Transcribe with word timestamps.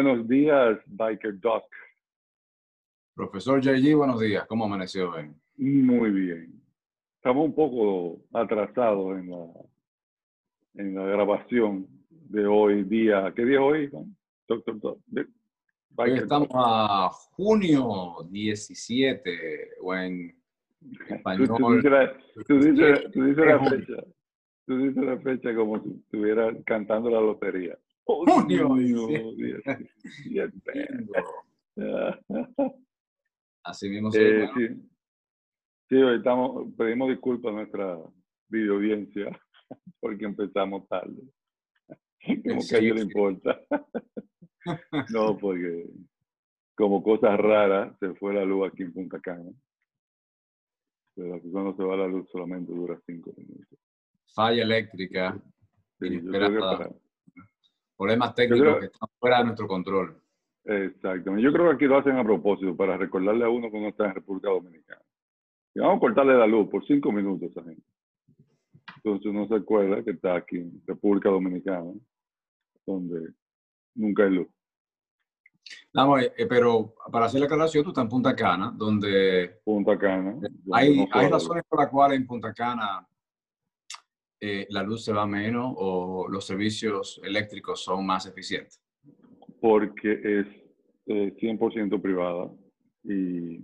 Buenos 0.00 0.28
días, 0.28 0.78
Biker 0.86 1.40
Doc. 1.40 1.64
Profesor 3.16 3.60
JG, 3.60 3.96
buenos 3.96 4.20
días. 4.20 4.46
¿Cómo 4.46 4.66
amaneció 4.66 5.10
hoy? 5.10 5.28
Muy 5.56 6.10
bien. 6.12 6.62
Estamos 7.16 7.46
un 7.46 7.52
poco 7.52 8.20
atrasados 8.32 9.18
en 9.18 9.28
la, 9.28 9.46
en 10.74 10.94
la 10.94 11.02
grabación 11.02 11.88
de 12.10 12.46
hoy 12.46 12.84
día. 12.84 13.32
¿Qué 13.34 13.44
día 13.44 13.56
es 13.56 13.60
hoy, 13.60 13.90
doctor 14.46 14.78
Doc? 14.78 15.00
Hoy 15.96 16.12
estamos 16.12 16.48
a 16.54 17.10
junio 17.32 18.18
17, 18.30 19.78
o 19.82 19.94
en 19.96 20.40
español. 21.08 21.48
Tú, 21.48 21.74
dices, 21.74 21.90
la, 21.90 23.10
tú 23.10 23.24
dices 23.24 23.44
la 23.44 23.68
fecha. 23.68 24.04
Tú 24.64 24.78
dices 24.78 25.04
la 25.04 25.18
fecha 25.18 25.52
como 25.56 25.82
si 25.82 25.90
estuviera 25.90 26.56
cantando 26.64 27.10
la 27.10 27.20
lotería. 27.20 27.76
Junio. 28.08 28.68
Así 33.62 33.88
mismo 33.90 34.10
eh, 34.14 34.48
sí. 34.56 34.68
sí, 35.88 35.96
hoy 35.96 36.16
estamos, 36.16 36.74
pedimos 36.76 37.10
disculpas 37.10 37.52
a 37.52 37.56
nuestra 37.56 37.98
video 38.48 38.76
audiencia 38.76 39.28
porque 40.00 40.24
empezamos 40.24 40.88
tarde. 40.88 41.22
Como 42.48 42.60
que 42.66 42.76
a 42.76 42.78
ellos 42.78 42.96
le 42.96 43.02
importa. 43.02 43.60
no, 45.12 45.36
porque 45.38 45.86
como 46.74 47.02
cosas 47.02 47.38
raras 47.38 47.96
se 47.98 48.14
fue 48.14 48.34
la 48.34 48.44
luz 48.44 48.68
aquí 48.68 48.82
en 48.84 48.92
Punta 48.92 49.18
Cana. 49.20 49.50
Pero 51.14 51.34
aquí 51.34 51.50
cuando 51.50 51.74
se 51.76 51.82
va 51.82 51.96
la 51.96 52.06
luz 52.06 52.28
solamente 52.30 52.72
dura 52.72 53.00
cinco 53.04 53.32
minutos. 53.36 53.78
Falla 54.34 54.62
eléctrica. 54.62 55.40
Sí, 55.98 56.20
problemas 57.98 58.34
técnicos 58.34 58.78
que 58.78 58.86
están 58.86 59.08
fuera 59.18 59.38
de 59.38 59.44
nuestro 59.44 59.66
control. 59.66 60.22
Exactamente. 60.64 61.42
Yo 61.42 61.52
creo 61.52 61.68
que 61.68 61.74
aquí 61.74 61.84
lo 61.86 61.98
hacen 61.98 62.16
a 62.16 62.24
propósito, 62.24 62.76
para 62.76 62.96
recordarle 62.96 63.44
a 63.44 63.48
uno 63.48 63.70
que 63.70 63.76
uno 63.76 63.88
está 63.88 64.06
en 64.06 64.14
República 64.14 64.50
Dominicana. 64.50 65.02
Y 65.74 65.80
vamos 65.80 65.96
a 65.96 66.00
cortarle 66.00 66.34
la 66.34 66.46
luz 66.46 66.68
por 66.68 66.86
cinco 66.86 67.10
minutos 67.10 67.48
a 67.48 67.60
esa 67.60 67.68
gente. 67.68 67.82
Entonces 68.96 69.26
uno 69.26 69.48
se 69.48 69.56
acuerda 69.56 70.02
que 70.02 70.12
está 70.12 70.36
aquí 70.36 70.58
en 70.58 70.82
República 70.86 71.28
Dominicana, 71.28 71.92
donde 72.86 73.32
nunca 73.94 74.24
hay 74.24 74.30
luz. 74.30 74.48
Vamos, 75.92 76.22
eh, 76.22 76.46
pero 76.48 76.94
para 77.10 77.26
hacer 77.26 77.40
la 77.40 77.46
aclaración, 77.46 77.84
tú 77.84 77.90
estás 77.90 78.04
en 78.04 78.10
Punta 78.10 78.36
Cana, 78.36 78.72
donde... 78.74 79.60
Punta 79.64 79.98
Cana. 79.98 80.36
Hay, 80.72 81.06
hay 81.10 81.28
razones 81.28 81.64
por 81.68 81.80
las 81.80 81.88
cuales 81.88 82.18
en 82.18 82.26
Punta 82.26 82.52
Cana 82.52 83.06
eh, 84.40 84.66
la 84.70 84.84
luz 84.84 85.04
se 85.04 85.12
va 85.12 85.26
menos 85.26 85.74
o 85.76 86.28
los 86.28 86.46
servicios 86.46 87.20
eléctricos 87.24 87.82
son 87.82 88.06
más 88.06 88.26
eficientes? 88.26 88.80
Porque 89.60 90.12
es 90.12 90.46
100% 91.06 91.96
eh, 91.96 91.98
privada 91.98 92.50
y 93.02 93.60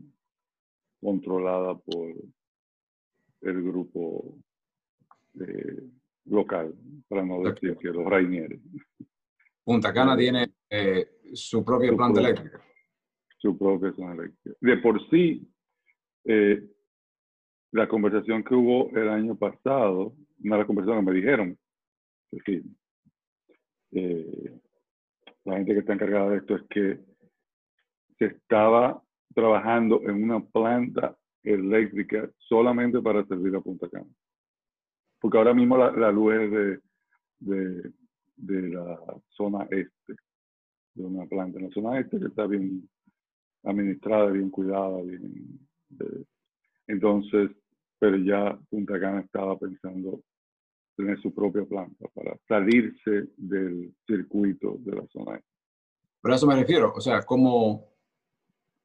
controlada 1.01 1.79
por 1.79 2.13
el 3.43 3.63
grupo 3.63 4.37
eh, 5.41 5.83
local, 6.25 6.75
para 7.07 7.25
no 7.25 7.43
decir 7.43 7.77
que 7.77 7.89
los 7.89 8.05
Rainieres. 8.07 8.61
Punta 9.63 9.93
Cana 9.93 10.17
tiene 10.17 10.55
su 11.35 11.65
propia 11.65 11.93
planta 11.95 12.21
eléctrica. 12.21 12.61
Su 13.39 13.57
propia 13.57 13.93
planta 13.93 14.23
eléctrica. 14.23 14.57
De 14.61 14.77
por 14.79 15.09
sí, 15.09 15.49
la 17.75 17.89
conversación 17.89 18.45
que 18.45 18.55
hubo 18.55 18.89
el 18.97 19.09
año 19.09 19.35
pasado 19.37 20.15
una 20.45 20.57
de 20.57 20.59
las 20.59 20.67
conversaciones 20.67 21.05
me 21.05 21.13
dijeron, 21.13 21.59
que 22.45 22.63
eh, 23.93 24.61
la 25.45 25.57
gente 25.57 25.73
que 25.73 25.81
está 25.81 25.95
encargada 25.95 26.31
de 26.31 26.37
esto 26.39 26.55
es 26.57 26.63
que 26.71 27.01
se 28.19 28.27
estaba 28.27 29.03
trabajando 29.35 30.03
en 30.03 30.23
una 30.23 30.41
planta 30.41 31.17
eléctrica 31.43 32.31
solamente 32.39 33.01
para 33.01 33.25
servir 33.27 33.57
a 33.57 33.61
Punta 33.61 33.89
Cana. 33.89 34.07
Porque 35.21 35.39
ahora 35.39 35.55
mismo 35.55 35.77
la, 35.77 36.13
luz 36.13 36.35
es 36.35 36.81
de, 37.41 37.93
de, 38.37 38.69
la 38.69 38.99
zona 39.31 39.67
este, 39.71 40.15
de 40.95 41.05
una 41.05 41.27
planta 41.27 41.59
en 41.59 41.67
la 41.67 41.71
zona 41.71 41.99
este 41.99 42.21
que 42.21 42.27
está 42.27 42.47
bien 42.47 42.89
administrada, 43.65 44.31
bien 44.31 44.51
cuidada, 44.51 45.01
bien... 45.03 45.59
entonces, 46.87 47.51
pero 48.05 48.19
ya 48.19 48.59
Punta 48.69 49.01
Cana 49.01 49.21
estaba 49.21 49.59
pensando 49.59 50.21
tener 50.95 51.19
su 51.23 51.35
propia 51.35 51.65
planta 51.65 52.07
para 52.13 52.37
salirse 52.47 53.29
del 53.35 53.95
circuito 54.07 54.77
de 54.81 54.97
la 54.97 55.07
zona. 55.07 55.41
Pero 56.21 56.35
a 56.35 56.37
eso 56.37 56.47
me 56.47 56.57
refiero, 56.57 56.93
o 56.95 57.01
sea, 57.01 57.23
¿cómo, 57.23 57.95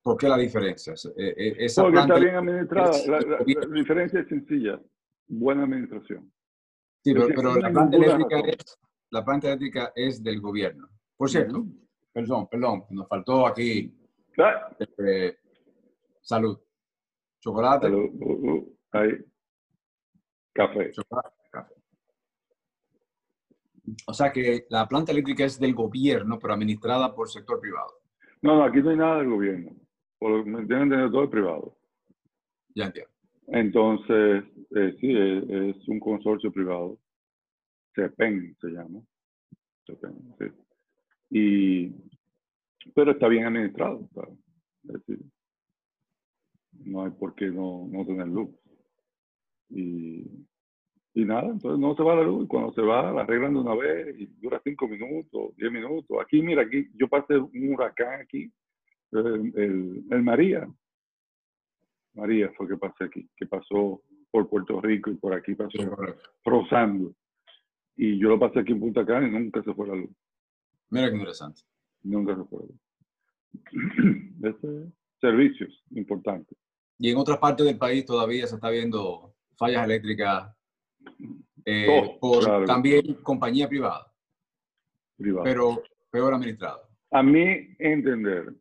¿por 0.01 0.15
qué 0.15 0.29
la 0.29 0.37
diferencia? 0.37 0.93
Eh, 1.17 1.33
eh, 1.35 1.55
esa 1.59 1.83
Porque 1.83 1.99
está 1.99 2.17
bien 2.17 2.35
administrada. 2.35 2.91
La, 3.07 3.43
diferencia 3.73 4.21
es 4.21 4.29
sencilla, 4.29 4.81
buena 5.27 5.63
administración. 5.63 6.31
Sí, 7.03 7.13
pero, 7.13 7.57
la, 7.57 7.71
planta 7.71 7.97
eléctrica 7.97 8.39
es, 8.39 8.79
la 9.11 9.25
planta 9.25 9.47
eléctrica 9.47 9.91
es 9.95 10.23
del 10.23 10.39
gobierno. 10.39 10.87
Por 11.17 11.29
cierto, 11.29 11.65
perdón, 12.13 12.47
perdón, 12.47 12.85
nos 12.91 13.07
faltó 13.09 13.47
aquí 13.47 13.93
este, 14.79 15.39
salud. 16.21 16.57
Chocolate. 17.41 17.87
Salud. 17.87 18.09
Uh, 18.13 18.51
uh, 18.51 18.78
Café. 18.91 20.91
Chocolate. 20.91 21.39
O 24.07 24.13
sea 24.13 24.31
que 24.31 24.65
la 24.69 24.87
planta 24.87 25.11
eléctrica 25.11 25.45
es 25.45 25.59
del 25.59 25.73
gobierno, 25.73 26.37
pero 26.39 26.53
administrada 26.53 27.13
por 27.13 27.29
sector 27.29 27.59
privado. 27.59 27.93
No, 28.41 28.55
no, 28.55 28.63
aquí 28.63 28.81
no 28.81 28.91
hay 28.91 28.97
nada 28.97 29.19
del 29.19 29.29
gobierno. 29.29 29.71
Por 30.17 30.31
lo 30.31 30.43
que 30.43 30.49
me 30.49 30.59
entienden, 30.61 31.11
todo 31.11 31.23
es 31.23 31.29
privado. 31.29 31.77
Ya 32.75 32.85
entiendo. 32.85 33.11
Entonces, 33.47 34.43
eh, 34.75 34.95
sí, 34.99 35.11
es, 35.11 35.87
un 35.87 35.99
consorcio 35.99 36.51
privado. 36.51 36.99
CEPEN 37.95 38.55
se 38.61 38.67
llama. 38.67 39.01
CEPEN, 39.85 40.35
sí. 40.37 40.45
Y, 41.31 41.95
pero 42.93 43.11
está 43.11 43.27
bien 43.27 43.45
administrado. 43.45 44.07
Es 44.83 44.93
decir, 44.93 45.19
no 46.85 47.03
hay 47.03 47.11
por 47.11 47.35
qué 47.35 47.47
no, 47.47 47.87
no 47.89 48.05
tener 48.05 48.27
luz. 48.27 48.49
Y 49.69 50.25
y 51.13 51.25
nada, 51.25 51.47
entonces 51.47 51.79
no 51.79 51.95
se 51.95 52.03
va 52.03 52.15
la 52.15 52.23
luz. 52.23 52.47
Cuando 52.47 52.71
se 52.73 52.81
va, 52.81 53.11
la 53.11 53.21
arreglan 53.21 53.53
de 53.53 53.59
una 53.59 53.75
vez 53.75 54.15
y 54.19 54.27
dura 54.39 54.61
cinco 54.63 54.87
minutos, 54.87 55.55
diez 55.57 55.71
minutos. 55.71 56.17
Aquí, 56.21 56.41
mira, 56.41 56.61
aquí 56.61 56.87
yo 56.93 57.07
pasé 57.07 57.37
un 57.37 57.73
huracán 57.73 58.21
aquí, 58.21 58.51
el, 59.11 60.03
el, 60.09 60.23
María. 60.23 60.67
María 62.13 62.51
fue 62.55 62.67
que 62.67 62.77
pasé 62.77 63.05
aquí, 63.05 63.29
que 63.35 63.47
pasó 63.47 64.01
por 64.31 64.49
Puerto 64.49 64.79
Rico 64.81 65.09
y 65.09 65.15
por 65.15 65.33
aquí 65.33 65.55
pasó 65.55 65.97
rozando. 66.45 67.13
Y 67.95 68.17
yo 68.17 68.29
lo 68.29 68.39
pasé 68.39 68.59
aquí 68.59 68.71
en 68.71 68.79
Punta 68.79 69.05
Cana 69.05 69.27
y 69.27 69.31
nunca 69.31 69.63
se 69.63 69.73
fue 69.73 69.87
la 69.87 69.95
luz. 69.95 70.11
Mira 70.89 71.09
qué 71.09 71.17
interesante. 71.17 71.61
Nunca 72.03 72.35
se 72.35 72.43
fue 72.45 72.61
la 72.61 72.67
luz. 72.67 74.25
Este, 74.41 74.67
servicios 75.19 75.83
importantes. 75.91 76.57
Y 76.97 77.09
en 77.09 77.17
otras 77.17 77.39
partes 77.39 77.65
del 77.65 77.77
país 77.77 78.05
todavía 78.05 78.47
se 78.47 78.55
está 78.55 78.69
viendo 78.69 79.33
fallas 79.59 79.83
eléctricas 79.83 80.55
eh, 81.65 82.17
por 82.19 82.65
también 82.65 83.15
compañía 83.21 83.67
privada. 83.67 84.11
Privada. 85.17 85.43
Pero 85.43 85.83
peor 86.09 86.33
administrado. 86.33 86.81
A 87.11 87.21
mí 87.21 87.75
entender, 87.77 88.53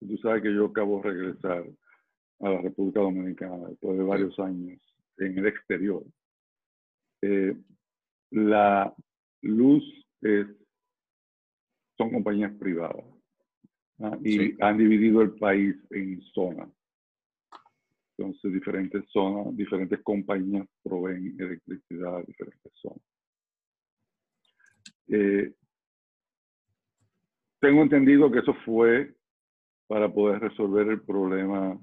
tú 0.00 0.16
sabes 0.18 0.42
que 0.42 0.54
yo 0.54 0.66
acabo 0.66 1.00
de 1.00 1.10
regresar 1.10 1.64
a 2.40 2.48
la 2.50 2.60
República 2.60 3.00
Dominicana 3.00 3.68
después 3.68 3.96
de 3.96 4.04
varios 4.04 4.38
años 4.38 4.80
en 5.18 5.38
el 5.38 5.46
exterior. 5.46 6.04
Eh, 7.22 7.56
la 8.30 8.94
luz 9.42 9.84
es, 10.20 10.46
son 11.96 12.10
compañías 12.10 12.52
privadas 12.58 13.04
y 14.24 14.60
han 14.62 14.78
dividido 14.78 15.22
el 15.22 15.32
país 15.32 15.76
en 15.90 16.20
zonas. 16.34 16.68
Entonces, 18.16 18.52
diferentes 18.52 19.04
zonas, 19.10 19.56
diferentes 19.56 20.00
compañías 20.02 20.66
proveen 20.82 21.34
electricidad 21.38 22.18
a 22.18 22.22
diferentes 22.22 22.72
zonas. 22.74 23.02
Eh, 25.08 25.52
tengo 27.60 27.82
entendido 27.82 28.30
que 28.30 28.40
eso 28.40 28.54
fue 28.64 29.14
para 29.86 30.12
poder 30.12 30.40
resolver 30.40 30.88
el 30.88 31.02
problema 31.02 31.78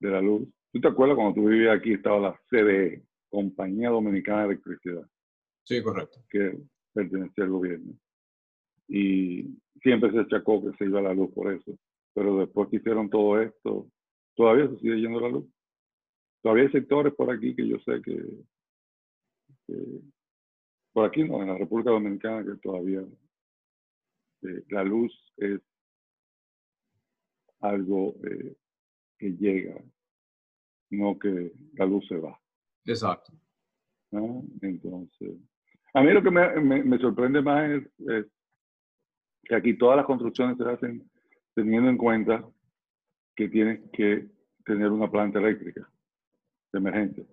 de 0.00 0.10
la 0.10 0.20
luz. 0.20 0.48
¿Tú 0.72 0.80
te 0.80 0.88
acuerdas 0.88 1.16
cuando 1.16 1.34
tú 1.34 1.48
vivías 1.48 1.76
aquí 1.76 1.92
estaba 1.92 2.18
la 2.18 2.40
CDE, 2.50 3.02
Compañía 3.28 3.90
Dominicana 3.90 4.42
de 4.42 4.54
Electricidad? 4.54 5.06
Sí, 5.64 5.82
correcto. 5.82 6.18
Que 6.30 6.58
pertenecía 6.92 7.44
al 7.44 7.50
gobierno. 7.50 7.92
Y 8.86 9.58
siempre 9.82 10.10
se 10.12 10.20
achacó 10.20 10.62
que 10.62 10.76
se 10.78 10.84
iba 10.84 11.02
la 11.02 11.14
luz 11.14 11.30
por 11.34 11.52
eso. 11.52 11.78
Pero 12.14 12.38
después 12.38 12.68
que 12.70 12.76
hicieron 12.76 13.10
todo 13.10 13.40
esto, 13.40 13.86
todavía 14.34 14.68
se 14.68 14.78
sigue 14.78 15.00
yendo 15.00 15.20
la 15.20 15.28
luz 15.28 15.46
todavía 16.42 16.64
hay 16.64 16.72
sectores 16.72 17.14
por 17.14 17.30
aquí 17.30 17.54
que 17.54 17.66
yo 17.66 17.78
sé 17.80 18.00
que, 18.02 18.24
por 20.92 21.06
aquí 21.06 21.24
no, 21.24 21.42
en 21.42 21.48
la 21.48 21.58
República 21.58 21.90
Dominicana, 21.90 22.44
que 22.44 22.60
todavía 22.60 23.02
eh, 24.42 24.64
la 24.68 24.84
luz 24.84 25.12
es 25.36 25.60
algo 27.60 28.14
eh, 28.24 28.56
que 29.18 29.32
llega, 29.32 29.82
no 30.90 31.18
que 31.18 31.52
la 31.74 31.86
luz 31.86 32.06
se 32.08 32.16
va. 32.16 32.38
Exacto. 32.84 33.32
Entonces, 34.62 35.36
a 35.92 36.02
mí 36.02 36.12
lo 36.12 36.22
que 36.22 36.30
me, 36.30 36.98
sorprende 36.98 37.42
más 37.42 37.70
es, 37.98 38.26
que 39.44 39.54
aquí 39.54 39.76
todas 39.76 39.96
las 39.96 40.06
construcciones 40.06 40.56
se 40.56 40.64
hacen 40.64 41.10
teniendo 41.54 41.90
en 41.90 41.96
cuenta 41.96 42.48
que 43.36 43.48
tienes 43.48 43.80
que 43.92 44.28
tener 44.64 44.90
una 44.90 45.10
planta 45.10 45.38
eléctrica 45.38 45.90
de 46.72 46.78
emergencia. 46.78 47.24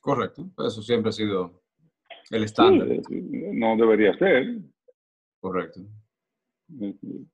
Correcto, 0.00 0.48
eso 0.66 0.82
siempre 0.82 1.10
ha 1.10 1.12
sido 1.12 1.62
el 2.30 2.44
estándar. 2.44 2.88
no 3.10 3.76
debería 3.76 4.16
ser. 4.18 4.58
Correcto. 5.40 5.80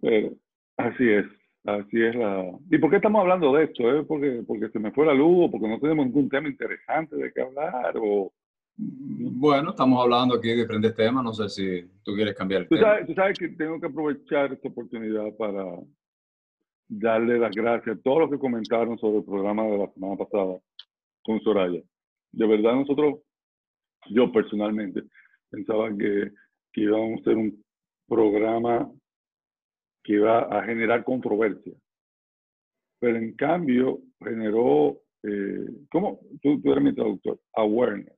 Pero 0.00 0.34
así 0.76 1.08
es, 1.08 1.26
así 1.64 2.02
es 2.02 2.14
la... 2.14 2.44
¿Y 2.70 2.78
por 2.78 2.90
qué 2.90 2.96
estamos 2.96 3.20
hablando 3.20 3.54
de 3.54 3.64
esto? 3.64 3.82
¿Eh? 3.90 4.04
Porque, 4.04 4.42
porque 4.46 4.68
se 4.70 4.78
me 4.78 4.92
fue 4.92 5.06
la 5.06 5.14
luz, 5.14 5.46
o 5.46 5.50
porque 5.50 5.68
no 5.68 5.80
tenemos 5.80 6.06
ningún 6.06 6.28
tema 6.28 6.48
interesante 6.48 7.16
de 7.16 7.32
qué 7.32 7.42
hablar, 7.42 7.94
o... 7.96 8.32
Bueno, 8.76 9.70
estamos 9.70 10.02
hablando 10.02 10.34
aquí 10.34 10.48
de 10.48 10.56
diferentes 10.56 10.96
temas, 10.96 11.22
no 11.22 11.32
sé 11.32 11.48
si 11.48 11.88
tú 12.02 12.12
quieres 12.14 12.34
cambiar 12.34 12.62
el 12.62 12.68
¿Tú 12.68 12.74
tema. 12.74 12.88
Sabes, 12.88 13.06
tú 13.06 13.14
sabes 13.14 13.38
que 13.38 13.48
tengo 13.50 13.78
que 13.78 13.86
aprovechar 13.86 14.52
esta 14.52 14.68
oportunidad 14.68 15.32
para 15.36 15.64
darle 16.88 17.38
las 17.38 17.54
gracias 17.54 17.96
a 17.96 18.02
todos 18.02 18.20
los 18.20 18.30
que 18.30 18.38
comentaron 18.38 18.98
sobre 18.98 19.18
el 19.18 19.24
programa 19.24 19.64
de 19.64 19.78
la 19.78 19.92
semana 19.92 20.16
pasada 20.16 20.58
con 21.22 21.40
Soraya. 21.40 21.82
De 22.32 22.46
verdad 22.46 22.74
nosotros, 22.74 23.20
yo 24.10 24.30
personalmente, 24.32 25.02
pensaba 25.50 25.88
que, 25.90 26.30
que 26.72 26.80
íbamos 26.80 27.18
a 27.18 27.20
hacer 27.20 27.36
un 27.36 27.64
programa 28.06 28.90
que 30.02 30.14
iba 30.14 30.40
a 30.40 30.64
generar 30.64 31.04
controversia. 31.04 31.72
Pero 33.00 33.18
en 33.18 33.34
cambio 33.34 34.00
generó, 34.22 35.00
eh, 35.22 35.66
¿cómo? 35.90 36.20
Tú, 36.42 36.60
tú, 36.60 36.72
eres 36.72 36.84
mi 36.84 36.94
traductor, 36.94 37.40
awareness. 37.54 38.16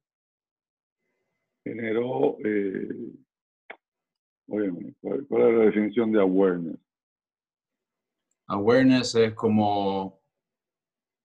Generó, 1.64 2.36
eh, 2.44 2.88
oye, 4.48 4.94
¿cuál, 5.00 5.20
es 5.20 5.30
la 5.30 5.64
definición 5.64 6.12
de 6.12 6.20
awareness? 6.20 6.78
Awareness 8.48 9.14
es 9.16 9.34
como 9.34 10.20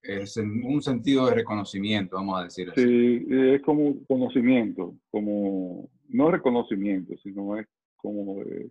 es 0.02 0.36
un 0.36 0.82
sentido 0.82 1.26
de 1.26 1.34
reconocimiento, 1.34 2.16
vamos 2.16 2.40
a 2.40 2.44
decir 2.44 2.70
así. 2.70 2.82
Sí, 2.82 3.26
es 3.28 3.62
como 3.62 4.04
conocimiento, 4.06 4.96
como 5.10 5.88
no 6.08 6.30
reconocimiento, 6.30 7.16
sino 7.22 7.56
es 7.56 7.66
como 7.96 8.42
de 8.42 8.70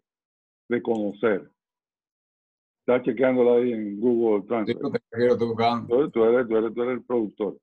reconocer. 0.67 1.49
Está 2.79 3.01
chequeándola 3.03 3.57
ahí 3.57 3.71
en 3.71 3.99
Google 3.99 4.45
Translate. 4.47 4.73
Sí, 4.73 4.79
tú, 4.79 4.89
tú, 6.11 6.25
eres, 6.25 6.47
tú, 6.47 6.57
eres, 6.57 6.73
tú 6.73 6.81
eres 6.81 6.93
el 6.95 7.03
productor. 7.03 7.57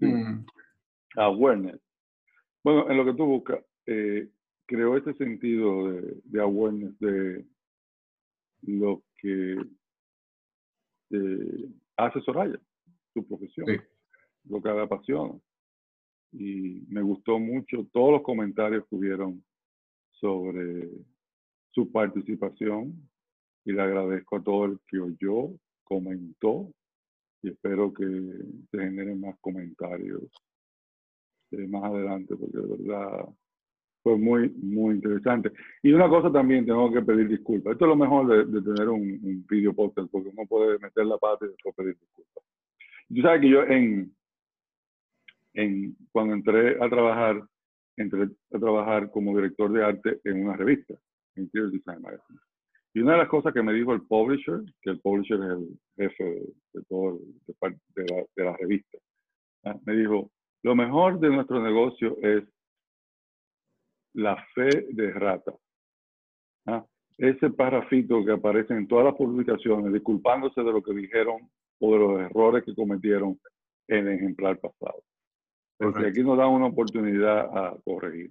Mm. 0.00 0.44
Awareness. 1.16 1.80
Bueno, 2.64 2.90
en 2.90 2.96
lo 2.96 3.04
que 3.04 3.14
tú 3.14 3.26
buscas, 3.26 3.60
eh, 3.86 4.28
creo 4.66 4.96
este 4.96 5.14
sentido 5.14 5.92
de, 5.92 6.16
de, 6.24 6.40
awareness 6.40 6.98
de 6.98 7.44
lo 8.62 9.02
que 9.18 9.56
eh, 11.14 11.68
hace 11.96 12.20
Soraya, 12.22 12.58
su 13.12 13.26
profesión, 13.26 13.66
lo 14.44 14.62
que 14.62 14.68
le 14.68 14.82
apasiona. 14.82 15.34
Y 16.32 16.84
me 16.88 17.02
gustó 17.02 17.38
mucho 17.38 17.86
todos 17.92 18.12
los 18.12 18.22
comentarios 18.22 18.84
que 18.88 18.96
hubieron 18.96 19.44
sobre 20.12 20.90
su 21.70 21.90
participación 21.90 23.08
y 23.64 23.72
le 23.72 23.82
agradezco 23.82 24.36
a 24.36 24.42
todo 24.42 24.64
el 24.66 24.78
que 24.88 24.98
oyó, 24.98 25.50
comentó 25.84 26.72
y 27.42 27.50
espero 27.50 27.92
que 27.92 28.04
se 28.70 28.78
generen 28.78 29.20
más 29.20 29.38
comentarios 29.40 30.30
eh, 31.50 31.66
más 31.68 31.84
adelante 31.84 32.34
porque 32.36 32.58
de 32.58 32.66
verdad 32.66 33.28
fue 34.04 34.18
muy, 34.18 34.50
muy 34.50 34.96
interesante. 34.96 35.50
Y 35.82 35.92
una 35.92 36.10
cosa 36.10 36.30
también 36.30 36.66
tengo 36.66 36.92
que 36.92 37.00
pedir 37.00 37.26
disculpas. 37.26 37.72
Esto 37.72 37.86
es 37.86 37.88
lo 37.88 37.96
mejor 37.96 38.46
de, 38.46 38.60
tener 38.60 38.88
un, 38.90 39.46
video 39.48 39.72
podcast 39.72 40.10
porque 40.12 40.28
uno 40.28 40.46
puede 40.46 40.78
meter 40.78 41.06
la 41.06 41.16
pata 41.16 41.46
y 41.46 41.48
después 41.48 41.74
pedir 41.74 41.96
disculpas. 41.98 42.44
Tú 43.08 43.22
sabes 43.22 43.40
que 43.40 43.48
yo 43.48 43.62
en, 43.62 44.14
en, 45.54 45.96
cuando 46.12 46.34
entré 46.34 46.76
a 46.84 46.88
trabajar 46.90 47.42
entré 47.96 48.28
a 48.52 48.58
trabajar 48.58 49.10
como 49.10 49.34
director 49.36 49.72
de 49.72 49.84
arte 49.84 50.20
en 50.24 50.44
una 50.44 50.56
revista, 50.56 50.94
Interior 51.36 51.70
Design 51.70 52.02
Magazine. 52.02 52.40
Y 52.92 53.00
una 53.00 53.12
de 53.12 53.18
las 53.18 53.28
cosas 53.28 53.54
que 53.54 53.62
me 53.62 53.72
dijo 53.72 53.94
el 53.94 54.02
publisher, 54.02 54.60
que 54.82 54.90
el 54.90 55.00
publisher 55.00 55.38
es 55.38 55.50
el 55.50 55.78
jefe 55.96 56.24
de, 56.74 56.82
todo 56.88 57.20
de, 57.94 58.04
la, 58.04 58.24
de 58.36 58.44
la 58.44 58.56
revista, 58.56 58.98
me 59.86 59.94
dijo, 59.94 60.30
lo 60.62 60.74
mejor 60.74 61.20
de 61.20 61.30
nuestro 61.30 61.62
negocio 61.62 62.18
es 62.20 62.44
la 64.14 64.36
fe 64.54 64.86
de 64.90 65.12
rata. 65.12 65.52
¿ah? 66.66 66.84
Ese 67.18 67.50
parrafito 67.50 68.24
que 68.24 68.32
aparece 68.32 68.74
en 68.74 68.88
todas 68.88 69.04
las 69.04 69.14
publicaciones 69.14 69.92
disculpándose 69.92 70.62
de 70.62 70.72
lo 70.72 70.82
que 70.82 70.94
dijeron 70.94 71.48
o 71.80 71.92
de 71.92 71.98
los 71.98 72.20
errores 72.20 72.64
que 72.64 72.74
cometieron 72.74 73.38
en 73.88 74.08
el 74.08 74.14
ejemplar 74.14 74.58
pasado. 74.58 75.02
Porque 75.76 76.06
aquí 76.06 76.22
nos 76.22 76.38
da 76.38 76.46
una 76.46 76.66
oportunidad 76.66 77.56
a 77.56 77.76
corregir. 77.84 78.30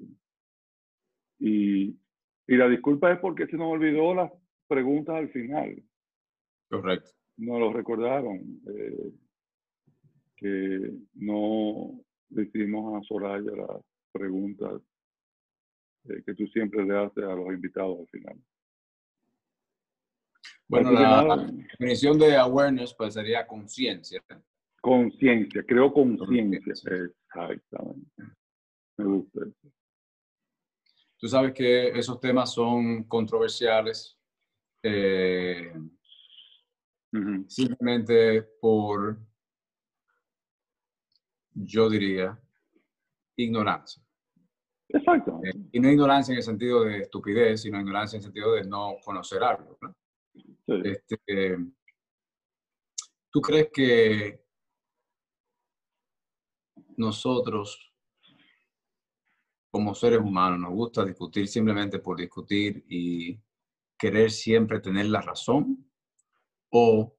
Y, 1.39 1.97
y 2.47 2.56
la 2.56 2.68
disculpa 2.69 3.12
es 3.12 3.19
porque 3.19 3.47
se 3.47 3.57
nos 3.57 3.74
olvidó 3.74 4.15
las 4.15 4.31
preguntas 4.68 5.15
al 5.15 5.30
final. 5.30 5.83
Correcto. 6.69 7.12
Nos 7.38 7.59
lo 7.59 7.74
recordaron. 7.74 8.62
Eh, 8.68 9.12
que 10.38 10.91
no 11.13 12.01
decimos 12.30 13.01
a 13.01 13.07
Soraya 13.07 13.51
las 13.51 13.81
preguntas 14.12 14.81
eh, 16.06 16.24
que 16.26 16.34
tú 16.34 16.46
siempre 16.48 16.84
le 16.84 16.98
haces 16.98 17.24
a 17.24 17.34
los 17.34 17.48
invitados 17.48 18.00
al 18.00 18.08
final. 18.08 18.42
Bueno, 20.68 20.92
la, 20.92 21.48
definición 21.48 22.18
de 22.18 22.36
awareness 22.36 22.94
pues 22.94 23.14
sería 23.14 23.46
conciencia. 23.46 24.24
Conciencia, 24.81 25.64
creo 25.66 25.94
conciencia. 25.94 26.74
Exactamente. 26.74 28.07
Me 28.98 29.06
gusta 29.06 29.42
eso. 29.42 29.74
Tú 31.18 31.28
sabes 31.30 31.54
que 31.54 31.88
esos 31.88 32.19
temas 32.19 32.54
son 32.54 33.04
controversiales 33.06 34.19
eh, 34.83 35.72
simplemente 37.48 38.42
por, 38.60 39.18
yo 41.54 41.90
diría, 41.90 42.38
ignorancia. 43.38 44.03
Exacto. 44.94 45.42
Eh, 45.44 45.52
y 45.71 45.80
no 45.80 45.90
ignorancia 45.90 46.33
en 46.33 46.38
el 46.38 46.44
sentido 46.44 46.83
de 46.83 47.00
estupidez, 47.00 47.64
sino 47.64 47.80
ignorancia 47.80 48.16
en 48.16 48.19
el 48.19 48.26
sentido 48.26 48.54
de 48.54 48.64
no 48.64 48.95
conocer 49.04 49.44
algo. 49.44 49.78
Este, 50.68 51.57
¿Tú 53.31 53.42
crees 53.42 53.69
que 53.73 54.44
nosotros 56.95 57.92
como 59.71 59.95
seres 59.95 60.19
humanos 60.19 60.59
nos 60.59 60.71
gusta 60.71 61.04
discutir 61.04 61.47
simplemente 61.47 61.97
por 61.97 62.18
discutir 62.18 62.85
y 62.88 63.42
querer 63.97 64.30
siempre 64.30 64.80
tener 64.80 65.07
la 65.07 65.21
razón 65.21 65.90
o 66.69 67.18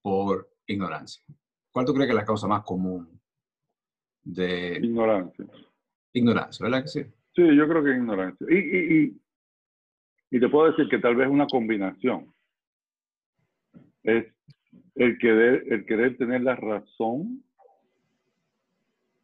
por 0.00 0.50
ignorancia? 0.66 1.22
¿Cuál 1.70 1.84
tú 1.84 1.92
crees 1.92 2.06
que 2.06 2.12
es 2.12 2.20
la 2.20 2.24
causa 2.24 2.46
más 2.46 2.62
común 2.62 3.20
de... 4.22 4.78
Ignorancia. 4.82 5.46
Ignorancia, 6.12 6.64
¿verdad 6.64 6.82
que 6.82 6.88
sí? 6.88 7.02
Sí, 7.34 7.56
yo 7.56 7.66
creo 7.68 7.82
que 7.82 7.90
ignorancia. 7.90 8.46
Y, 8.50 8.56
y, 8.56 9.20
y, 10.30 10.40
te 10.40 10.48
puedo 10.48 10.70
decir 10.70 10.88
que 10.88 10.98
tal 10.98 11.16
vez 11.16 11.28
una 11.28 11.46
combinación. 11.46 12.32
Es 14.02 14.26
el 14.96 15.18
querer, 15.18 15.64
el 15.72 15.86
querer 15.86 16.16
tener 16.18 16.42
la 16.42 16.56
razón 16.56 17.42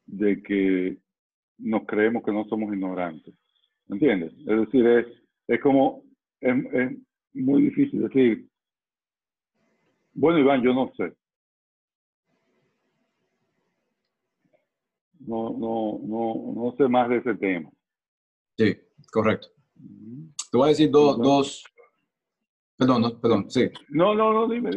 de 0.06 0.42
que 0.42 0.96
nos 1.58 1.84
creemos 1.84 2.22
que 2.24 2.32
no 2.32 2.44
somos 2.44 2.72
ignorantes. 2.72 3.34
¿Entiendes? 3.88 4.32
Es 4.32 4.60
decir, 4.60 4.86
es, 4.86 5.06
es 5.48 5.60
como, 5.60 6.02
es, 6.40 6.54
es 6.72 6.98
muy 7.34 7.62
difícil 7.62 8.02
decir, 8.02 8.48
bueno, 10.14 10.38
Iván, 10.38 10.62
yo 10.62 10.74
no 10.74 10.90
sé. 10.96 11.12
No, 15.28 15.50
no, 15.50 16.00
no, 16.04 16.54
no 16.54 16.74
sé 16.78 16.88
más 16.88 17.10
de 17.10 17.18
ese 17.18 17.34
tema. 17.34 17.70
Sí, 18.56 18.74
correcto. 19.12 19.48
Te 20.50 20.56
voy 20.56 20.66
a 20.66 20.68
decir 20.70 20.90
dos, 20.90 21.18
dos, 21.18 21.64
perdón, 22.78 23.02
no, 23.02 23.20
perdón, 23.20 23.50
sí. 23.50 23.70
No, 23.90 24.14
no, 24.14 24.32
no, 24.32 24.48
dime, 24.48 24.70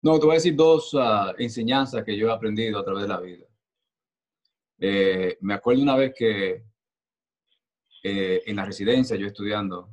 No, 0.00 0.18
te 0.20 0.26
voy 0.26 0.34
a 0.34 0.34
decir 0.34 0.54
dos 0.54 0.94
uh, 0.94 1.34
enseñanzas 1.38 2.04
que 2.04 2.16
yo 2.16 2.28
he 2.28 2.32
aprendido 2.32 2.78
a 2.78 2.84
través 2.84 3.02
de 3.02 3.08
la 3.08 3.20
vida. 3.20 3.46
Eh, 4.78 5.36
me 5.40 5.54
acuerdo 5.54 5.82
una 5.82 5.96
vez 5.96 6.14
que 6.16 6.64
eh, 8.04 8.42
en 8.46 8.54
la 8.54 8.64
residencia, 8.64 9.16
yo 9.16 9.26
estudiando 9.26 9.90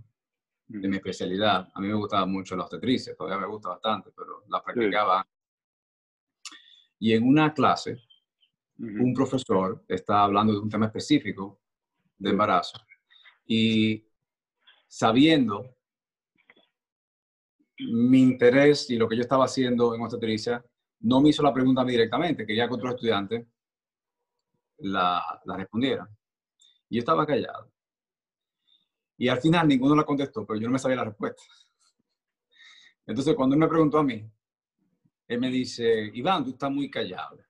de 0.68 0.88
mi 0.88 0.98
especialidad. 0.98 1.70
A 1.74 1.82
mí 1.82 1.88
me 1.88 1.96
gustaba 1.96 2.28
mucho 2.28 2.56
la 2.56 2.64
obstetricia, 2.64 3.16
todavía 3.16 3.40
me 3.40 3.52
gusta 3.52 3.70
bastante, 3.70 4.12
pero 4.16 4.44
la 4.48 4.64
practicaba. 4.64 5.28
Y 7.00 7.14
en 7.14 7.28
una 7.28 7.52
clase, 7.52 8.05
un 8.78 9.14
profesor 9.14 9.84
está 9.88 10.24
hablando 10.24 10.54
de 10.54 10.60
un 10.60 10.70
tema 10.70 10.88
específico 10.88 11.62
de 12.18 12.30
embarazo 12.30 12.78
y 13.46 14.06
sabiendo 14.88 15.76
mi 17.78 18.22
interés 18.22 18.90
y 18.90 18.98
lo 18.98 19.08
que 19.08 19.16
yo 19.16 19.22
estaba 19.22 19.46
haciendo 19.46 19.94
en 19.94 20.02
obstetricia, 20.02 20.64
no 21.02 21.22
me 21.22 21.30
hizo 21.30 21.44
la 21.44 21.54
pregunta 21.54 21.82
a 21.82 21.86
mí 21.86 21.92
directamente, 21.92 22.46
quería 22.46 22.68
que 22.68 22.74
otro 22.74 22.90
estudiante 22.90 23.48
la, 24.78 25.42
la 25.46 25.58
respondiera. 25.58 26.10
Y 26.90 26.96
yo 26.96 27.00
estaba 27.00 27.26
callado. 27.26 27.72
Y 29.18 29.28
al 29.28 29.42
final 29.42 29.68
ninguno 29.68 29.96
la 29.96 30.04
contestó, 30.04 30.46
pero 30.46 30.60
yo 30.60 30.68
no 30.68 30.74
me 30.74 30.80
sabía 30.80 30.98
la 30.98 31.06
respuesta. 31.06 31.44
Entonces, 33.06 33.36
cuando 33.36 33.56
él 33.56 33.60
me 33.60 33.68
preguntó 33.68 34.00
a 34.00 34.04
mí, 34.04 34.30
él 35.28 35.40
me 35.40 35.50
dice, 35.50 36.12
Iván, 36.14 36.44
tú 36.44 36.52
estás 36.52 36.72
muy 36.72 36.90
callado. 36.90 37.45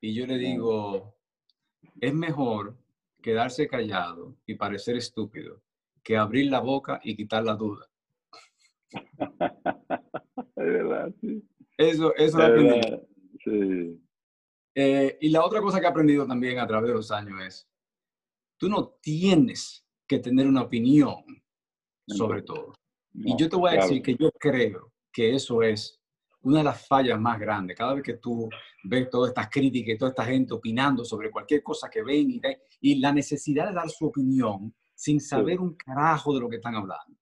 Y 0.00 0.14
yo 0.14 0.26
le 0.26 0.38
digo, 0.38 1.14
es 2.00 2.14
mejor 2.14 2.76
quedarse 3.20 3.66
callado 3.66 4.36
y 4.46 4.54
parecer 4.54 4.96
estúpido 4.96 5.62
que 6.02 6.16
abrir 6.16 6.50
la 6.50 6.60
boca 6.60 7.00
y 7.02 7.16
quitar 7.16 7.44
la 7.44 7.54
duda. 7.54 7.86
es 10.56 10.56
verdad, 10.56 11.12
sí. 11.20 11.44
Eso, 11.76 12.14
eso 12.16 12.42
es 12.42 12.50
verdad, 12.50 13.02
sí. 13.44 14.00
Eh, 14.74 15.18
y 15.20 15.30
la 15.30 15.44
otra 15.44 15.60
cosa 15.60 15.80
que 15.80 15.86
he 15.86 15.88
aprendido 15.88 16.26
también 16.26 16.58
a 16.60 16.66
través 16.66 16.88
de 16.88 16.94
los 16.94 17.10
años 17.10 17.42
es, 17.42 17.68
tú 18.56 18.68
no 18.68 18.96
tienes 19.00 19.84
que 20.06 20.20
tener 20.20 20.46
una 20.46 20.62
opinión 20.62 21.24
sobre 22.06 22.42
todo. 22.42 22.72
y 23.12 23.36
yo 23.36 23.48
te 23.48 23.56
voy 23.56 23.72
a 23.72 23.82
decir 23.82 24.02
que 24.02 24.14
yo 24.14 24.30
creo 24.32 24.92
que 25.12 25.34
eso 25.34 25.62
es 25.62 25.97
una 26.42 26.58
de 26.58 26.64
las 26.64 26.86
fallas 26.86 27.20
más 27.20 27.38
grandes. 27.38 27.76
Cada 27.76 27.94
vez 27.94 28.02
que 28.02 28.14
tú 28.14 28.48
ves 28.84 29.10
todas 29.10 29.30
estas 29.30 29.48
críticas 29.50 29.94
y 29.94 29.98
toda 29.98 30.10
esta 30.10 30.24
gente 30.24 30.54
opinando 30.54 31.04
sobre 31.04 31.30
cualquier 31.30 31.62
cosa 31.62 31.88
que 31.90 32.02
ven 32.02 32.30
y, 32.30 32.40
y 32.80 32.98
la 33.00 33.12
necesidad 33.12 33.68
de 33.68 33.74
dar 33.74 33.88
su 33.90 34.06
opinión 34.06 34.74
sin 34.94 35.20
saber 35.20 35.60
un 35.60 35.74
carajo 35.74 36.34
de 36.34 36.40
lo 36.40 36.48
que 36.48 36.56
están 36.56 36.74
hablando. 36.74 37.16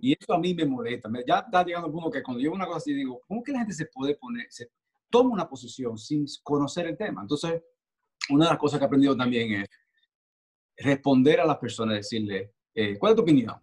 Y 0.00 0.12
eso 0.12 0.34
a 0.34 0.38
mí 0.38 0.54
me 0.54 0.66
molesta. 0.66 1.08
Ya 1.26 1.38
está 1.38 1.64
llegando 1.64 1.88
un 1.88 1.94
punto 1.94 2.10
que 2.10 2.22
cuando 2.22 2.42
yo 2.42 2.52
una 2.52 2.66
cosa 2.66 2.78
así 2.78 2.92
digo, 2.92 3.22
¿cómo 3.26 3.42
que 3.42 3.52
la 3.52 3.60
gente 3.60 3.72
se 3.72 3.86
puede 3.86 4.14
poner, 4.16 4.46
se 4.50 4.70
toma 5.08 5.30
una 5.30 5.48
posición 5.48 5.96
sin 5.96 6.26
conocer 6.42 6.86
el 6.86 6.98
tema? 6.98 7.22
Entonces, 7.22 7.62
una 8.28 8.44
de 8.44 8.50
las 8.50 8.58
cosas 8.58 8.78
que 8.78 8.84
he 8.84 8.86
aprendido 8.86 9.16
también 9.16 9.62
es 9.62 9.68
responder 10.76 11.40
a 11.40 11.46
las 11.46 11.56
personas, 11.56 11.96
decirle, 11.96 12.52
eh, 12.74 12.98
¿cuál 12.98 13.12
es 13.12 13.16
tu 13.16 13.22
opinión? 13.22 13.54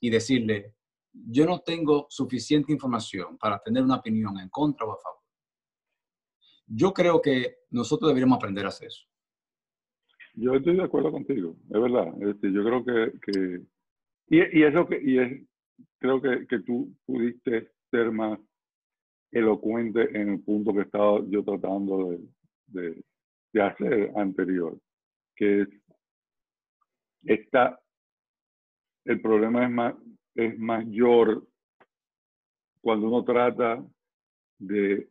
Y 0.00 0.10
decirle, 0.10 0.74
yo 1.14 1.46
no 1.46 1.60
tengo 1.60 2.06
suficiente 2.10 2.72
información 2.72 3.38
para 3.38 3.58
tener 3.60 3.82
una 3.82 3.96
opinión 3.96 4.38
en 4.38 4.48
contra 4.48 4.86
o 4.86 4.92
a 4.92 4.98
favor. 5.00 5.20
Yo 6.66 6.92
creo 6.92 7.20
que 7.20 7.58
nosotros 7.70 8.08
deberíamos 8.08 8.36
aprender 8.36 8.64
a 8.64 8.68
hacer 8.68 8.88
eso. 8.88 9.06
Yo 10.34 10.54
estoy 10.54 10.76
de 10.76 10.82
acuerdo 10.82 11.12
contigo, 11.12 11.56
es 11.70 11.80
verdad. 11.80 12.08
Este, 12.22 12.52
yo 12.52 12.64
creo 12.64 12.84
que, 12.84 13.18
que 13.20 13.62
y, 14.28 14.58
y, 14.58 14.64
eso 14.64 14.86
que 14.86 15.00
y 15.00 15.18
es, 15.18 15.46
creo 15.98 16.20
que, 16.20 16.46
que 16.46 16.58
tú 16.60 16.92
pudiste 17.06 17.70
ser 17.90 18.10
más 18.10 18.38
elocuente 19.30 20.08
en 20.18 20.30
el 20.30 20.40
punto 20.42 20.72
que 20.74 20.82
estaba 20.82 21.20
yo 21.28 21.44
tratando 21.44 22.10
de, 22.10 22.28
de, 22.66 23.04
de 23.52 23.62
hacer 23.62 24.12
anterior, 24.16 24.76
que 25.36 25.62
es 25.62 25.68
está, 27.24 27.80
el 29.04 29.20
problema 29.20 29.64
es, 29.64 29.70
más, 29.70 29.94
es 30.34 30.58
mayor 30.58 31.46
cuando 32.80 33.08
uno 33.08 33.24
trata 33.24 33.84
de 34.58 35.08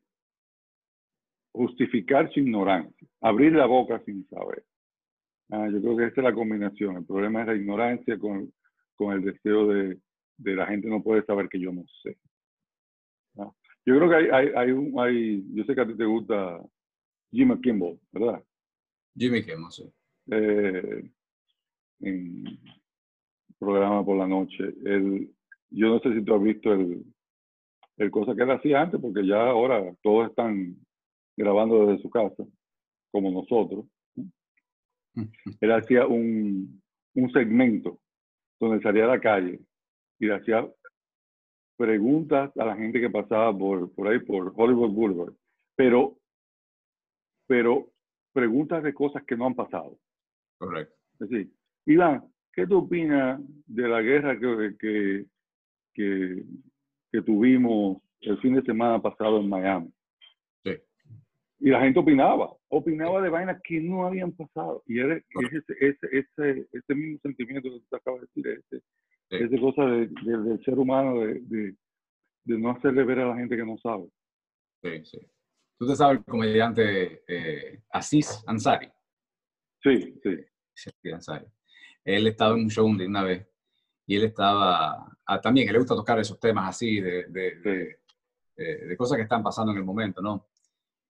justificar 1.51 2.31
su 2.31 2.39
ignorancia, 2.39 3.07
abrir 3.21 3.53
la 3.53 3.65
boca 3.65 4.01
sin 4.05 4.27
saber. 4.27 4.63
Ah, 5.49 5.69
yo 5.71 5.81
creo 5.81 5.97
que 5.97 6.05
esa 6.05 6.21
es 6.21 6.23
la 6.23 6.33
combinación. 6.33 6.97
El 6.97 7.05
problema 7.05 7.41
es 7.41 7.47
la 7.47 7.55
ignorancia 7.55 8.17
con, 8.17 8.51
con 8.95 9.13
el 9.13 9.23
deseo 9.23 9.67
de, 9.67 9.99
de, 10.37 10.55
la 10.55 10.65
gente 10.67 10.87
no 10.87 11.03
puede 11.03 11.23
saber 11.25 11.47
que 11.49 11.59
yo 11.59 11.71
no 11.71 11.83
sé. 12.01 12.17
Ah, 13.37 13.51
yo 13.85 13.97
creo 13.97 14.09
que 14.09 14.15
hay, 14.15 14.25
hay, 14.31 14.47
hay, 14.55 14.71
un, 14.71 14.99
hay, 14.99 15.43
yo 15.53 15.63
sé 15.65 15.75
que 15.75 15.81
a 15.81 15.87
ti 15.87 15.95
te 15.95 16.05
gusta 16.05 16.59
Jimmy 17.31 17.59
Kimball, 17.61 17.99
¿verdad? 18.11 18.43
Jimmy 19.15 19.43
Kimball, 19.43 19.71
sí. 19.71 19.91
Eh, 20.31 21.11
en 21.99 22.43
programa 23.63 24.05
por 24.05 24.17
la 24.17 24.27
noche. 24.27 24.73
El, 24.85 25.33
yo 25.69 25.87
no 25.87 25.99
sé 25.99 26.13
si 26.13 26.23
tú 26.23 26.35
has 26.35 26.43
visto 26.43 26.73
el, 26.73 27.03
el 27.97 28.11
cosa 28.11 28.35
que 28.35 28.43
él 28.43 28.51
hacía 28.51 28.81
antes, 28.81 28.99
porque 28.99 29.25
ya 29.25 29.49
ahora 29.49 29.93
todos 30.01 30.29
están 30.29 30.75
grabando 31.35 31.85
desde 31.85 32.01
su 32.01 32.09
casa, 32.09 32.43
como 33.11 33.31
nosotros. 33.31 33.85
Él 35.61 35.71
hacía 35.71 36.07
un, 36.07 36.81
un 37.15 37.31
segmento 37.31 37.99
donde 38.59 38.81
salía 38.81 39.05
a 39.05 39.15
la 39.15 39.19
calle 39.19 39.59
y 40.19 40.25
le 40.25 40.35
hacía 40.35 40.67
preguntas 41.77 42.55
a 42.57 42.65
la 42.65 42.75
gente 42.75 42.99
que 42.99 43.09
pasaba 43.09 43.55
por, 43.57 43.93
por 43.93 44.07
ahí, 44.07 44.19
por 44.19 44.53
Hollywood 44.55 44.91
Boulevard, 44.91 45.33
pero, 45.75 46.17
pero 47.47 47.91
preguntas 48.31 48.83
de 48.83 48.93
cosas 48.93 49.23
que 49.25 49.35
no 49.35 49.45
han 49.45 49.55
pasado. 49.55 49.97
Correcto. 50.57 50.95
Es 51.19 51.29
decir, 51.29 51.51
Iván, 51.85 52.32
¿qué 52.53 52.67
tú 52.67 52.79
opinas 52.79 53.39
de 53.65 53.87
la 53.87 54.01
guerra 54.01 54.39
que, 54.39 54.75
que, 54.79 55.25
que, 55.93 56.43
que, 57.11 57.21
tuvimos 57.21 58.01
el 58.21 58.37
fin 58.39 58.55
de 58.55 58.61
semana 58.61 59.01
pasado 59.01 59.39
en 59.39 59.49
Miami? 59.49 59.91
Sí. 60.63 60.77
Y 61.59 61.69
la 61.69 61.81
gente 61.81 61.99
opinaba, 61.99 62.55
opinaba 62.69 63.21
de 63.21 63.29
vainas 63.29 63.61
que 63.63 63.81
no 63.81 64.05
habían 64.05 64.31
pasado. 64.31 64.83
Y 64.87 64.99
era 64.99 65.15
ese, 65.15 65.73
ese, 65.79 66.07
ese, 66.11 66.67
ese, 66.71 66.95
mismo 66.95 67.19
sentimiento 67.21 67.69
que 67.69 67.79
tú 67.89 67.95
acabas 67.95 68.21
de 68.21 68.27
decir, 68.27 68.47
ese, 68.47 68.83
sí. 69.29 69.55
esa 69.55 69.61
cosa 69.61 69.85
de, 69.85 70.07
de, 70.07 70.37
del 70.37 70.63
ser 70.63 70.77
humano 70.77 71.19
de, 71.19 71.39
de, 71.41 71.75
de, 72.45 72.59
no 72.59 72.71
hacerle 72.71 73.03
ver 73.03 73.19
a 73.19 73.29
la 73.29 73.35
gente 73.35 73.55
que 73.57 73.65
no 73.65 73.77
sabe. 73.77 74.07
Sí, 74.83 75.05
sí. 75.05 75.19
¿Tú 75.79 75.87
te 75.87 75.95
sabes 75.95 76.19
el 76.19 76.25
comediante 76.25 77.23
eh, 77.27 77.81
Aziz 77.89 78.43
Ansari? 78.45 78.89
Sí, 79.81 80.19
sí. 80.23 80.37
Sí, 80.75 81.11
Ansari 81.11 81.45
él 82.03 82.27
estaba 82.27 82.55
en 82.55 82.63
un 82.63 82.69
show 82.69 82.95
de 82.95 83.07
una 83.07 83.23
vez 83.23 83.47
y 84.05 84.15
él 84.15 84.25
estaba, 84.25 85.17
ah, 85.25 85.41
también, 85.41 85.67
él 85.67 85.73
le 85.73 85.79
gusta 85.79 85.95
tocar 85.95 86.19
esos 86.19 86.39
temas 86.39 86.69
así 86.69 86.99
de, 86.99 87.25
de, 87.27 87.97
de, 88.55 88.97
cosas 88.97 89.15
que 89.15 89.23
están 89.23 89.41
pasando 89.41 89.71
en 89.71 89.77
el 89.79 89.83
momento, 89.83 90.21
¿no? 90.21 90.47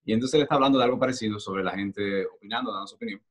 Y 0.05 0.13
entonces 0.13 0.35
él 0.35 0.43
está 0.43 0.55
hablando 0.55 0.77
de 0.77 0.83
algo 0.85 0.99
parecido 0.99 1.39
sobre 1.39 1.63
la 1.63 1.71
gente 1.71 2.25
opinando, 2.25 2.71
dando 2.71 2.87
su 2.87 2.95
opinión. 2.95 3.21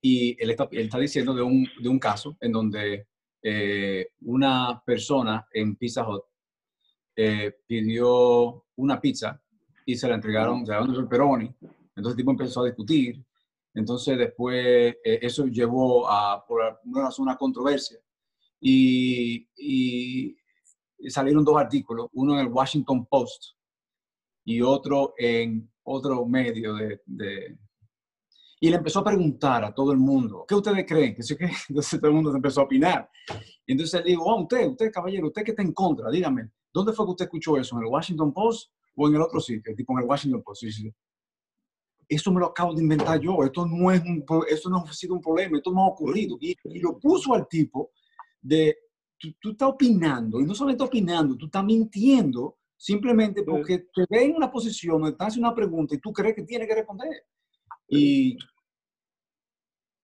Y 0.00 0.36
él 0.42 0.50
está, 0.50 0.68
él 0.70 0.86
está 0.86 0.98
diciendo 0.98 1.34
de 1.34 1.42
un, 1.42 1.66
de 1.80 1.88
un 1.88 1.98
caso 1.98 2.36
en 2.40 2.52
donde 2.52 3.08
eh, 3.42 4.12
una 4.22 4.82
persona 4.84 5.46
en 5.52 5.76
Pizza 5.76 6.06
Hut 6.08 6.24
eh, 7.16 7.54
pidió 7.66 8.64
una 8.76 9.00
pizza 9.00 9.40
y 9.84 9.96
se 9.96 10.08
la 10.08 10.14
entregaron, 10.14 10.64
se 10.66 10.72
la 10.72 10.80
el 10.80 10.94
pepperoni. 10.94 11.54
Entonces 11.96 12.12
el 12.12 12.16
tipo 12.16 12.30
empezó 12.30 12.62
a 12.62 12.66
discutir 12.66 13.22
entonces 13.74 14.18
después 14.18 14.96
eh, 15.04 15.18
eso 15.22 15.46
llevó 15.46 16.08
a, 16.08 16.44
por 16.46 16.78
razón, 16.92 17.24
una 17.24 17.36
controversia. 17.36 17.98
Y, 18.60 19.46
salieron 21.08 21.44
dos 21.44 21.56
artículos, 21.56 22.08
uno 22.12 22.34
en 22.34 22.40
el 22.46 22.52
Washington 22.52 23.06
Post 23.06 23.54
y 24.44 24.60
otro 24.60 25.14
en 25.16 25.70
otro 25.82 26.26
medio 26.26 26.74
de, 26.74 27.00
y 28.62 28.68
le 28.68 28.76
empezó 28.76 28.98
a 28.98 29.04
preguntar 29.04 29.64
a 29.64 29.74
todo 29.74 29.92
el 29.92 29.98
mundo, 29.98 30.44
¿qué 30.46 30.54
ustedes 30.54 30.84
creen? 30.86 31.14
¿Qué, 31.14 31.36
qué? 31.36 31.50
Entonces 31.70 31.98
todo 31.98 32.10
el 32.10 32.14
mundo 32.14 32.34
empezó 32.34 32.60
a 32.60 32.64
opinar. 32.64 33.10
Y 33.66 33.72
entonces 33.72 34.04
le 34.04 34.10
digo, 34.10 34.24
oh, 34.24 34.42
usted, 34.42 34.68
usted 34.68 34.92
caballero, 34.92 35.28
usted 35.28 35.42
que 35.42 35.52
está 35.52 35.62
en 35.62 35.72
contra, 35.72 36.10
dígame, 36.10 36.50
¿dónde 36.72 36.92
fue 36.92 37.06
que 37.06 37.10
usted 37.12 37.24
escuchó 37.24 37.56
eso? 37.56 37.76
¿En 37.76 37.84
el 37.84 37.88
Washington 37.88 38.34
Post 38.34 38.70
o 38.96 39.08
en 39.08 39.14
el 39.14 39.22
otro 39.22 39.40
sitio? 39.40 39.74
Tipo 39.74 39.94
en 39.94 40.00
el 40.00 40.04
Washington 40.04 40.42
Post. 40.42 40.64
Eso 42.10 42.32
me 42.32 42.40
lo 42.40 42.46
acabo 42.46 42.74
de 42.74 42.82
inventar 42.82 43.20
yo, 43.20 43.44
esto 43.44 43.64
no, 43.66 43.90
es 43.92 44.02
un, 44.02 44.24
esto 44.48 44.68
no 44.68 44.78
ha 44.78 44.92
sido 44.92 45.14
un 45.14 45.20
problema, 45.20 45.56
esto 45.56 45.70
no 45.70 45.84
ha 45.84 45.88
ocurrido. 45.88 46.36
Y, 46.40 46.56
y 46.64 46.80
lo 46.80 46.98
puso 46.98 47.34
al 47.34 47.46
tipo 47.46 47.92
de, 48.40 48.76
tú, 49.16 49.28
tú, 49.40 49.50
estás 49.52 49.68
opinando, 49.68 50.40
y 50.40 50.44
no 50.44 50.54
solamente 50.54 50.82
opinando, 50.82 51.36
tú 51.36 51.46
estás 51.46 51.64
mintiendo 51.64 52.58
simplemente 52.76 53.42
porque 53.44 53.86
te 53.94 54.06
ves 54.08 54.22
en 54.22 54.34
una 54.34 54.50
posición 54.50 55.00
donde 55.00 55.16
te 55.16 55.24
hace 55.24 55.38
una 55.38 55.54
pregunta 55.54 55.94
y 55.94 55.98
tú 55.98 56.12
crees 56.12 56.34
que 56.34 56.42
tiene 56.42 56.66
que 56.66 56.74
responder. 56.74 57.24
Y 57.86 58.36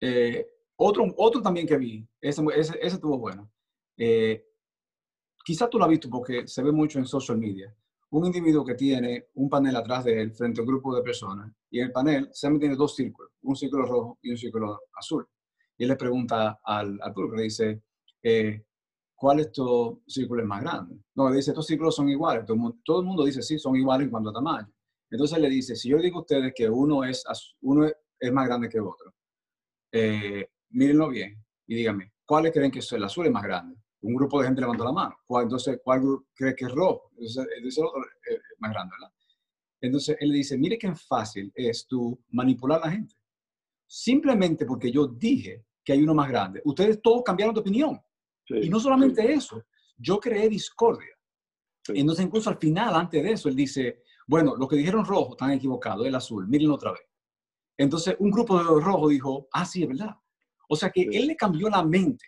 eh, 0.00 0.46
otro, 0.76 1.06
otro 1.16 1.42
también 1.42 1.66
que 1.66 1.76
vi, 1.76 2.06
ese, 2.20 2.42
ese, 2.54 2.78
ese 2.80 2.96
estuvo 2.96 3.18
bueno. 3.18 3.50
Eh, 3.96 4.44
quizás 5.44 5.68
tú 5.68 5.78
lo 5.78 5.84
has 5.84 5.90
visto 5.90 6.08
porque 6.08 6.46
se 6.46 6.62
ve 6.62 6.70
mucho 6.70 6.98
en 6.98 7.06
social 7.06 7.38
media 7.38 7.74
un 8.16 8.26
individuo 8.26 8.64
que 8.64 8.74
tiene 8.74 9.26
un 9.34 9.50
panel 9.50 9.76
atrás 9.76 10.04
de 10.04 10.22
él 10.22 10.32
frente 10.32 10.60
a 10.60 10.62
un 10.62 10.68
grupo 10.68 10.94
de 10.96 11.02
personas 11.02 11.52
y 11.70 11.80
el 11.80 11.92
panel 11.92 12.30
se 12.32 12.48
tiene 12.58 12.74
dos 12.74 12.94
círculos, 12.94 13.32
un 13.42 13.54
círculo 13.54 13.84
rojo 13.84 14.18
y 14.22 14.30
un 14.30 14.38
círculo 14.38 14.80
azul. 14.96 15.26
Y 15.76 15.84
le 15.84 15.96
pregunta 15.96 16.60
al, 16.64 16.98
al 17.02 17.12
público, 17.12 17.36
le 17.36 17.42
dice, 17.42 17.82
eh, 18.22 18.64
¿cuál 19.14 19.40
es 19.40 19.52
tu 19.52 20.02
círculo 20.06 20.46
más 20.46 20.62
grande? 20.62 20.98
No, 21.14 21.30
dice, 21.30 21.50
estos 21.50 21.66
círculos 21.66 21.94
son 21.94 22.08
iguales. 22.08 22.46
Todo 22.46 23.00
el, 23.00 23.06
mundo, 23.06 23.24
dice, 23.24 23.42
sí, 23.42 23.58
son 23.58 23.76
iguales 23.76 24.06
en 24.06 24.10
cuanto 24.10 24.30
a 24.30 24.32
tamaño. 24.32 24.72
Entonces 25.10 25.38
le 25.38 25.50
dice, 25.50 25.76
si 25.76 25.90
yo 25.90 25.98
digo 25.98 26.18
a 26.18 26.22
ustedes 26.22 26.54
que 26.56 26.70
uno 26.70 27.04
es, 27.04 27.22
uno 27.60 27.86
es 28.18 28.32
más 28.32 28.46
grande 28.46 28.70
que 28.70 28.80
otro, 28.80 29.14
eh, 29.92 30.48
mírenlo 30.70 31.10
bien 31.10 31.44
y 31.66 31.74
díganme, 31.74 32.12
¿cuáles 32.24 32.52
creen 32.52 32.70
que 32.70 32.78
es 32.78 32.92
el 32.92 33.04
azul 33.04 33.26
es 33.26 33.32
más 33.32 33.42
grande? 33.42 33.76
Un 34.02 34.14
grupo 34.14 34.40
de 34.40 34.46
gente 34.46 34.60
levantó 34.60 34.84
la 34.84 34.92
mano. 34.92 35.16
Entonces, 35.28 35.80
¿cuál 35.82 36.02
cree 36.34 36.54
que 36.54 36.66
es 36.66 36.72
rojo? 36.72 37.10
Entonces, 37.16 37.78
otro 37.78 38.02
es 38.30 38.38
más 38.58 38.72
grande, 38.72 38.94
¿verdad? 38.98 39.14
Entonces, 39.80 40.16
él 40.20 40.30
le 40.30 40.38
dice, 40.38 40.58
mire 40.58 40.78
qué 40.78 40.94
fácil 40.94 41.52
es 41.54 41.86
tú 41.86 42.18
manipular 42.30 42.80
a 42.82 42.86
la 42.86 42.92
gente. 42.92 43.14
Simplemente 43.86 44.66
porque 44.66 44.90
yo 44.90 45.06
dije 45.06 45.64
que 45.84 45.92
hay 45.92 46.02
uno 46.02 46.14
más 46.14 46.28
grande. 46.28 46.60
Ustedes 46.64 47.00
todos 47.00 47.22
cambiaron 47.24 47.54
de 47.54 47.60
opinión. 47.60 48.00
y 48.48 48.68
no 48.68 48.78
solamente 48.78 49.32
eso, 49.32 49.62
yo 49.96 50.18
creé 50.18 50.48
discordia. 50.48 51.14
Entonces, 51.88 52.24
incluso 52.24 52.50
al 52.50 52.58
final, 52.58 52.94
antes 52.94 53.22
de 53.22 53.32
eso, 53.32 53.48
él 53.48 53.56
dice, 53.56 54.02
bueno, 54.26 54.56
los 54.56 54.68
que 54.68 54.76
dijeron 54.76 55.04
rojo 55.04 55.32
están 55.32 55.52
equivocados, 55.52 56.06
el 56.06 56.14
azul, 56.14 56.46
miren 56.48 56.70
otra 56.70 56.92
vez. 56.92 57.02
Entonces, 57.76 58.16
un 58.18 58.30
grupo 58.30 58.58
de 58.58 58.64
rojo 58.64 59.08
dijo, 59.08 59.48
ah, 59.52 59.64
sí, 59.64 59.82
es 59.82 59.88
verdad. 59.88 60.16
O 60.68 60.74
sea 60.74 60.90
que 60.90 61.02
él 61.02 61.28
le 61.28 61.36
cambió 61.36 61.68
la 61.68 61.84
mente 61.84 62.24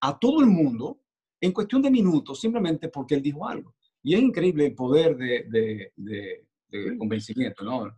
a 0.00 0.18
todo 0.18 0.40
el 0.40 0.46
mundo 0.46 1.01
en 1.42 1.52
cuestión 1.52 1.82
de 1.82 1.90
minutos, 1.90 2.40
simplemente 2.40 2.88
porque 2.88 3.16
él 3.16 3.22
dijo 3.22 3.46
algo. 3.46 3.74
Y 4.02 4.14
es 4.14 4.20
increíble 4.20 4.66
el 4.66 4.74
poder 4.74 5.16
de, 5.16 5.92
de 5.96 6.98
convencimiento, 6.98 7.64
¿no? 7.64 7.92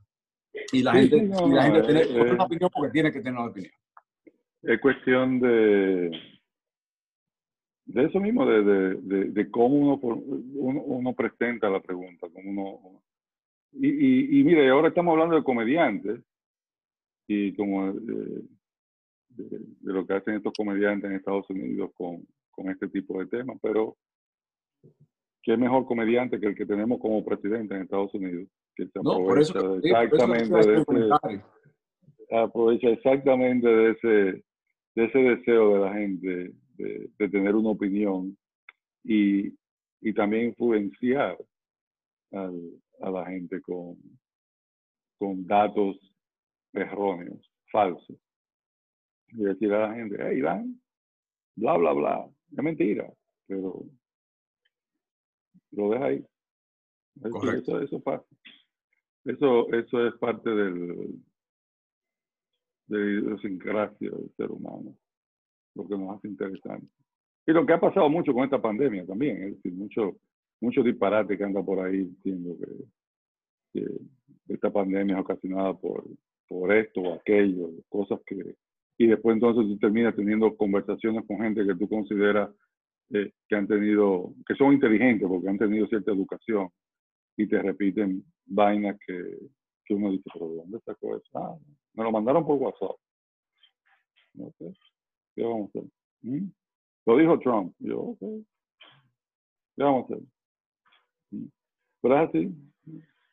Y 0.73 0.83
la 0.83 0.93
gente, 0.93 1.27
la 1.27 1.63
gente 1.65 1.83
tiene 1.83 2.03
eh, 2.03 2.23
una 2.23 2.43
eh. 2.43 2.47
opinión 2.47 2.71
porque 2.73 2.93
tiene 2.93 3.13
que 3.13 3.21
tener 3.21 3.39
una 3.39 3.51
opinión. 3.51 3.73
Es 4.63 4.81
cuestión 4.81 5.41
de, 5.41 6.11
de 7.87 8.05
eso 8.05 8.21
mismo, 8.21 8.47
de, 8.47 8.63
de, 8.63 9.25
de 9.31 9.51
cómo 9.51 9.77
uno, 9.77 10.01
uno, 10.55 11.13
presenta 11.13 11.69
la 11.69 11.81
pregunta, 11.81 12.29
cómo 12.33 12.51
uno... 12.51 13.03
Y, 13.73 13.89
y, 13.89 14.41
y 14.41 14.45
mire, 14.45 14.69
ahora 14.71 14.89
estamos 14.89 15.13
hablando 15.13 15.35
de 15.35 15.43
comediantes 15.43 16.21
y 17.27 17.55
como 17.57 17.93
de, 17.93 18.43
de, 19.31 19.61
lo 19.83 20.07
que 20.07 20.15
hacen 20.15 20.35
estos 20.35 20.53
comediantes 20.57 21.11
en 21.11 21.17
Estados 21.17 21.51
Unidos 21.51 21.91
con, 21.95 22.25
con 22.55 22.71
este 22.71 22.89
tipo 22.89 23.19
de 23.19 23.27
temas, 23.27 23.59
pero 23.63 23.97
¿qué 25.43 25.57
mejor 25.57 25.87
comediante 25.87 26.41
que 26.41 26.47
el 26.47 26.55
que 26.55 26.67
tenemos 26.67 27.01
como 27.01 27.25
presidente 27.25 27.75
en 27.75 27.83
Estados 27.83 28.15
Unidos? 28.15 28.49
que 28.77 28.87
se 28.89 28.99
aprovecha 28.99 29.59
exactamente 29.83 30.57
de 30.57 30.81
ese, 30.81 31.45
aprovecha 32.31 32.89
exactamente 32.89 33.69
de 33.69 33.91
ese, 33.91 34.45
de 34.97 35.05
ese 35.05 35.19
deseo 35.19 35.75
de 35.75 35.81
la 35.81 35.95
gente 35.95 36.55
de, 36.77 37.11
de 37.19 37.29
tener 37.29 37.55
una 37.55 37.71
opinión 37.71 38.37
y, 39.05 39.55
y 40.01 40.13
también 40.15 40.47
influenciar 40.47 41.39
al, 42.33 42.71
a 43.01 43.11
la 43.11 43.27
gente 43.27 43.61
con, 43.61 43.97
con 45.19 45.47
datos 45.47 45.97
erróneos, 46.73 47.49
falsos. 47.71 48.19
Y 49.29 49.39
decir 49.39 49.73
a 49.73 49.89
la 49.89 49.95
gente, 49.95 50.17
hey, 50.19 50.39
Iván, 50.39 50.81
bla, 51.57 51.77
bla, 51.77 51.93
bla. 51.93 52.31
Es 52.57 52.63
mentira, 52.63 53.13
pero 53.47 53.85
lo 55.73 55.91
deja 55.91 56.05
ahí. 56.07 56.27
Eso, 57.23 57.81
eso 57.81 58.01
pasa. 58.01 58.25
Eso, 59.25 59.73
eso 59.73 60.07
es 60.07 60.15
parte 60.19 60.51
del, 60.51 61.23
de 62.87 62.99
la 62.99 63.21
idiosincrasia 63.21 64.11
del 64.11 64.31
ser 64.37 64.51
humano, 64.51 64.95
lo 65.75 65.89
que 65.89 65.97
nos 65.97 66.17
hace 66.17 66.29
interesante. 66.29 66.87
Y 67.47 67.53
lo 67.53 67.67
que 67.67 67.73
ha 67.73 67.81
pasado 67.81 68.09
mucho 68.09 68.33
con 68.33 68.45
esta 68.45 68.61
pandemia 68.61 69.07
también, 69.07 69.43
es 69.43 69.57
decir, 69.57 69.73
mucho, 69.73 70.17
mucho 70.61 70.83
disparate 70.83 71.37
que 71.37 71.45
anda 71.45 71.63
por 71.63 71.81
ahí 71.81 72.05
diciendo 72.05 72.57
que, 73.73 73.83
que 73.83 74.55
esta 74.55 74.73
pandemia 74.73 75.17
es 75.17 75.21
ocasionada 75.21 75.75
por, 75.75 76.05
por 76.49 76.73
esto 76.73 77.01
o 77.01 77.15
aquello, 77.15 77.71
cosas 77.89 78.21
que... 78.27 78.55
Y 78.99 79.07
después 79.07 79.35
entonces 79.35 79.65
tú 79.67 79.79
terminas 79.79 80.15
teniendo 80.15 80.57
conversaciones 80.57 81.27
con 81.27 81.39
gente 81.39 81.67
que 81.67 81.75
tú 81.75 81.89
consideras 81.89 82.51
eh, 83.11 83.33
que 83.49 83.57
han 83.57 83.67
tenido, 83.67 84.33
que 84.47 84.55
son 84.55 84.73
inteligentes 84.73 85.29
porque 85.29 85.49
han 85.49 85.59
tenido 85.59 85.87
cierta 85.89 86.13
educación 86.13 86.69
y 87.37 87.47
te 87.47 87.61
repiten 87.61 88.25
vainas 88.47 88.97
que, 89.07 89.39
que 89.85 89.95
uno 89.95 90.11
dice, 90.11 90.25
pero 90.33 90.47
¿dónde 90.47 90.79
sacó 90.81 91.17
eso? 91.17 91.29
Ah, 91.35 91.57
me 91.95 92.05
lo 92.05 92.13
mandaron 92.13 92.47
por 92.47 92.57
WhatsApp. 92.57 92.97
No 94.35 94.51
sé, 94.59 94.73
¿qué 95.35 95.43
vamos 95.43 95.71
a 95.75 95.79
hacer? 95.79 95.91
¿Mm? 96.23 96.51
Lo 97.07 97.19
dijo 97.19 97.39
Trump. 97.41 97.75
Yo, 97.79 98.01
ok. 98.01 98.21
¿Qué 99.77 99.83
vamos 99.83 100.11
a 100.11 100.15
hacer? 100.15 100.27
¿Mm? 101.31 101.47
Pero 102.01 102.23
es 102.23 102.29
así. 102.29 102.55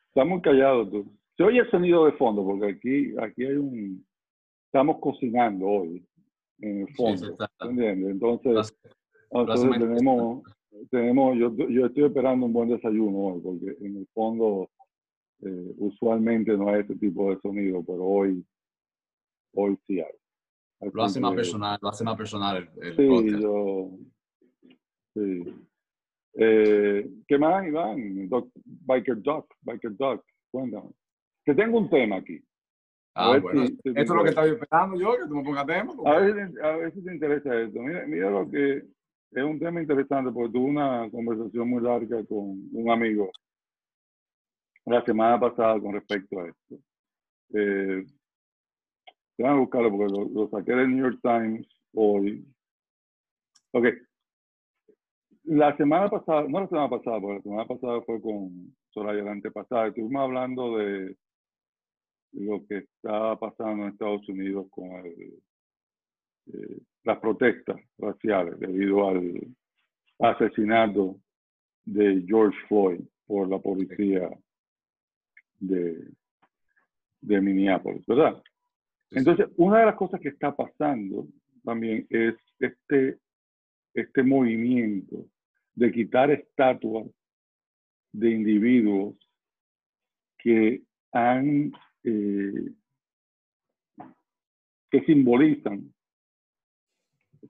Estamos 0.08 0.42
callados. 0.42 0.90
Tú. 0.90 1.18
Se 1.36 1.42
oye 1.42 1.60
el 1.60 1.70
sonido 1.70 2.04
de 2.04 2.12
fondo, 2.12 2.44
porque 2.44 2.72
aquí, 2.72 3.14
aquí 3.18 3.44
hay 3.44 3.56
un... 3.56 4.06
Estamos 4.72 5.00
cocinando 5.00 5.66
hoy, 5.66 6.02
en 6.60 6.80
el 6.80 6.94
fondo. 6.94 7.36
¿Entiendes? 7.60 8.10
Entonces, 8.10 8.74
entonces 9.30 9.70
tenemos 9.70 10.42
tenemos, 10.90 11.36
yo, 11.36 11.54
yo 11.68 11.84
estoy 11.84 12.04
esperando 12.04 12.46
un 12.46 12.54
buen 12.54 12.70
desayuno 12.70 13.18
hoy, 13.18 13.40
porque 13.42 13.76
en 13.84 13.98
el 13.98 14.06
fondo 14.14 14.70
eh, 15.42 15.74
usualmente 15.76 16.56
no 16.56 16.70
hay 16.70 16.80
este 16.80 16.96
tipo 16.96 17.28
de 17.28 17.38
sonido, 17.40 17.84
pero 17.84 18.02
hoy, 18.02 18.42
hoy 19.54 19.76
sí 19.86 20.00
hay. 20.00 20.90
lo 20.90 21.02
hace 21.02 21.20
más 21.20 21.34
personal, 21.34 21.78
lo 21.82 21.88
hace 21.90 22.04
más 22.04 22.16
personal 22.16 22.70
el, 22.80 22.96
sí, 22.96 23.42
Yo, 23.42 23.90
sí. 25.12 25.54
Eh, 26.34 27.10
¿Qué 27.28 27.36
más, 27.36 27.66
Iván? 27.66 28.30
Biker 28.64 29.20
Duck, 29.20 29.54
Biker 29.60 29.94
Duck, 29.98 30.24
cuéntame. 30.50 30.88
Que 31.44 31.54
tengo 31.54 31.78
un 31.78 31.90
tema 31.90 32.16
aquí. 32.16 32.42
Ah, 33.14 33.38
bueno. 33.38 33.64
esto 33.64 33.90
es 33.92 34.08
lo 34.08 34.22
que 34.22 34.30
estaba 34.30 34.46
esperando 34.46 34.98
yo, 34.98 35.16
que 35.18 35.28
tú 35.28 35.36
me 35.36 35.44
pongas 35.44 35.66
tema. 35.66 35.92
A 36.06 36.18
ver, 36.18 36.64
a 36.64 36.90
si 36.90 37.04
te 37.04 37.12
interesa 37.12 37.60
esto. 37.60 37.80
Mira, 37.80 38.06
mira 38.06 38.30
lo 38.30 38.50
que 38.50 38.78
es 39.32 39.44
un 39.44 39.58
tema 39.58 39.80
interesante 39.80 40.30
porque 40.30 40.52
tuve 40.52 40.70
una 40.70 41.10
conversación 41.10 41.68
muy 41.68 41.82
larga 41.82 42.24
con 42.24 42.68
un 42.72 42.90
amigo 42.90 43.30
la 44.86 45.04
semana 45.04 45.38
pasada 45.38 45.80
con 45.80 45.92
respecto 45.92 46.40
a 46.40 46.48
esto. 46.48 46.78
Eh, 47.54 48.04
a 49.44 49.54
buscarlo 49.54 49.90
porque 49.90 50.12
lo, 50.32 50.48
saqué 50.48 50.72
del 50.72 50.94
New 50.94 51.04
York 51.04 51.20
Times 51.22 51.66
hoy. 51.94 52.46
Ok. 53.72 53.86
La 55.44 55.76
semana 55.76 56.08
pasada, 56.08 56.46
no 56.48 56.60
la 56.60 56.68
semana 56.68 56.88
pasada, 56.88 57.20
porque 57.20 57.36
la 57.36 57.42
semana 57.42 57.66
pasada 57.66 58.00
fue 58.02 58.20
con 58.22 58.74
Soraya 58.90 59.24
la 59.24 59.32
antepasada, 59.32 59.88
estuvimos 59.88 60.22
hablando 60.22 60.78
de 60.78 61.16
lo 62.32 62.64
que 62.66 62.78
está 62.78 63.36
pasando 63.36 63.84
en 63.84 63.92
Estados 63.92 64.28
Unidos 64.28 64.66
con 64.70 64.90
el, 65.06 65.42
eh, 66.46 66.78
las 67.04 67.18
protestas 67.18 67.80
raciales 67.98 68.58
debido 68.58 69.08
al 69.08 69.54
asesinato 70.18 71.20
de 71.84 72.24
George 72.26 72.58
Floyd 72.68 73.00
por 73.26 73.48
la 73.48 73.58
policía 73.58 74.28
de, 75.58 76.08
de 77.20 77.40
Minneapolis, 77.40 78.04
¿verdad? 78.06 78.42
Entonces, 79.10 79.46
una 79.56 79.80
de 79.80 79.86
las 79.86 79.96
cosas 79.96 80.20
que 80.20 80.30
está 80.30 80.54
pasando 80.54 81.26
también 81.64 82.06
es 82.08 82.34
este, 82.58 83.18
este 83.94 84.22
movimiento 84.22 85.26
de 85.74 85.92
quitar 85.92 86.30
estatuas 86.30 87.06
de 88.12 88.30
individuos 88.30 89.16
que 90.38 90.82
han 91.12 91.72
eh, 92.04 92.72
que 94.90 95.04
simbolizan 95.04 95.92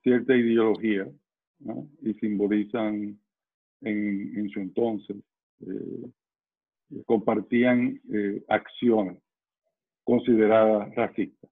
cierta 0.03 0.37
ideología 0.37 1.09
y 2.03 2.15
simbolizan 2.15 3.19
en, 3.81 4.49
su 4.51 4.61
entonces, 4.61 5.17
eh, 5.67 6.11
compartían 7.07 8.01
eh, 8.13 8.45
acciones 8.49 9.19
consideradas 10.05 10.95
racistas. 10.95 11.51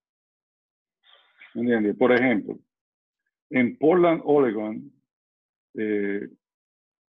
Por 1.98 2.12
ejemplo, 2.12 2.58
en 3.50 3.76
Portland, 3.78 4.22
Oregon, 4.24 4.92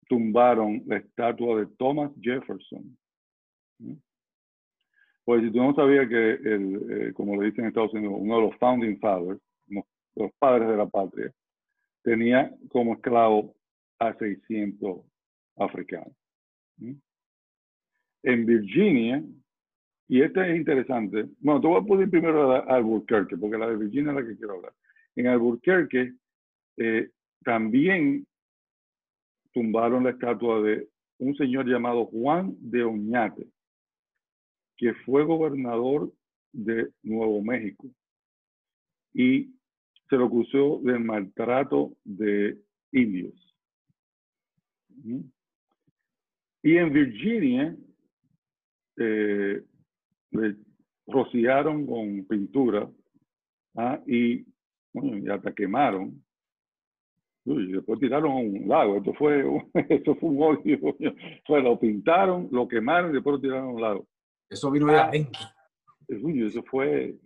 tumbaron 0.09 0.83
la 0.87 0.99
estatua 0.99 1.61
de 1.61 1.67
Thomas 1.77 2.13
Jefferson. 2.21 2.97
Pues 5.25 5.43
si 5.43 5.51
tú 5.51 5.59
no 5.59 5.75
sabías 5.75 6.09
que, 6.09 6.31
el, 6.33 7.13
como 7.15 7.37
le 7.37 7.47
dicen 7.47 7.65
en 7.65 7.69
Estados 7.69 7.95
Unidos, 7.95 8.17
uno 8.19 8.37
de 8.37 8.43
los 8.43 8.57
founding 8.57 8.99
fathers, 8.99 9.41
los 10.17 10.33
padres 10.39 10.69
de 10.69 10.77
la 10.77 10.87
patria, 10.87 11.33
tenía 12.03 12.53
como 12.69 12.95
esclavo 12.95 13.55
a 13.99 14.15
600 14.15 15.01
africanos. 15.57 16.15
En 18.23 18.47
Virginia, 18.47 19.23
y 20.09 20.23
este 20.23 20.51
es 20.51 20.57
interesante, 20.57 21.27
bueno, 21.39 21.61
te 21.61 21.67
voy 21.69 21.81
a 21.81 21.87
poner 21.87 22.11
primero 22.11 22.53
a 22.53 22.59
Albuquerque, 22.61 23.37
porque 23.37 23.59
la 23.59 23.69
de 23.69 23.77
Virginia 23.77 24.11
es 24.11 24.17
la 24.17 24.27
que 24.27 24.37
quiero 24.37 24.55
hablar. 24.55 24.73
En 25.15 25.27
Albuquerque 25.27 26.15
eh, 26.77 27.11
también 27.45 28.27
tumbaron 29.53 30.05
la 30.05 30.11
estatua 30.11 30.63
de 30.63 30.89
un 31.19 31.37
señor 31.37 31.67
llamado 31.67 32.07
Juan 32.07 32.57
de 32.59 32.83
Oñate, 32.83 33.47
que 34.81 34.95
fue 35.05 35.27
gobernador 35.27 36.11
de 36.53 36.89
Nuevo 37.03 37.43
México 37.43 37.87
y 39.13 39.55
se 40.09 40.17
lo 40.17 40.25
acusó 40.25 40.81
del 40.83 41.01
maltrato 41.01 41.93
de 42.03 42.59
indios. 42.91 43.35
Y 46.63 46.77
en 46.79 46.93
Virginia 46.95 47.77
eh, 48.97 49.63
le 50.31 50.57
rociaron 51.07 51.87
con 51.87 52.25
pintura 52.25 52.91
¿ah? 53.77 54.01
y, 54.07 54.47
bueno, 54.95 55.35
hasta 55.35 55.55
quemaron. 55.55 56.25
y 57.45 57.73
después 57.73 58.01
tiraron 58.01 58.31
a 58.33 58.37
un 58.37 58.67
lago. 58.67 58.97
Esto 58.97 59.13
fue, 59.13 59.45
esto 59.91 60.15
fue 60.15 60.31
un 60.31 60.43
odio. 60.43 60.97
Fue, 61.47 61.63
lo 61.63 61.79
pintaron, 61.79 62.49
lo 62.51 62.67
quemaron 62.67 63.11
y 63.11 63.15
después 63.15 63.35
lo 63.35 63.41
tiraron 63.41 63.65
a 63.65 63.73
un 63.73 63.83
lago. 63.83 64.07
Eso 64.51 64.69
vino 64.71 64.87
de 64.87 64.99
ah, 64.99 65.11
Eso 66.09 66.63
fue, 66.65 67.17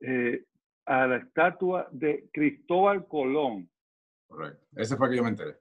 eh, 0.00 0.44
a 0.84 1.06
la 1.06 1.16
estatua 1.16 1.88
de 1.90 2.28
Cristóbal 2.30 3.08
Colón. 3.08 3.70
Correcto. 4.28 4.62
Ese 4.76 4.96
fue 4.96 5.08
que 5.08 5.16
yo 5.16 5.22
me 5.22 5.30
enteré. 5.30 5.56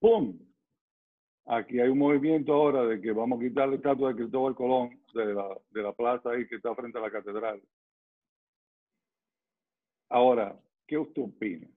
¡Pum! 0.00 0.38
Aquí 1.46 1.78
hay 1.78 1.88
un 1.88 1.98
movimiento 1.98 2.52
ahora 2.52 2.84
de 2.84 3.00
que 3.00 3.12
vamos 3.12 3.38
a 3.38 3.44
quitar 3.44 3.68
la 3.68 3.76
estatua 3.76 4.08
de 4.08 4.16
Cristóbal 4.16 4.56
Colón 4.56 5.00
de 5.14 5.32
la, 5.32 5.56
de 5.70 5.82
la 5.82 5.92
plaza 5.92 6.30
ahí 6.30 6.48
que 6.48 6.56
está 6.56 6.74
frente 6.74 6.98
a 6.98 7.02
la 7.02 7.10
catedral. 7.10 7.62
Ahora, 10.10 10.60
¿qué 10.88 10.98
usted 10.98 11.22
opina? 11.22 11.68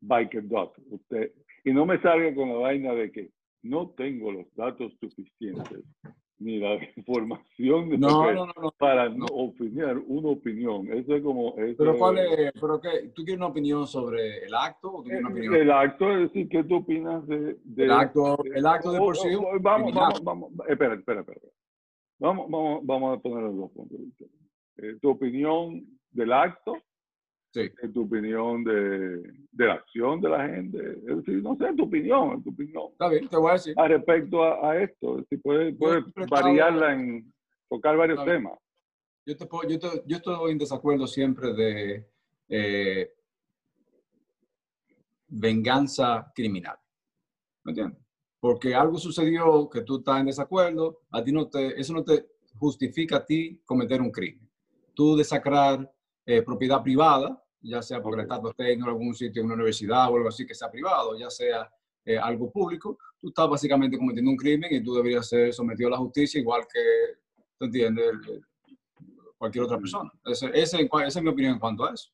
Biker 0.00 0.48
Dot, 0.48 0.78
usted, 0.90 1.34
y 1.64 1.72
no 1.72 1.84
me 1.84 2.00
salga 2.00 2.34
con 2.34 2.48
la 2.48 2.54
vaina 2.54 2.94
de 2.94 3.10
que 3.10 3.30
no 3.62 3.90
tengo 3.90 4.30
los 4.30 4.46
datos 4.54 4.94
suficientes 5.00 5.84
ni 6.38 6.58
la 6.58 6.74
información 6.96 8.00
para 8.78 9.08
no. 9.08 9.26
opinar 9.26 9.98
una 10.06 10.28
opinión. 10.28 10.92
Eso 10.92 11.14
es 11.14 11.22
como... 11.22 11.54
¿Pero 11.54 11.96
cuál 11.96 12.18
es? 12.18 12.52
¿Pero 12.52 12.80
qué? 12.80 13.10
¿Tú 13.14 13.24
quieres 13.24 13.38
una 13.38 13.48
opinión 13.48 13.86
sobre 13.86 14.44
el 14.44 14.54
acto? 14.54 14.92
O 14.92 15.02
tú 15.02 15.04
quieres 15.04 15.20
una 15.20 15.30
opinión? 15.30 15.54
El 15.54 15.70
acto, 15.70 16.12
es 16.12 16.20
decir, 16.20 16.48
¿qué 16.48 16.64
tú 16.64 16.76
opinas 16.76 17.26
de... 17.26 17.56
el 17.76 17.90
acto, 17.90 18.38
el 18.44 18.66
acto 18.66 18.92
de 18.92 18.98
por 18.98 19.16
sí. 19.16 19.28
Vamos, 19.60 19.94
vamos, 19.94 20.24
vamos, 20.24 20.52
espera, 20.68 20.94
espera, 20.94 21.20
espera. 21.20 21.40
Vamos, 22.20 22.50
vamos, 22.50 22.80
vamos 22.84 23.18
a 23.18 23.22
poner 23.22 23.44
los 23.44 23.56
dos 23.56 23.70
puntos 23.72 23.98
de. 23.98 24.26
Eh, 24.78 24.96
tu 25.00 25.10
opinión 25.10 25.84
del 26.10 26.32
acto 26.32 26.76
Sí. 27.58 27.72
En 27.82 27.92
tu 27.92 28.04
opinión 28.04 28.62
de, 28.62 29.22
de, 29.50 29.66
la 29.66 29.74
acción 29.74 30.20
de 30.20 30.28
la 30.28 30.46
gente. 30.46 30.78
Es 30.78 31.16
decir, 31.16 31.42
no 31.42 31.56
sé, 31.56 31.74
tu 31.76 31.84
opinión, 31.84 32.42
tu 32.42 32.50
opinión. 32.50 32.84
Está 32.92 33.08
bien, 33.08 33.28
te 33.28 33.36
voy 33.36 33.50
a 33.50 33.52
decir. 33.54 33.74
A 33.76 33.88
respecto 33.88 34.44
a, 34.44 34.70
a 34.70 34.80
esto, 34.80 35.24
si 35.28 35.36
puedes, 35.38 35.76
puedes 35.76 36.04
variarla 36.30 36.94
en 36.94 37.32
tocar 37.68 37.96
varios 37.96 38.24
temas. 38.24 38.58
Yo, 39.26 39.36
te 39.36 39.46
puedo, 39.46 39.68
yo, 39.68 39.78
yo, 40.06 40.16
estoy 40.16 40.52
en 40.52 40.58
desacuerdo 40.58 41.06
siempre 41.06 41.52
de 41.52 42.08
eh, 42.48 43.12
venganza 45.26 46.30
criminal. 46.34 46.76
¿Me 47.64 47.72
entiendes? 47.72 47.98
Porque 48.40 48.74
algo 48.74 48.98
sucedió 48.98 49.68
que 49.68 49.82
tú 49.82 49.98
estás 49.98 50.20
en 50.20 50.26
desacuerdo, 50.26 51.00
a 51.10 51.22
ti 51.24 51.32
no 51.32 51.48
te, 51.48 51.78
eso 51.78 51.92
no 51.92 52.04
te 52.04 52.26
justifica 52.54 53.16
a 53.16 53.26
ti 53.26 53.60
cometer 53.64 54.00
un 54.00 54.12
crimen. 54.12 54.48
Tú 54.94 55.16
desacrar 55.16 55.92
eh, 56.24 56.42
propiedad 56.42 56.82
privada, 56.82 57.42
ya 57.62 57.82
sea 57.82 58.02
porque 58.02 58.20
el 58.20 58.22
Estado 58.22 58.50
esté 58.50 58.72
en 58.72 58.82
algún 58.82 59.14
sitio, 59.14 59.40
en 59.40 59.46
una 59.46 59.54
universidad 59.54 60.10
o 60.10 60.16
algo 60.16 60.28
así 60.28 60.46
que 60.46 60.54
sea 60.54 60.70
privado, 60.70 61.18
ya 61.18 61.30
sea 61.30 61.68
eh, 62.04 62.18
algo 62.18 62.50
público, 62.50 62.98
tú 63.18 63.28
estás 63.28 63.48
básicamente 63.48 63.98
cometiendo 63.98 64.30
un 64.30 64.36
crimen 64.36 64.72
y 64.72 64.82
tú 64.82 64.94
deberías 64.94 65.28
ser 65.28 65.52
sometido 65.52 65.88
a 65.88 65.92
la 65.92 65.98
justicia 65.98 66.40
igual 66.40 66.62
que, 66.72 66.80
¿tú 67.58 67.66
entiendes? 67.66 68.12
Cualquier 69.36 69.64
otra 69.64 69.78
persona. 69.78 70.10
Ese, 70.24 70.50
esa 70.54 70.78
es 70.78 71.22
mi 71.22 71.28
opinión 71.28 71.54
en 71.54 71.60
cuanto 71.60 71.84
a 71.84 71.94
eso. 71.94 72.10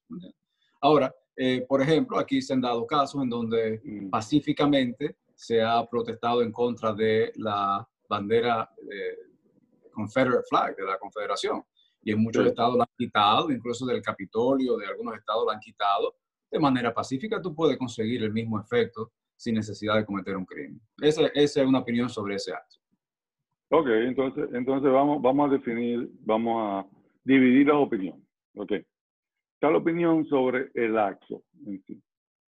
Ahora, 0.80 1.14
eh, 1.36 1.64
por 1.66 1.80
ejemplo, 1.80 2.18
aquí 2.18 2.42
se 2.42 2.52
han 2.52 2.60
dado 2.60 2.86
casos 2.86 3.22
en 3.22 3.30
donde 3.30 3.80
mm. 3.82 4.10
pacíficamente 4.10 5.16
se 5.34 5.62
ha 5.62 5.84
protestado 5.86 6.42
en 6.42 6.52
contra 6.52 6.92
de 6.92 7.32
la 7.36 7.86
bandera 8.08 8.70
Confederate 9.92 10.44
Flag, 10.48 10.76
de 10.76 10.84
la 10.84 10.98
Confederación 10.98 11.64
y 12.04 12.12
en 12.12 12.22
muchos 12.22 12.46
estados 12.46 12.76
la 12.76 12.84
han 12.84 12.96
quitado, 12.96 13.50
incluso 13.50 13.86
del 13.86 14.02
Capitolio, 14.02 14.76
de 14.76 14.86
algunos 14.86 15.16
estados 15.16 15.44
la 15.46 15.54
han 15.54 15.60
quitado. 15.60 16.14
De 16.50 16.58
manera 16.58 16.92
pacífica 16.92 17.40
tú 17.40 17.54
puedes 17.54 17.76
conseguir 17.78 18.22
el 18.22 18.32
mismo 18.32 18.60
efecto 18.60 19.12
sin 19.36 19.54
necesidad 19.54 19.96
de 19.96 20.04
cometer 20.04 20.36
un 20.36 20.44
crimen. 20.44 20.80
Esa, 21.00 21.26
esa 21.28 21.62
es 21.62 21.66
una 21.66 21.80
opinión 21.80 22.08
sobre 22.08 22.36
ese 22.36 22.52
acto. 22.52 22.76
Ok, 23.70 23.88
entonces, 23.88 24.48
entonces 24.52 24.92
vamos, 24.92 25.20
vamos 25.20 25.50
a 25.50 25.54
definir, 25.54 26.08
vamos 26.20 26.54
a 26.62 26.86
dividir 27.24 27.66
las 27.66 27.76
opiniones. 27.76 28.22
Ok. 28.56 28.72
Está 28.72 29.70
la 29.70 29.78
opinión 29.78 30.24
sobre 30.26 30.70
el 30.74 30.96
acto 30.98 31.42
en 31.66 31.82
sí. 31.84 32.00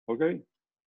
Ok. 0.07 0.23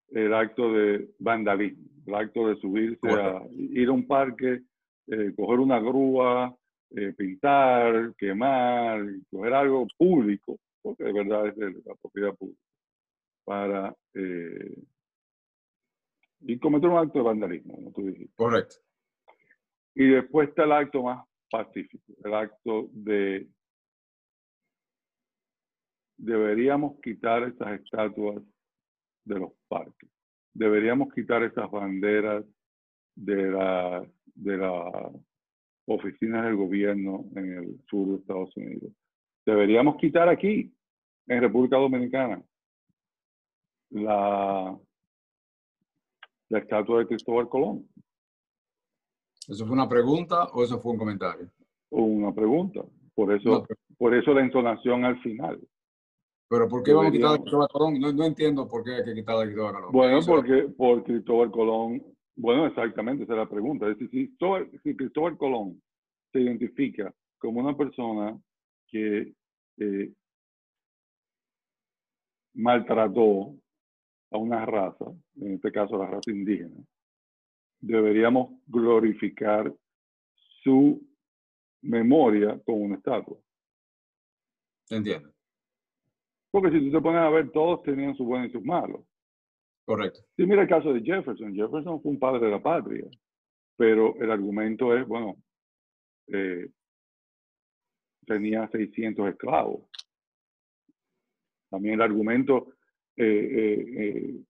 El 0.10 0.34
acto 0.34 0.74
de 0.74 1.10
vandalismo, 1.20 1.86
el 2.08 2.16
acto 2.16 2.48
de 2.48 2.56
subirse 2.58 3.08
a 3.10 3.42
ir 3.52 3.88
a 3.88 3.92
un 3.92 4.06
parque, 4.08 4.62
eh, 5.08 5.34
coger 5.36 5.60
una 5.60 5.80
grúa, 5.80 6.56
eh, 6.92 7.14
pintar, 7.14 8.14
quemar, 8.16 9.04
coger 9.30 9.54
algo 9.54 9.88
público, 9.98 10.60
porque 10.82 11.04
de 11.04 11.14
verdad 11.14 11.48
es 11.48 11.56
de 11.56 11.72
la 11.86 11.96
propiedad 11.96 12.36
pública, 12.36 12.62
para 13.44 13.96
eh, 14.14 14.84
y 16.42 16.60
cometer 16.60 16.90
un 16.90 16.98
acto 16.98 17.20
de 17.20 17.26
vandalismo, 17.26 17.76
como 17.76 17.92
tú 17.92 18.06
dijiste. 18.06 18.34
Correcto. 18.36 18.76
Y 19.96 20.10
después 20.10 20.50
está 20.50 20.64
el 20.64 20.72
acto 20.74 21.04
más 21.04 21.26
pacífico, 21.50 22.14
el 22.24 22.34
acto 22.34 22.90
de 22.92 23.48
deberíamos 26.18 27.00
quitar 27.02 27.44
esas 27.44 27.80
estatuas 27.82 28.42
de 29.26 29.40
los 29.40 29.52
parques, 29.68 30.10
deberíamos 30.54 31.14
quitar 31.14 31.44
esas 31.44 31.70
banderas 31.70 32.46
de 33.16 33.52
la, 33.52 34.08
de 34.34 34.58
la 34.58 35.12
oficinas 35.88 36.46
del 36.46 36.56
gobierno 36.56 37.26
en 37.36 37.58
el 37.58 37.80
sur 37.90 38.08
de 38.08 38.16
Estados 38.16 38.56
Unidos. 38.58 38.92
Deberíamos 39.46 39.98
quitar 39.98 40.28
aquí, 40.28 40.74
en 41.28 41.42
República 41.42 41.78
Dominicana, 41.78 42.44
la, 43.92 44.78
la 46.50 46.60
estatua 46.60 47.00
de 47.00 47.08
Cristóbal 47.08 47.48
Colón. 47.50 47.88
¿Eso 49.48 49.66
fue 49.66 49.74
una 49.74 49.88
pregunta 49.88 50.46
o 50.54 50.64
eso 50.64 50.80
fue 50.80 50.94
un 50.94 50.98
comentario? 50.98 51.52
Una 51.92 52.34
pregunta. 52.34 52.84
Por 53.14 53.32
eso, 53.32 53.66
por 53.98 54.16
eso 54.16 54.34
la 54.34 54.42
entonación 54.42 55.06
al 55.06 55.22
final. 55.22 55.60
¿Pero 56.48 56.68
por 56.68 56.84
qué 56.84 56.94
vamos 56.94 57.10
a 57.10 57.12
quitar 57.12 57.36
a 57.36 57.38
Cristóbal 57.38 57.68
Colón? 57.72 58.00
No, 58.00 58.12
no, 58.12 58.24
entiendo 58.26 58.68
por 58.68 58.84
qué 58.84 58.96
hay 58.96 59.04
que 59.04 59.14
quitar 59.14 59.38
a 59.38 59.44
Cristóbal 59.44 59.74
Colón. 59.74 59.92
Bueno, 59.92 60.20
porque 60.26 60.68
por 60.76 61.04
Cristóbal 61.04 61.52
Colón 61.52 62.15
bueno, 62.36 62.68
exactamente, 62.68 63.24
esa 63.24 63.34
es 63.34 63.40
la 63.40 63.50
pregunta. 63.50 63.90
Es 63.90 63.98
decir, 63.98 64.30
si, 64.84 64.96
Cristóbal 64.96 65.38
Colón 65.38 65.82
se 66.32 66.42
identifica 66.42 67.14
como 67.38 67.62
una 67.62 67.76
persona 67.76 68.38
que 68.88 69.34
eh, 69.78 70.14
maltrató 72.54 73.56
a 74.32 74.38
una 74.38 74.66
raza, 74.66 75.06
en 75.40 75.54
este 75.54 75.72
caso 75.72 75.98
la 75.98 76.08
raza 76.08 76.32
indígena, 76.32 76.84
deberíamos 77.80 78.52
glorificar 78.68 79.74
su 80.64 81.02
memoria 81.82 82.60
con 82.66 82.82
una 82.82 82.96
estatua. 82.96 83.38
Entiendo. 84.90 85.32
Porque 86.52 86.72
si 86.72 86.86
tú 86.86 86.92
te 86.92 87.02
pones 87.02 87.22
a 87.22 87.30
ver, 87.30 87.52
todos 87.52 87.84
tenían 87.84 88.16
sus 88.16 88.26
buenos 88.26 88.50
y 88.50 88.52
sus 88.52 88.64
malos. 88.64 89.02
Correcto. 89.86 90.20
Sí, 90.36 90.46
mira 90.46 90.64
el 90.64 90.68
caso 90.68 90.92
de 90.92 91.02
Jefferson. 91.02 91.54
Jefferson 91.54 92.02
fue 92.02 92.12
un 92.12 92.20
padre 92.20 92.46
de 92.46 92.52
la 92.52 92.62
patria, 92.62 93.06
pero 93.78 94.16
el 94.20 94.32
argumento 94.32 94.96
es, 94.98 95.08
bueno, 95.08 95.36
eh, 96.28 96.70
tenía 98.26 98.68
600 98.70 99.30
esclavos. 99.30 99.84
También 101.70 101.96
el 101.96 102.02
argumento 102.02 102.74
eh, 103.16 103.86
eh, 103.98 104.44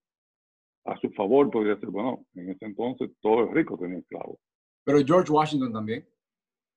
a 0.85 0.97
su 0.99 1.09
favor 1.11 1.49
podría 1.49 1.77
ser, 1.79 1.89
bueno, 1.89 2.25
en 2.35 2.51
ese 2.51 2.65
entonces 2.65 3.11
todos 3.19 3.41
los 3.41 3.53
ricos 3.53 3.79
tenían 3.79 3.99
esclavos. 3.99 4.39
Pero 4.85 4.99
George 5.05 5.31
Washington 5.31 5.73
también. 5.73 6.07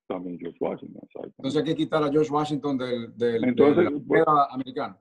También 0.08 0.38
George 0.38 0.58
Washington, 0.58 1.02
exacto. 1.04 1.34
Entonces 1.38 1.60
hay 1.60 1.66
que 1.66 1.76
quitar 1.76 2.02
a 2.02 2.10
George 2.10 2.32
Washington 2.32 2.78
del, 2.78 3.16
del, 3.16 3.44
entonces, 3.44 3.84
de 3.84 4.18
la 4.20 4.48
americana. 4.50 4.98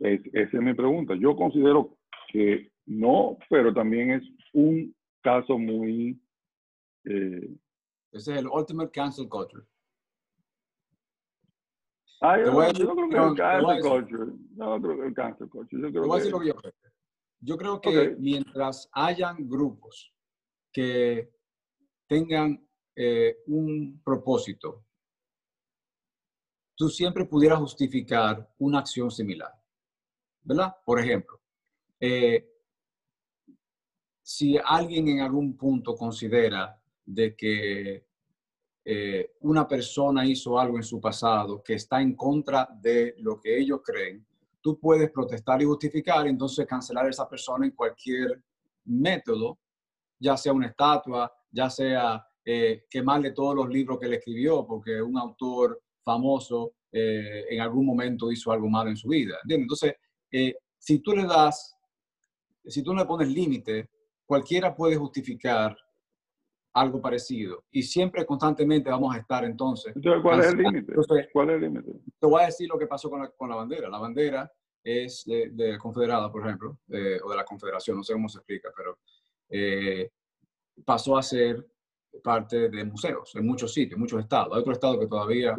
Es, 0.00 0.20
esa 0.32 0.56
es 0.56 0.62
mi 0.62 0.74
pregunta. 0.74 1.14
Yo 1.14 1.36
considero 1.36 1.96
que 2.32 2.72
no, 2.86 3.38
pero 3.48 3.72
también 3.72 4.10
es 4.12 4.22
un 4.52 4.94
caso 5.22 5.58
muy... 5.58 6.20
Eh, 7.04 7.56
Ese 8.12 8.32
es 8.32 8.38
el 8.38 8.48
ultimate 8.48 8.90
cancel 8.90 9.28
culture. 9.28 9.64
Ah, 12.22 12.38
yo, 12.38 12.52
no 12.52 13.08
creo 13.08 13.08
que 13.08 13.16
el 13.16 13.34
cancel 13.36 13.80
culture. 13.80 14.32
No 14.56 14.82
creo 14.82 14.96
que 15.00 15.06
el 15.06 15.14
cancel 15.14 15.48
culture. 15.48 15.82
Yo 15.82 15.90
creo 15.90 16.06
voy 16.06 16.12
a 16.12 16.16
decir 16.16 16.32
lo 16.32 16.40
que 16.40 16.48
yo 16.48 16.54
creo. 16.54 16.72
Yo 17.42 17.56
creo 17.56 17.80
que 17.80 18.16
mientras 18.18 18.90
hayan 18.92 19.48
grupos 19.48 20.14
que 20.70 21.32
tengan 22.06 22.62
eh, 22.94 23.38
un 23.46 24.02
propósito, 24.04 24.84
tú 26.76 26.88
siempre 26.88 27.24
pudieras 27.24 27.58
justificar 27.58 28.52
una 28.58 28.80
acción 28.80 29.10
similar, 29.10 29.52
¿verdad? 30.42 30.72
Por 30.84 31.00
ejemplo, 31.00 31.40
eh, 31.98 32.46
si 34.22 34.58
alguien 34.64 35.08
en 35.08 35.20
algún 35.20 35.56
punto 35.56 35.94
considera 35.96 36.80
de 37.04 37.34
que 37.34 38.06
eh, 38.84 39.32
una 39.40 39.66
persona 39.66 40.24
hizo 40.24 40.58
algo 40.58 40.76
en 40.76 40.82
su 40.82 41.00
pasado 41.00 41.62
que 41.62 41.74
está 41.74 42.00
en 42.00 42.14
contra 42.14 42.68
de 42.80 43.14
lo 43.18 43.40
que 43.40 43.58
ellos 43.58 43.80
creen, 43.84 44.24
tú 44.60 44.78
puedes 44.78 45.10
protestar 45.10 45.60
y 45.60 45.64
justificar, 45.64 46.26
entonces 46.26 46.66
cancelar 46.66 47.06
a 47.06 47.10
esa 47.10 47.28
persona 47.28 47.66
en 47.66 47.72
cualquier 47.72 48.42
método, 48.84 49.58
ya 50.18 50.36
sea 50.36 50.52
una 50.52 50.68
estatua, 50.68 51.32
ya 51.50 51.68
sea 51.68 52.24
eh, 52.44 52.84
quemarle 52.88 53.32
todos 53.32 53.54
los 53.54 53.68
libros 53.68 53.98
que 53.98 54.06
él 54.06 54.14
escribió, 54.14 54.66
porque 54.66 55.00
un 55.02 55.18
autor 55.18 55.82
famoso 56.02 56.74
eh, 56.92 57.44
en 57.50 57.60
algún 57.60 57.86
momento 57.86 58.30
hizo 58.32 58.50
algo 58.50 58.68
malo 58.68 58.90
en 58.90 58.96
su 58.96 59.08
vida. 59.08 59.36
Entonces, 59.48 59.94
si 60.78 60.98
tú 61.00 61.12
le 61.12 61.24
das, 61.24 61.76
si 62.64 62.82
tú 62.82 62.92
no 62.92 63.00
le 63.00 63.06
pones 63.06 63.28
límite, 63.28 63.90
cualquiera 64.24 64.74
puede 64.74 64.96
justificar 64.96 65.76
algo 66.72 67.00
parecido. 67.00 67.64
Y 67.70 67.82
siempre, 67.82 68.24
constantemente 68.24 68.90
vamos 68.90 69.14
a 69.14 69.18
estar 69.18 69.44
entonces. 69.44 69.94
¿cuál 70.22 70.40
es 70.40 70.46
el 70.52 70.58
límite? 70.58 70.94
¿Cuál 71.32 71.50
es 71.50 71.56
el 71.56 71.62
límite? 71.62 71.92
Te 72.18 72.26
voy 72.26 72.42
a 72.42 72.46
decir 72.46 72.68
lo 72.68 72.78
que 72.78 72.86
pasó 72.86 73.10
con 73.10 73.20
la, 73.20 73.28
con 73.30 73.48
la 73.48 73.56
bandera. 73.56 73.88
La 73.88 73.98
bandera 73.98 74.50
es 74.82 75.24
de, 75.26 75.50
de 75.50 75.78
Confederada, 75.78 76.30
por 76.30 76.46
ejemplo, 76.46 76.78
o 76.88 77.30
de 77.30 77.36
la 77.36 77.44
Confederación, 77.44 77.96
no 77.96 78.02
sé 78.02 78.12
cómo 78.12 78.28
se 78.28 78.38
explica, 78.38 78.70
pero 78.76 78.98
eh, 79.48 80.10
pasó 80.84 81.18
a 81.18 81.22
ser 81.22 81.66
parte 82.22 82.68
de 82.68 82.84
museos 82.84 83.34
en 83.34 83.46
muchos 83.46 83.72
sitios, 83.72 83.98
muchos 83.98 84.20
estados. 84.20 84.54
Hay 84.54 84.60
otros 84.60 84.76
estados 84.76 84.98
que 84.98 85.06
todavía 85.06 85.56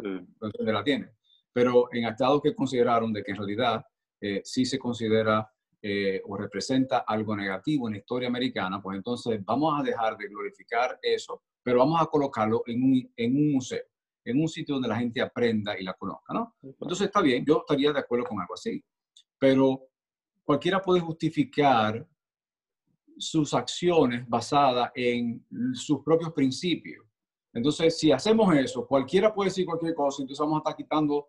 la 0.58 0.84
tienen. 0.84 1.10
Pero 1.52 1.88
en 1.92 2.04
estados 2.04 2.40
que 2.42 2.54
consideraron 2.54 3.12
de 3.12 3.22
que 3.22 3.32
en 3.32 3.36
realidad 3.36 3.84
eh, 4.24 4.40
sí 4.44 4.64
se 4.64 4.78
considera 4.78 5.50
eh, 5.82 6.22
o 6.26 6.36
representa 6.36 6.98
algo 6.98 7.34
negativo 7.34 7.88
en 7.88 7.94
la 7.94 7.98
historia 7.98 8.28
americana, 8.28 8.80
pues 8.80 8.96
entonces 8.96 9.44
vamos 9.44 9.74
a 9.76 9.82
dejar 9.82 10.16
de 10.16 10.28
glorificar 10.28 10.96
eso, 11.02 11.42
pero 11.60 11.80
vamos 11.80 12.00
a 12.00 12.06
colocarlo 12.06 12.62
en 12.66 12.84
un, 12.84 13.12
en 13.16 13.36
un 13.36 13.52
museo, 13.54 13.82
en 14.24 14.40
un 14.40 14.46
sitio 14.46 14.76
donde 14.76 14.88
la 14.88 14.98
gente 14.98 15.20
aprenda 15.20 15.76
y 15.76 15.82
la 15.82 15.94
conozca, 15.94 16.32
¿no? 16.34 16.54
Entonces 16.62 17.08
está 17.08 17.20
bien, 17.20 17.44
yo 17.44 17.58
estaría 17.58 17.92
de 17.92 17.98
acuerdo 17.98 18.26
con 18.26 18.40
algo 18.40 18.54
así, 18.54 18.80
pero 19.40 19.88
cualquiera 20.44 20.80
puede 20.80 21.00
justificar 21.00 22.06
sus 23.18 23.52
acciones 23.52 24.28
basadas 24.28 24.92
en 24.94 25.44
sus 25.74 26.00
propios 26.04 26.32
principios. 26.32 27.04
Entonces, 27.52 27.98
si 27.98 28.12
hacemos 28.12 28.54
eso, 28.54 28.86
cualquiera 28.86 29.34
puede 29.34 29.50
decir 29.50 29.66
cualquier 29.66 29.94
cosa, 29.94 30.22
entonces 30.22 30.40
vamos 30.40 30.58
a 30.58 30.58
estar 30.60 30.76
quitando 30.76 31.26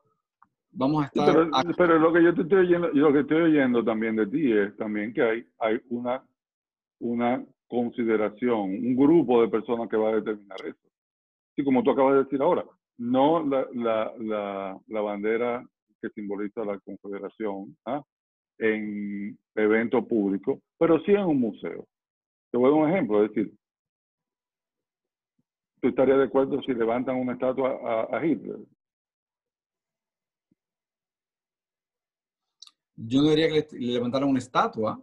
vamos 0.73 1.03
a 1.03 1.07
estar... 1.07 1.75
Pero, 1.77 1.99
lo 1.99 2.11
que 2.11 2.23
yo 2.23 2.33
te 2.33 2.41
estoy 2.41 2.59
oyendo, 2.59 2.89
lo 2.89 3.13
que 3.13 3.19
estoy 3.19 3.41
oyendo 3.43 3.83
también 3.83 4.15
de 4.15 4.27
ti 4.27 4.51
es 4.51 4.75
también 4.77 5.13
que 5.13 5.21
hay, 5.21 5.45
hay 5.59 5.79
una, 5.89 6.23
una 6.99 7.43
consideración, 7.67 8.59
un 8.59 8.95
grupo 8.95 9.41
de 9.41 9.47
personas 9.47 9.89
que 9.89 9.97
va 9.97 10.09
a 10.09 10.15
determinar 10.15 10.57
eso. 10.65 10.89
Y 11.55 11.63
como 11.63 11.83
tú 11.83 11.91
acabas 11.91 12.13
de 12.15 12.23
decir 12.23 12.41
ahora, 12.41 12.65
no 12.97 13.45
la, 13.45 13.67
la, 13.73 14.13
la, 14.19 14.79
la 14.87 15.01
bandera 15.01 15.65
que 16.01 16.09
simboliza 16.09 16.65
la 16.65 16.79
confederación 16.79 17.75
¿ah? 17.85 18.03
en 18.59 19.37
evento 19.55 20.05
público, 20.05 20.59
pero 20.77 20.99
sí 21.01 21.11
en 21.11 21.25
un 21.25 21.39
museo. 21.39 21.85
Te 22.51 22.57
voy 22.57 22.67
a 22.67 22.71
dar 22.71 22.83
un 22.83 22.89
ejemplo, 22.89 23.23
es 23.23 23.31
decir, 23.31 23.53
¿tú 25.81 25.87
estarías 25.87 26.17
de 26.17 26.25
acuerdo 26.25 26.61
si 26.61 26.73
levantan 26.73 27.17
una 27.17 27.33
estatua 27.33 28.07
a 28.11 28.25
Hitler? 28.25 28.57
Yo 32.95 33.21
no 33.21 33.29
diría 33.29 33.47
que 33.47 33.67
le, 33.71 33.93
levantaran 33.93 34.29
una 34.29 34.39
estatua, 34.39 35.01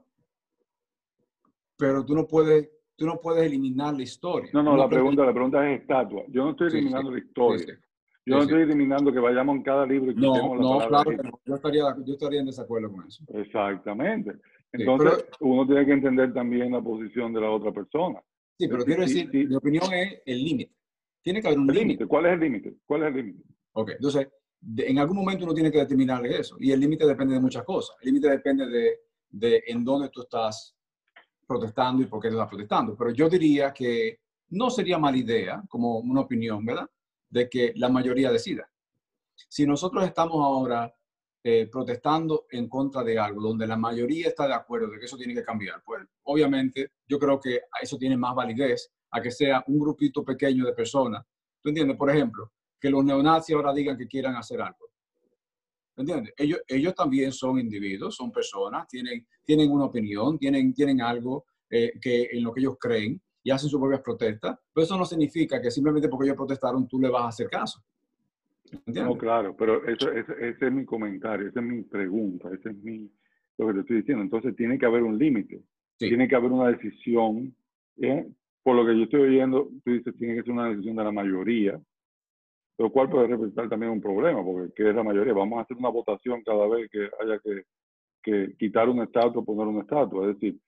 pero 1.76 2.05
tú 2.05 2.14
no 2.14 2.26
puedes, 2.26 2.70
tú 2.96 3.07
no 3.07 3.20
puedes 3.20 3.44
eliminar 3.44 3.94
la 3.94 4.03
historia. 4.03 4.50
No, 4.53 4.62
no, 4.62 4.76
la 4.76 4.88
pregunta, 4.88 5.24
la 5.24 5.33
pregunta 5.33 5.70
es 5.70 5.81
estatua. 5.81 6.24
Yo 6.29 6.44
no 6.44 6.50
estoy 6.50 6.68
eliminando 6.68 7.11
la 7.11 7.18
historia. 7.18 7.79
yo 8.26 8.37
no 8.37 8.42
estoy 8.42 8.62
eliminando 8.62 9.12
que 9.12 9.18
vayamos 9.18 9.57
en 9.57 9.62
cada 9.62 9.87
libro 9.87 10.12
y 10.12 10.14
no, 10.14 10.55
no, 10.55 10.87
claro 10.88 11.11
yo 11.44 11.55
estaría, 11.55 11.85
yo 12.05 12.12
estaría 12.12 12.40
en 12.40 12.46
desacuerdo 12.46 12.92
con 12.92 13.07
eso. 13.07 13.24
Exactamente. 13.29 14.33
Entonces, 14.72 15.24
uno 15.40 15.66
tiene 15.66 15.85
que 15.85 15.92
entender 15.92 16.33
también 16.33 16.72
la 16.72 16.81
posición 16.81 17.33
de 17.33 17.40
la 17.40 17.50
otra 17.50 17.72
persona. 17.72 18.22
Sí, 18.57 18.68
pero 18.68 18.85
quiero 18.85 19.03
decir, 19.03 19.29
mi 19.33 19.55
opinión 19.55 19.92
es 19.92 20.22
el 20.26 20.44
límite. 20.44 20.74
Tiene 21.22 21.40
que 21.40 21.48
haber 21.48 21.59
un 21.59 21.66
límite. 21.66 22.07
¿Cuál 22.07 22.26
es 22.26 22.33
el 22.35 22.40
límite? 22.40 22.76
¿Cuál 22.87 23.03
es 23.03 23.09
el 23.09 23.14
límite? 23.16 23.44
Ok, 23.72 23.90
entonces, 23.92 24.29
en 24.77 24.99
algún 24.99 25.16
momento 25.16 25.44
uno 25.44 25.55
tiene 25.55 25.70
que 25.70 25.79
determinar 25.79 26.25
eso. 26.27 26.57
Y 26.59 26.73
el 26.73 26.81
límite 26.81 27.07
depende 27.07 27.35
de 27.35 27.40
muchas 27.40 27.64
cosas. 27.64 27.96
El 28.01 28.09
límite 28.09 28.29
depende 28.31 28.66
de, 28.66 29.01
de, 29.31 29.62
en 29.66 29.85
dónde 29.85 30.09
tú 30.11 30.23
estás 30.23 30.77
protestando 31.46 32.03
y 32.03 32.07
por 32.07 32.20
qué 32.20 32.29
estás 32.29 32.49
protestando. 32.49 32.96
Pero 32.96 33.11
yo 33.11 33.29
diría 33.29 33.73
que 33.73 34.20
no 34.51 34.70
sería 34.70 34.99
mala 34.99 35.16
idea, 35.16 35.62
como 35.68 35.99
una 35.99 36.20
opinión, 36.20 36.64
¿verdad? 36.64 36.88
De 37.29 37.49
que 37.49 37.73
la 37.77 37.88
mayoría 37.88 38.31
decida. 38.31 38.70
Si 39.49 39.66
nosotros 39.66 40.05
estamos 40.05 40.44
ahora 40.44 40.92
eh, 41.42 41.68
protestando 41.73 42.46
en 42.51 42.68
contra 42.68 43.03
de 43.03 43.18
algo 43.18 43.40
donde 43.40 43.66
la 43.66 43.77
mayoría 43.77 44.29
está 44.29 44.46
de 44.46 44.55
acuerdo 44.55 44.90
de 44.90 44.99
que 44.99 45.07
eso 45.07 45.16
tiene 45.16 45.35
que 45.35 45.42
cambiar, 45.42 45.83
pues 45.85 46.03
obviamente 46.25 46.92
yo 47.09 47.18
creo 47.18 47.40
que 47.40 47.62
eso 47.81 47.96
tiene 47.96 48.16
más 48.16 48.35
validez 48.35 48.92
a 49.11 49.23
que 49.23 49.31
sea 49.31 49.64
un 49.66 49.79
grupito 49.79 50.25
pequeño 50.25 50.66
de 50.66 50.73
personas. 50.73 51.25
¿Tú 51.62 51.70
entiendes? 51.70 51.96
Por 51.96 52.11
ejemplo, 52.11 52.53
que 52.81 52.90
los 52.90 53.05
neonazis 53.05 53.55
ahora 53.55 53.73
digan 53.73 53.97
que 53.97 54.07
quieran 54.07 54.37
hacer 54.37 54.61
algo. 54.61 54.88
¿Entiendes? 55.97 56.33
Ellos, 56.37 56.61
ellos 56.66 56.95
también 56.95 57.31
son 57.31 57.59
individuos, 57.59 58.16
son 58.16 58.33
personas, 58.33 58.88
tienen, 58.88 59.27
tienen 59.45 59.71
una 59.71 59.85
opinión, 59.85 60.38
tienen, 60.38 60.73
tienen 60.73 61.03
algo 61.03 61.45
eh, 61.69 61.93
que, 62.01 62.29
en 62.33 62.43
lo 62.43 62.53
que 62.53 62.61
ellos 62.61 62.77
creen 62.81 63.21
y 63.43 63.51
hacen 63.51 63.69
sus 63.69 63.79
propias 63.79 64.01
protestas, 64.01 64.59
pero 64.73 64.85
eso 64.85 64.97
no 64.97 65.05
significa 65.05 65.61
que 65.61 65.71
simplemente 65.71 66.09
porque 66.09 66.27
ellos 66.27 66.37
protestaron 66.37 66.88
tú 66.88 66.99
le 66.99 67.09
vas 67.09 67.23
a 67.23 67.29
hacer 67.29 67.49
caso. 67.49 67.83
¿Entiendes? 68.73 69.05
No, 69.05 69.19
claro, 69.19 69.55
pero 69.57 69.85
eso, 69.87 70.11
ese 70.12 70.66
es 70.66 70.73
mi 70.73 70.85
comentario, 70.85 71.49
esa 71.49 71.61
es 71.61 71.66
mi 71.66 71.83
pregunta, 71.83 72.49
ese 72.53 72.71
es 72.71 72.77
mi, 72.77 73.11
lo 73.59 73.66
que 73.66 73.75
te 73.75 73.81
estoy 73.81 73.97
diciendo. 73.97 74.23
Entonces 74.23 74.57
tiene 74.57 74.79
que 74.79 74.87
haber 74.87 75.03
un 75.03 75.19
límite, 75.19 75.62
tiene 75.99 76.29
que 76.29 76.37
haber 76.37 76.53
una 76.53 76.69
decisión. 76.69 77.55
¿eh? 77.99 78.27
Por 78.62 78.77
lo 78.77 78.87
que 78.87 78.97
yo 78.97 79.05
estoy 79.05 79.21
oyendo, 79.23 79.69
tú 79.85 79.93
dices, 79.93 80.14
tiene 80.19 80.37
que 80.37 80.43
ser 80.43 80.53
una 80.53 80.69
decisión 80.69 80.97
de 80.97 81.05
la 81.05 81.12
mayoría, 81.12 81.81
lo 82.78 82.90
cual 82.90 83.11
puede 83.11 83.26
representar 83.26 83.68
también 83.68 83.92
un 83.92 84.00
problema, 84.00 84.42
porque 84.42 84.72
que 84.74 84.88
es 84.88 84.94
la 84.94 85.02
mayoría. 85.02 85.33
Vamos 85.33 85.59
a 85.59 85.62
hacer 85.62 85.76
una 85.76 85.90
votación 85.90 86.42
cada 86.42 86.66
vez 86.66 86.90
que 86.90 87.09
haya 87.20 87.38
que, 87.40 87.64
que 88.22 88.54
quitar 88.59 88.88
un 88.88 89.02
estatua 89.02 89.44
poner 89.44 89.66
un 89.66 89.80
estatua. 89.80 90.30
Es 90.30 90.40
decir, 90.40 90.59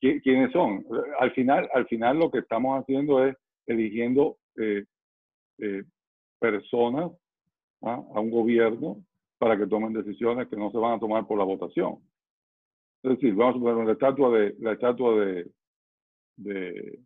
¿quiénes 0.00 0.52
son? 0.52 0.84
Al 1.20 1.32
final, 1.32 1.68
al 1.72 1.86
final 1.86 2.18
lo 2.18 2.30
que 2.30 2.38
estamos 2.38 2.80
haciendo 2.80 3.24
es 3.24 3.36
eligiendo 3.66 4.38
eh, 4.56 4.84
eh, 5.58 5.84
personas 6.38 7.12
¿ah? 7.82 8.02
a 8.14 8.20
un 8.20 8.30
gobierno 8.30 9.04
para 9.38 9.56
que 9.56 9.66
tomen 9.66 9.92
decisiones 9.92 10.48
que 10.48 10.56
no 10.56 10.70
se 10.70 10.78
van 10.78 10.94
a 10.94 11.00
tomar 11.00 11.26
por 11.26 11.38
la 11.38 11.44
votación. 11.44 11.98
Es 13.02 13.12
decir, 13.12 13.34
vamos 13.34 13.56
a 13.56 13.60
poner 13.60 13.86
la 13.86 13.92
estatua 13.92 14.38
de 14.38 14.56
la 14.58 14.72
estatua 14.72 15.24
de, 15.24 15.50
de, 16.36 16.98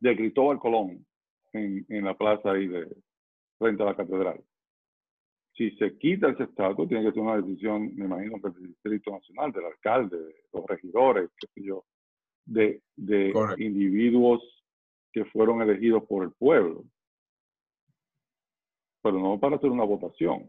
de 0.00 0.16
Cristóbal 0.16 0.58
Colón 0.58 1.04
en, 1.52 1.84
en 1.88 2.04
la 2.04 2.14
plaza 2.14 2.52
ahí 2.52 2.66
de 2.66 2.88
frente 3.58 3.82
a 3.82 3.86
la 3.86 3.96
catedral. 3.96 4.42
Si 5.54 5.70
se 5.72 5.98
quita 5.98 6.28
ese 6.28 6.44
estatus, 6.44 6.88
tiene 6.88 7.04
que 7.04 7.12
ser 7.12 7.22
una 7.22 7.36
decisión, 7.36 7.92
me 7.96 8.04
imagino 8.04 8.40
que 8.40 8.50
del 8.50 8.68
Distrito 8.68 9.10
Nacional, 9.10 9.52
del 9.52 9.64
alcalde, 9.64 10.16
de 10.16 10.34
los 10.52 10.64
regidores, 10.66 11.30
qué 11.40 11.48
sé 11.48 11.62
yo, 11.64 11.84
de, 12.44 12.80
de 12.94 13.32
individuos 13.58 14.40
que 15.12 15.24
fueron 15.26 15.60
elegidos 15.62 16.04
por 16.04 16.22
el 16.24 16.32
pueblo. 16.32 16.84
Pero 19.02 19.18
no 19.18 19.38
para 19.40 19.56
hacer 19.56 19.70
una 19.70 19.84
votación, 19.84 20.48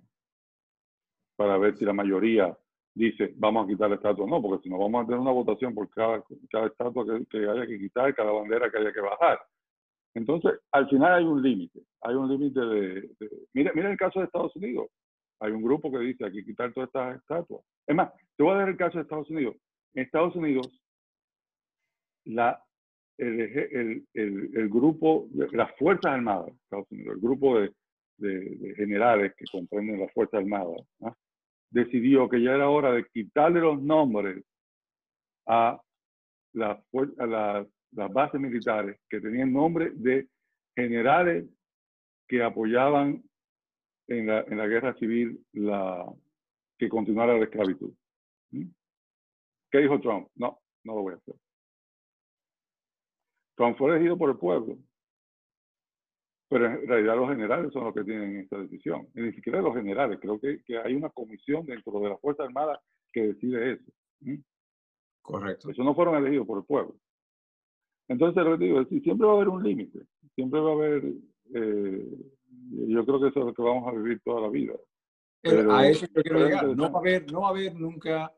para 1.35 1.57
ver 1.57 1.77
si 1.77 1.85
la 1.85 1.93
mayoría 1.93 2.55
dice 2.93 3.33
vamos 3.37 3.65
a 3.65 3.67
quitar 3.67 3.89
la 3.89 3.95
estatua 3.95 4.27
no, 4.27 4.41
porque 4.41 4.63
si 4.63 4.69
no 4.69 4.77
vamos 4.77 5.03
a 5.03 5.05
tener 5.05 5.19
una 5.19 5.31
votación 5.31 5.73
por 5.73 5.89
cada, 5.89 6.23
cada 6.51 6.67
estatua 6.67 7.05
que, 7.05 7.25
que, 7.27 7.49
haya 7.49 7.65
que 7.65 7.79
quitar, 7.79 8.13
cada 8.13 8.31
bandera 8.31 8.69
que 8.69 8.77
haya 8.77 8.91
que 8.91 9.01
bajar. 9.01 9.39
Entonces, 10.15 10.59
al 10.71 10.89
final 10.89 11.13
hay 11.13 11.23
un 11.23 11.41
límite, 11.41 11.81
hay 12.01 12.15
un 12.15 12.29
límite 12.29 12.59
de, 12.59 13.09
Mira, 13.53 13.71
mira 13.73 13.91
el 13.91 13.97
caso 13.97 14.19
de 14.19 14.25
Estados 14.25 14.55
Unidos. 14.55 14.87
Hay 15.39 15.51
un 15.51 15.61
grupo 15.61 15.91
que 15.91 15.99
dice 15.99 16.25
hay 16.25 16.33
que 16.33 16.43
quitar 16.43 16.73
todas 16.73 16.89
estas 16.89 17.17
estatuas. 17.17 17.63
Es 17.87 17.95
más, 17.95 18.11
te 18.35 18.43
voy 18.43 18.53
a 18.53 18.57
dar 18.57 18.69
el 18.69 18.77
caso 18.77 18.97
de 18.97 19.03
Estados 19.03 19.29
Unidos. 19.29 19.55
En 19.93 20.03
Estados 20.03 20.35
Unidos, 20.35 20.67
la, 22.25 22.61
el, 23.17 23.39
el, 23.39 24.07
el, 24.13 24.57
el 24.57 24.69
grupo, 24.69 25.27
de 25.29 25.47
las 25.55 25.75
Fuerzas 25.77 26.11
Armadas 26.13 26.47
de 26.47 26.51
Estados 26.53 26.91
Unidos, 26.91 27.15
el 27.15 27.21
grupo 27.21 27.59
de, 27.59 27.71
de, 28.17 28.75
generales 28.75 29.33
que 29.35 29.45
comprenden 29.51 29.99
las 29.99 30.11
Fuerzas 30.13 30.41
Armadas, 30.41 30.81
decidió 31.69 32.27
que 32.27 32.41
ya 32.41 32.55
era 32.55 32.69
hora 32.69 32.91
de 32.91 33.05
quitarle 33.05 33.61
los 33.61 33.81
nombres 33.81 34.43
a, 35.47 35.79
las, 36.53 36.79
las 37.91 38.11
bases 38.11 38.39
militares 38.39 38.99
que 39.09 39.19
tenían 39.19 39.53
nombre 39.53 39.91
de 39.91 40.27
generales 40.75 41.45
que 42.27 42.43
apoyaban 42.43 43.23
en 44.07 44.27
la, 44.27 44.41
en 44.41 44.57
la 44.57 44.67
guerra 44.67 44.93
civil 44.95 45.43
la, 45.53 46.05
que 46.77 46.89
continuara 46.89 47.37
la 47.37 47.43
esclavitud. 47.43 47.93
¿Mm? 48.51 48.69
¿Qué 49.71 49.77
dijo 49.79 49.99
Trump? 49.99 50.29
No, 50.35 50.59
no 50.83 50.95
lo 50.95 51.01
voy 51.01 51.13
a 51.13 51.17
hacer. 51.17 51.35
Trump 53.55 53.77
fue 53.77 53.91
elegido 53.91 54.17
por 54.17 54.29
el 54.29 54.37
pueblo, 54.37 54.77
pero 56.47 56.65
en 56.65 56.87
realidad 56.87 57.17
los 57.17 57.29
generales 57.29 57.73
son 57.73 57.83
los 57.83 57.93
que 57.93 58.03
tienen 58.03 58.37
esta 58.37 58.57
decisión. 58.57 59.07
Y 59.13 59.21
ni 59.21 59.33
siquiera 59.33 59.61
los 59.61 59.75
generales, 59.75 60.17
creo 60.21 60.39
que, 60.39 60.63
que 60.63 60.77
hay 60.77 60.95
una 60.95 61.09
comisión 61.09 61.65
dentro 61.65 61.99
de 61.99 62.09
la 62.09 62.17
Fuerza 62.17 62.43
Armada 62.43 62.81
que 63.11 63.33
decide 63.33 63.73
eso. 63.73 63.91
¿Mm? 64.21 64.37
Correcto. 65.21 65.69
Eso 65.69 65.83
no 65.83 65.93
fueron 65.93 66.15
elegidos 66.15 66.47
por 66.47 66.59
el 66.59 66.65
pueblo. 66.65 66.95
Entonces, 68.09 68.43
lo 68.43 68.57
que 68.57 68.65
digo, 68.65 68.83
siempre 68.85 69.27
va 69.27 69.33
a 69.33 69.35
haber 69.35 69.49
un 69.49 69.63
límite, 69.63 69.99
siempre 70.33 70.59
va 70.59 70.71
a 70.71 70.73
haber, 70.73 71.13
eh, 71.53 72.05
yo 72.87 73.05
creo 73.05 73.21
que 73.21 73.27
eso 73.27 73.39
es 73.39 73.45
lo 73.45 73.53
que 73.53 73.61
vamos 73.61 73.87
a 73.87 73.91
vivir 73.91 74.19
toda 74.25 74.41
la 74.41 74.49
vida. 74.49 74.73
a 75.43 75.87
eso 75.87 76.07
yo 76.13 76.21
quiero 76.23 76.39
llegar. 76.39 76.75
No 76.75 76.91
va, 76.91 76.97
a 76.97 77.01
haber, 77.01 77.31
no 77.31 77.41
va 77.41 77.47
a 77.47 77.51
haber 77.51 77.75
nunca 77.75 78.33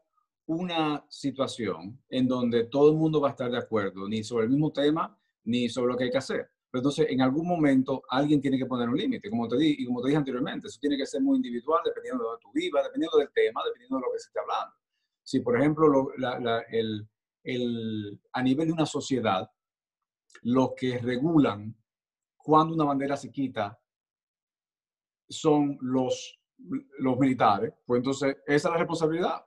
una 0.45 1.05
situación 1.07 1.97
en 2.09 2.27
donde 2.27 2.65
todo 2.65 2.91
el 2.91 2.97
mundo 2.97 3.21
va 3.21 3.29
a 3.29 3.31
estar 3.31 3.49
de 3.49 3.57
acuerdo, 3.57 4.07
ni 4.09 4.23
sobre 4.23 4.45
el 4.45 4.51
mismo 4.51 4.71
tema, 4.73 5.17
ni 5.45 5.69
sobre 5.69 5.93
lo 5.93 5.97
que 5.97 6.03
hay 6.03 6.11
que 6.11 6.17
hacer. 6.17 6.49
Pero 6.69 6.81
entonces, 6.81 7.07
en 7.09 7.21
algún 7.21 7.47
momento, 7.47 8.03
alguien 8.09 8.41
tiene 8.41 8.57
que 8.57 8.65
poner 8.65 8.89
un 8.89 8.97
límite, 8.97 9.29
como 9.29 9.47
te 9.47 9.57
di, 9.57 9.75
y 9.79 9.85
como 9.85 10.01
te 10.01 10.07
dije 10.07 10.17
anteriormente, 10.17 10.67
eso 10.67 10.79
tiene 10.81 10.97
que 10.97 11.05
ser 11.05 11.21
muy 11.21 11.37
individual, 11.37 11.81
dependiendo 11.85 12.23
de 12.23 12.29
donde 12.29 12.41
tú 12.41 12.49
vivas, 12.53 12.83
dependiendo 12.83 13.17
del 13.17 13.29
tema, 13.33 13.61
dependiendo 13.65 13.97
de 13.97 14.01
lo 14.01 14.11
que 14.11 14.19
se 14.19 14.27
esté 14.27 14.39
hablando. 14.39 14.75
Si, 15.23 15.39
por 15.39 15.57
ejemplo, 15.57 16.11
el, 16.71 17.07
el, 17.43 18.21
a 18.33 18.43
nivel 18.43 18.67
de 18.67 18.73
una 18.73 18.85
sociedad, 18.85 19.49
los 20.43 20.71
que 20.75 20.97
regulan 20.97 21.75
cuando 22.37 22.73
una 22.73 22.85
bandera 22.85 23.15
se 23.17 23.31
quita 23.31 23.77
son 25.29 25.77
los, 25.81 26.39
los 26.99 27.17
militares, 27.17 27.73
pues 27.85 27.99
entonces 27.99 28.37
esa 28.45 28.67
es 28.67 28.71
la 28.71 28.77
responsabilidad, 28.77 29.45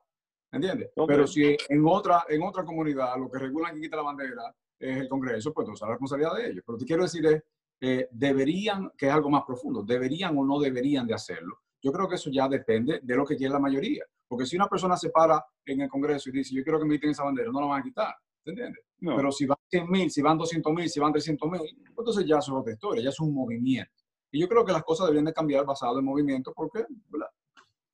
¿entiendes? 0.50 0.90
Pero 1.06 1.26
si 1.26 1.56
en 1.68 1.86
otra, 1.86 2.24
en 2.28 2.42
otra 2.42 2.64
comunidad 2.64 3.18
lo 3.18 3.30
que 3.30 3.38
regulan 3.38 3.74
que 3.74 3.82
quita 3.82 3.96
la 3.96 4.02
bandera 4.02 4.54
es 4.78 4.96
el 4.98 5.08
Congreso, 5.08 5.52
pues 5.52 5.64
entonces 5.64 5.82
es 5.82 5.86
la 5.86 5.92
responsabilidad 5.94 6.34
de 6.36 6.50
ellos. 6.50 6.64
Pero 6.66 6.78
te 6.78 6.84
quiero 6.84 7.02
decir 7.02 7.26
es, 7.26 7.42
eh, 7.80 8.08
deberían, 8.12 8.90
que 8.96 9.06
es 9.06 9.12
algo 9.12 9.30
más 9.30 9.44
profundo, 9.44 9.82
deberían 9.82 10.36
o 10.38 10.44
no 10.44 10.58
deberían 10.58 11.06
de 11.06 11.14
hacerlo. 11.14 11.58
Yo 11.82 11.92
creo 11.92 12.08
que 12.08 12.14
eso 12.14 12.30
ya 12.30 12.48
depende 12.48 13.00
de 13.02 13.16
lo 13.16 13.26
que 13.26 13.36
quiere 13.36 13.52
la 13.52 13.60
mayoría. 13.60 14.04
Porque 14.26 14.46
si 14.46 14.56
una 14.56 14.68
persona 14.68 14.96
se 14.96 15.10
para 15.10 15.44
en 15.66 15.82
el 15.82 15.88
Congreso 15.88 16.30
y 16.30 16.32
dice, 16.32 16.54
yo 16.54 16.62
quiero 16.62 16.78
que 16.78 16.86
me 16.86 16.94
quiten 16.94 17.10
esa 17.10 17.24
bandera, 17.24 17.52
no 17.52 17.60
la 17.60 17.66
van 17.66 17.80
a 17.80 17.84
quitar. 17.84 18.14
¿Entiendes? 18.44 18.82
Pero 19.00 19.30
si 19.32 19.46
van 19.46 19.58
100 19.68 19.90
mil, 19.90 20.10
si 20.10 20.22
van 20.22 20.38
200 20.38 20.72
mil, 20.72 20.88
si 20.88 21.00
van 21.00 21.12
300 21.12 21.50
mil, 21.50 21.60
entonces 21.86 22.24
ya 22.26 22.38
es 22.38 22.48
otra 22.48 22.72
historia, 22.72 23.02
ya 23.02 23.10
es 23.10 23.20
un 23.20 23.34
movimiento. 23.34 23.92
Y 24.30 24.40
yo 24.40 24.48
creo 24.48 24.64
que 24.64 24.72
las 24.72 24.82
cosas 24.82 25.06
deberían 25.06 25.26
de 25.26 25.32
cambiar 25.32 25.64
basado 25.64 25.98
en 25.98 26.04
movimiento 26.04 26.52
porque, 26.54 26.84
¿verdad? 27.08 27.28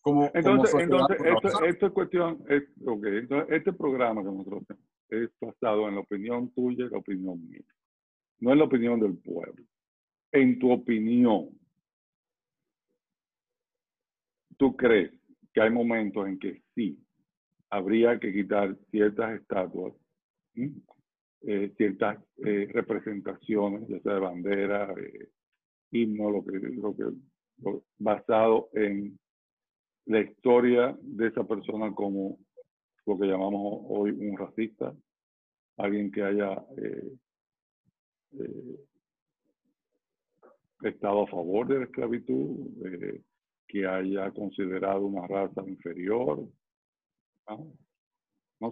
Como, 0.03 0.31
entonces, 0.33 0.75
entonces 0.81 1.19
esto, 1.67 1.87
es 1.87 1.93
cuestión, 1.93 2.43
es, 2.49 2.63
okay, 2.87 3.19
entonces 3.19 3.49
este 3.51 3.73
programa 3.73 4.23
que 4.23 4.31
nosotros 4.31 4.63
tenemos 4.67 4.91
es 5.11 5.31
basado 5.39 5.89
en 5.89 5.97
la 5.97 6.01
opinión 6.01 6.51
tuya 6.55 6.87
y 6.87 6.89
la 6.89 6.99
opinión 6.99 7.47
mía, 7.47 7.65
no 8.39 8.53
en 8.53 8.59
la 8.59 8.65
opinión 8.65 9.01
del 9.01 9.19
pueblo. 9.19 9.65
En 10.33 10.59
tu 10.59 10.71
opinión, 10.71 11.51
¿tú 14.57 14.77
crees 14.77 15.13
que 15.53 15.61
hay 15.61 15.71
momentos 15.71 16.27
en 16.27 16.39
que 16.39 16.63
sí 16.75 16.99
habría 17.69 18.19
que 18.19 18.33
quitar 18.33 18.77
ciertas 18.91 19.41
estatuas 19.41 19.93
eh, 21.43 21.73
ciertas 21.77 22.19
eh, 22.45 22.69
representaciones, 22.71 23.89
ya 23.89 23.99
sea 24.01 24.15
de 24.15 24.21
bandera, 24.21 24.93
eh, 24.93 25.29
himno, 25.91 26.31
lo 26.31 26.45
que, 26.45 26.59
lo 26.59 26.95
que 26.95 27.05
basado 27.99 28.69
en 28.75 29.19
la 30.07 30.21
historia 30.21 30.97
de 31.01 31.29
esa 31.29 31.45
persona 31.45 31.95
como 31.95 32.39
lo 33.07 33.19
que 33.19 33.27
llamamos 33.27 33.85
hoy 33.89 34.11
un 34.11 34.37
racista, 34.37 34.95
alguien 35.79 36.11
que 36.11 36.23
haya 36.23 36.63
estado 40.83 41.23
a 41.23 41.27
favor 41.27 41.69
de 41.69 41.79
la 41.79 41.85
esclavitud, 41.85 42.71
que 43.67 43.87
haya 43.87 44.31
considerado 44.33 45.07
una 45.07 45.27
raza 45.27 45.63
inferior. 45.67 46.47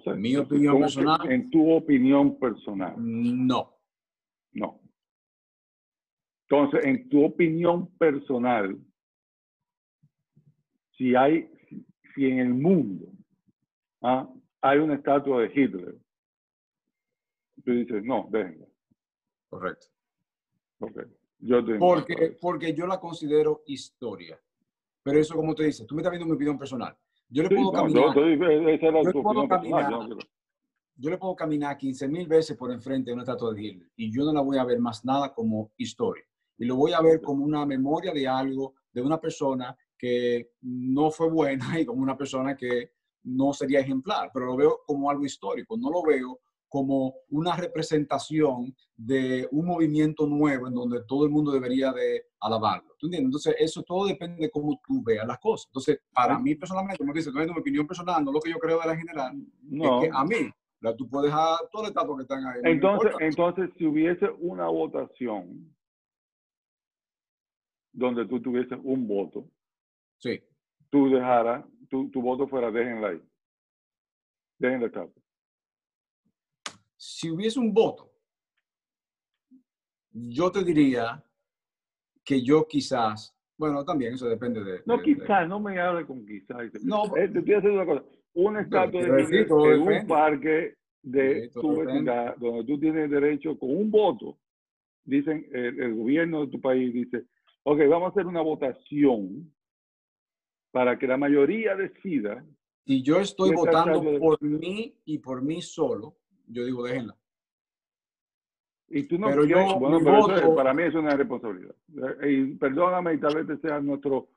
Sé. 0.01 0.15
Mi 0.15 0.37
opinión 0.37 0.81
personal. 0.81 1.33
En 1.33 1.51
tu 1.51 1.73
opinión 1.73 2.39
personal. 2.39 2.95
No. 2.99 3.75
No. 4.53 4.81
Entonces, 6.49 6.85
en 6.85 7.09
tu 7.09 7.25
opinión 7.25 7.89
personal, 7.97 8.79
si 10.97 11.15
hay, 11.15 11.51
si 12.15 12.27
en 12.27 12.39
el 12.39 12.55
mundo 12.55 13.07
¿ah? 14.03 14.29
hay 14.61 14.79
una 14.79 14.95
estatua 14.95 15.43
de 15.43 15.47
Hitler, 15.55 15.95
tú 17.65 17.73
dices, 17.73 18.03
no, 18.05 18.29
déjenla. 18.31 18.67
Correcto. 19.49 19.87
Okay. 20.81 21.05
Yo 21.41 21.65
porque, 21.79 22.37
porque 22.41 22.75
yo 22.75 22.87
la 22.87 22.99
considero 22.99 23.63
historia. 23.67 24.41
Pero 25.03 25.21
eso, 25.21 25.35
como 25.35 25.55
te 25.55 25.65
dices, 25.65 25.87
tú 25.87 25.95
me 25.95 26.03
estás 26.03 26.11
viendo 26.11 26.27
mi 26.27 26.35
opinión 26.35 26.59
personal. 26.59 26.97
Yo 27.29 27.43
le 27.43 27.49
puedo 27.49 27.73
caminar. 27.73 28.15
yo, 30.97 31.11
le 31.11 31.19
puedo 31.19 31.37
caminar 31.37 31.77
15 31.77 32.09
mil 32.09 32.27
veces 32.27 32.57
por 32.57 32.73
enfrente 32.73 33.11
de 33.11 33.15
una 33.15 33.23
estatua 33.23 33.53
de 33.53 33.63
Hitler 33.63 33.91
y 33.97 34.11
yo 34.11 34.25
no 34.25 34.33
la 34.33 34.41
voy 34.41 34.59
a 34.59 34.65
ver 34.65 34.79
más 34.79 35.05
nada 35.05 35.33
como 35.33 35.73
historia. 35.77 36.25
Y 36.57 36.65
lo 36.65 36.77
voy 36.77 36.93
a 36.93 37.01
ver 37.01 37.21
como 37.21 37.45
una 37.45 37.65
memoria 37.65 38.13
de 38.13 38.27
algo, 38.27 38.75
de 38.93 39.03
una 39.03 39.21
persona 39.21 39.77
que 39.97 40.53
no 40.63 41.11
fue 41.11 41.31
buena 41.31 41.59
y 41.81 41.85
como 41.85 42.03
una 42.03 42.17
persona 42.17 42.57
que 42.57 42.93
no 43.25 43.53
sería 43.53 43.81
ejemplar, 43.81 44.31
pero 44.33 44.47
lo 44.47 44.57
veo 44.57 44.81
como 44.87 45.11
algo 45.11 45.25
histórico. 45.25 45.77
No 45.77 45.91
lo 45.91 46.03
veo 46.03 46.41
como 46.69 47.15
una 47.31 47.57
representación 47.57 48.75
de 48.97 49.49
un 49.53 49.67
movimiento 49.67 50.27
nuevo 50.27 50.69
en 50.69 50.75
donde 50.75 51.03
todo 51.05 51.25
el 51.25 51.31
mundo 51.31 51.51
debería 51.51 51.93
de 51.93 52.27
alabarlo. 52.41 52.95
¿Tú 52.99 53.07
entiendes? 53.07 53.27
Entonces, 53.27 53.57
eso 53.59 53.83
todo 53.83 54.07
depende 54.07 54.43
de 54.43 54.51
cómo 54.51 54.79
tú 54.87 55.03
veas 55.03 55.27
las 55.27 55.39
cosas. 55.39 55.67
Entonces, 55.69 56.01
para 56.13 56.39
mí 56.39 56.55
personalmente, 56.55 56.99
como 56.99 57.13
dice, 57.13 57.33
no 57.33 57.41
es 57.41 57.49
mi 57.49 57.59
opinión 57.59 57.87
personal, 57.87 58.25
no 58.25 58.33
lo 58.33 58.41
que 58.41 58.51
yo 58.51 58.59
creo 58.59 58.81
de 58.81 58.87
la 58.87 58.97
general, 58.97 59.37
no. 59.63 60.03
es 60.03 60.11
que 60.11 60.17
a 60.17 60.25
mí, 60.25 60.51
tú 60.97 61.09
puedes 61.09 61.31
dejar 61.31 61.59
todo 61.73 61.83
el 61.85 61.89
estado 61.89 62.17
que 62.17 62.23
están 62.23 62.45
ahí. 62.47 62.61
Entonces, 62.65 63.13
entonces, 63.21 63.71
si 63.79 63.87
hubiese 63.87 64.29
una 64.41 64.67
votación 64.67 65.75
donde 67.93 68.27
tú 68.27 68.41
tuvieses 68.43 68.79
un 68.83 69.09
voto, 69.09 69.49
sí. 70.19 70.41
tú 70.91 71.09
dejaras, 71.09 71.65
tu, 71.89 72.11
tu 72.11 72.21
voto 72.21 72.47
fuera 72.47 72.71
déjenla 72.71 73.09
ahí. 73.09 73.23
Déjenla 74.59 74.87
estar 74.87 75.09
si 76.99 77.31
hubiese 77.31 77.61
un 77.61 77.73
voto, 77.73 78.13
yo 80.11 80.51
te 80.51 80.65
diría 80.65 81.23
que 82.25 82.43
yo 82.43 82.67
quizás, 82.67 83.35
bueno, 83.57 83.85
también 83.85 84.15
eso 84.15 84.29
depende 84.29 84.63
de... 84.65 84.83
No, 84.85 85.01
quizás, 85.01 85.49
no 85.49 85.61
me 85.61 85.81
hable 85.81 86.05
con 86.05 86.27
quizás. 86.27 86.73
No, 86.83 87.17
eh, 87.17 87.29
te 87.29 87.55
a 87.55 87.59
hacer 87.59 87.71
una 87.71 87.87
cosa. 87.87 88.05
Un 88.35 88.57
estatua 88.59 89.01
de 89.01 89.41
en 89.41 89.81
un 89.81 90.07
parque 90.07 90.75
de 91.03 91.49
tu 91.51 91.77
vecindad, 91.77 92.37
donde 92.37 92.65
tú 92.65 92.79
tienes 92.79 93.11
derecho 93.11 93.57
con 93.57 93.71
un 93.71 93.91
voto, 93.91 94.39
dicen, 95.05 95.49
el, 95.53 95.81
el, 95.81 95.95
gobierno 95.95 96.45
de 96.45 96.53
tu 96.53 96.61
país 96.61 96.93
dice, 96.93 97.25
ok, 97.63 97.79
vamos 97.89 98.09
a 98.09 98.11
hacer 98.11 98.27
una 98.27 98.43
votación 98.43 99.53
para 100.73 100.99
que 100.99 101.07
la 101.07 101.17
mayoría 101.17 101.77
decida. 101.77 102.45
Y 102.85 103.03
yo 103.03 103.21
estoy 103.21 103.55
votando 103.55 104.03
por 104.19 104.43
mí 104.43 104.97
y 105.05 105.19
por 105.19 105.43
mí 105.43 105.63
solo, 105.63 106.17
yo 106.49 106.65
digo, 106.65 106.85
déjenla. 106.85 107.17
Y 108.91 109.03
tú 109.05 109.19
no 109.19 109.29
pero 109.29 109.45
yo, 109.45 109.79
bueno, 109.79 110.01
pero 110.03 110.55
para 110.55 110.73
mí 110.73 110.83
es 110.85 110.95
una 110.95 111.15
responsabilidad. 111.15 111.75
Y 112.27 112.55
perdóname, 112.55 113.15
y 113.15 113.21
tal 113.21 113.35
vez 113.35 113.47
te 113.47 113.69
sea 113.69 113.81
nuestro. 113.81 114.29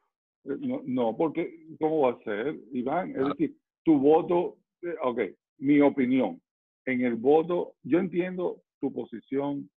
Eh, 0.43 0.57
no, 0.85 1.15
porque, 1.15 1.67
¿cómo 1.79 2.01
va 2.01 2.11
a 2.11 2.23
ser, 2.23 2.59
Iván? 2.73 3.11
Es 3.11 3.27
decir, 3.29 3.57
tu 3.83 3.97
voto, 3.97 4.57
eh, 4.81 4.95
ok, 5.03 5.21
mi 5.59 5.79
opinión. 5.79 6.41
En 6.85 7.01
el 7.01 7.15
voto, 7.15 7.75
yo 7.83 7.99
entiendo 7.99 8.61
tu 8.79 8.91
posición 8.91 9.69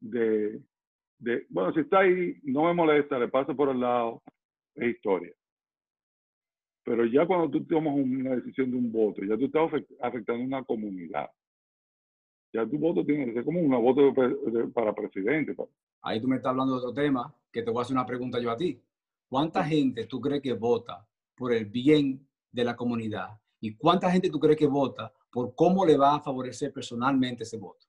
de, 0.00 0.60
de, 1.18 1.46
bueno, 1.48 1.72
si 1.72 1.80
está 1.80 2.00
ahí, 2.00 2.36
no 2.44 2.64
me 2.64 2.74
molesta, 2.74 3.18
le 3.18 3.28
paso 3.28 3.56
por 3.56 3.70
el 3.70 3.80
lado, 3.80 4.22
es 4.76 4.94
historia. 4.94 5.32
Pero 6.84 7.04
ya 7.06 7.26
cuando 7.26 7.50
tú 7.50 7.64
tomas 7.64 7.94
una 7.94 8.36
decisión 8.36 8.70
de 8.70 8.76
un 8.76 8.92
voto, 8.92 9.24
ya 9.24 9.36
tú 9.36 9.46
estás 9.46 9.70
afectando 10.00 10.44
una 10.44 10.62
comunidad 10.62 11.30
ya 12.52 12.66
tu 12.66 12.78
voto 12.78 13.04
tiene 13.04 13.26
que 13.26 13.32
ser 13.34 13.44
como 13.44 13.60
un 13.60 13.70
voto 13.70 14.12
para 14.72 14.94
presidente. 14.94 15.54
Ahí 16.02 16.20
tú 16.20 16.28
me 16.28 16.36
estás 16.36 16.50
hablando 16.50 16.74
de 16.74 16.78
otro 16.78 16.94
tema, 16.94 17.34
que 17.52 17.62
te 17.62 17.70
voy 17.70 17.80
a 17.80 17.82
hacer 17.82 17.96
una 17.96 18.06
pregunta 18.06 18.40
yo 18.40 18.50
a 18.50 18.56
ti. 18.56 18.80
¿Cuánta 19.28 19.64
gente 19.64 20.06
tú 20.06 20.20
crees 20.20 20.42
que 20.42 20.54
vota 20.54 21.06
por 21.36 21.52
el 21.52 21.66
bien 21.66 22.26
de 22.50 22.64
la 22.64 22.74
comunidad? 22.74 23.38
¿Y 23.60 23.74
cuánta 23.76 24.10
gente 24.10 24.30
tú 24.30 24.40
crees 24.40 24.56
que 24.56 24.66
vota 24.66 25.12
por 25.30 25.54
cómo 25.54 25.86
le 25.86 25.96
va 25.96 26.16
a 26.16 26.20
favorecer 26.20 26.72
personalmente 26.72 27.44
ese 27.44 27.56
voto. 27.56 27.86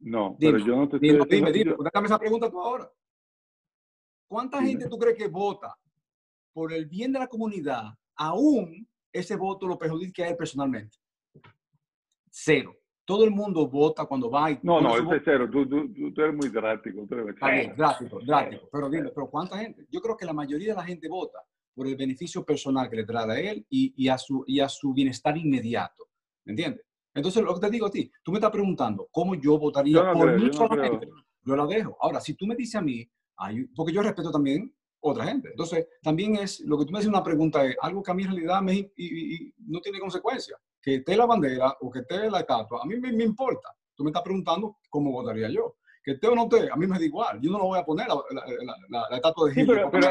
No, 0.00 0.36
pero 0.38 0.58
yo 0.58 0.76
no 0.76 0.88
te 0.88 0.96
estoy 0.96 1.10
dime, 1.10 1.26
dime, 1.28 1.52
dime, 1.52 1.74
déjame 1.82 2.06
esa 2.06 2.18
pregunta 2.18 2.50
tú 2.50 2.60
ahora. 2.60 2.90
¿Cuánta 4.28 4.62
gente 4.62 4.88
tú 4.88 4.98
crees 4.98 5.16
que 5.16 5.26
vota 5.26 5.76
por 6.52 6.72
el 6.72 6.86
bien 6.86 7.12
de 7.12 7.18
la 7.18 7.26
comunidad, 7.26 7.94
aún 8.14 8.86
ese 9.12 9.34
voto 9.36 9.66
lo 9.66 9.78
perjudica 9.78 10.24
a 10.24 10.28
él 10.28 10.36
personalmente? 10.36 10.98
Cero. 12.30 12.76
Todo 13.08 13.24
el 13.24 13.30
mundo 13.30 13.66
vota 13.66 14.04
cuando 14.04 14.30
va 14.30 14.50
y... 14.50 14.58
No, 14.62 14.82
no, 14.82 15.14
es 15.14 15.22
cero. 15.24 15.48
Tú, 15.50 15.66
tú, 15.66 16.12
tú, 16.12 16.20
eres 16.20 16.36
muy 16.36 16.50
drástico. 16.50 17.06
Tú 17.08 17.14
eres 17.14 17.74
drástico, 17.74 18.20
drástico. 18.20 18.68
Pero 18.70 18.90
dime, 18.90 19.08
¿pero 19.14 19.30
cuánta 19.30 19.56
gente? 19.56 19.86
Yo 19.90 20.02
creo 20.02 20.14
que 20.14 20.26
la 20.26 20.34
mayoría 20.34 20.74
de 20.74 20.74
la 20.74 20.84
gente 20.84 21.08
vota 21.08 21.38
por 21.74 21.86
el 21.86 21.96
beneficio 21.96 22.44
personal 22.44 22.90
que 22.90 22.96
le 22.96 23.06
trae 23.06 23.30
a 23.30 23.50
él 23.50 23.66
y, 23.70 23.94
y, 23.96 24.08
a, 24.08 24.18
su, 24.18 24.44
y 24.46 24.60
a 24.60 24.68
su 24.68 24.92
bienestar 24.92 25.38
inmediato. 25.38 26.06
¿Me 26.44 26.52
entiendes? 26.52 26.84
Entonces, 27.14 27.42
lo 27.42 27.54
que 27.54 27.60
te 27.60 27.70
digo 27.70 27.86
a 27.86 27.90
ti, 27.90 28.12
tú 28.22 28.30
me 28.30 28.36
estás 28.36 28.50
preguntando 28.50 29.08
cómo 29.10 29.34
yo 29.36 29.58
votaría 29.58 30.12
por 30.12 30.38
mí 30.38 30.52
solamente. 30.52 31.08
Yo, 31.46 31.56
la 31.56 31.64
dejo. 31.64 31.96
Ahora, 32.02 32.20
si 32.20 32.34
tú 32.34 32.46
me 32.46 32.56
dices 32.56 32.74
a 32.74 32.82
mí, 32.82 33.10
porque 33.74 33.94
yo 33.94 34.02
respeto 34.02 34.30
también 34.30 34.70
otra 35.00 35.24
gente. 35.24 35.48
Entonces, 35.48 35.86
también 36.02 36.36
es, 36.36 36.60
lo 36.60 36.76
que 36.78 36.84
tú 36.84 36.92
me 36.92 36.98
haces 36.98 37.08
una 37.08 37.24
pregunta 37.24 37.64
es 37.64 37.74
algo 37.80 38.02
que 38.02 38.10
a 38.10 38.14
mí 38.14 38.24
en 38.24 38.32
realidad 38.32 38.60
me, 38.60 38.92
y, 38.96 39.50
no 39.66 39.80
tiene 39.80 39.98
consecuencia. 39.98 40.58
Que 40.88 40.94
esté 40.96 41.16
la 41.16 41.26
bandera 41.26 41.76
o 41.80 41.90
que 41.90 41.98
esté 41.98 42.30
la 42.30 42.40
estatua, 42.40 42.80
a 42.82 42.86
mí 42.86 42.96
me, 42.96 43.12
me 43.12 43.24
importa. 43.24 43.68
Tú 43.94 44.04
me 44.04 44.10
estás 44.10 44.22
preguntando 44.22 44.78
cómo 44.88 45.12
votaría 45.12 45.50
yo 45.50 45.74
que 46.08 46.14
esté 46.14 46.26
o 46.26 46.34
no 46.34 46.44
esté, 46.44 46.70
a 46.72 46.76
mí 46.76 46.86
me 46.86 46.98
da 46.98 47.04
igual. 47.04 47.38
Yo 47.38 47.50
no 47.50 47.58
lo 47.58 47.64
voy 47.64 47.78
a 47.78 47.84
poner 47.84 48.06
la, 48.08 49.06
la, 49.10 49.16
estatua 49.16 49.48
de 49.48 49.54
Sí, 49.54 49.64
pero, 49.66 49.90
pero, 49.90 50.08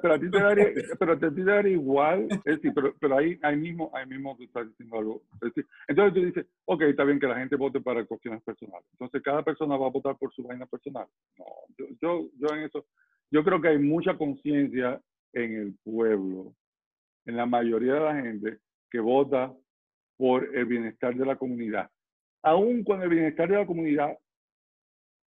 pero, 0.00 0.14
a 0.14 0.18
ti 0.20 0.30
te 0.30 0.38
daría, 0.38 0.66
pero 1.00 1.12
a 1.14 1.18
ti 1.18 1.34
te 1.34 1.42
daría 1.44 1.72
igual. 1.72 2.28
Es 2.30 2.44
decir, 2.44 2.72
pero, 2.72 2.94
pero 3.00 3.18
ahí, 3.18 3.36
ahí, 3.42 3.56
mismo, 3.56 3.90
ahí 3.92 4.06
mismo 4.06 4.36
tú 4.36 4.44
estás 4.44 4.68
diciendo 4.68 4.98
algo. 4.98 5.22
Es 5.34 5.40
decir, 5.40 5.66
entonces 5.88 6.14
tú 6.14 6.26
dices, 6.26 6.46
ok, 6.66 6.82
está 6.82 7.02
bien 7.02 7.18
que 7.18 7.26
la 7.26 7.40
gente 7.40 7.56
vote 7.56 7.80
para 7.80 8.04
cuestiones 8.04 8.40
personales. 8.44 8.86
Entonces 8.92 9.20
cada 9.20 9.42
persona 9.42 9.76
va 9.76 9.88
a 9.88 9.90
votar 9.90 10.16
por 10.16 10.32
su 10.32 10.44
vaina 10.44 10.66
personal. 10.66 11.08
No, 11.36 11.44
yo, 11.76 11.86
yo, 12.00 12.28
yo 12.38 12.54
en 12.54 12.62
eso, 12.62 12.86
yo 13.32 13.42
creo 13.42 13.60
que 13.60 13.68
hay 13.68 13.78
mucha 13.78 14.16
conciencia 14.16 15.00
en 15.32 15.56
el 15.56 15.74
pueblo, 15.82 16.54
en 17.26 17.36
la 17.36 17.46
mayoría 17.46 17.94
de 17.94 18.00
la 18.00 18.14
gente 18.14 18.58
que 18.92 19.00
vota 19.00 19.52
por 20.16 20.56
el 20.56 20.64
bienestar 20.66 21.14
de 21.14 21.26
la 21.26 21.36
comunidad. 21.36 21.90
Aún 22.42 22.84
con 22.84 23.02
el 23.02 23.08
bienestar 23.08 23.48
de 23.48 23.56
la 23.56 23.66
comunidad 23.66 24.16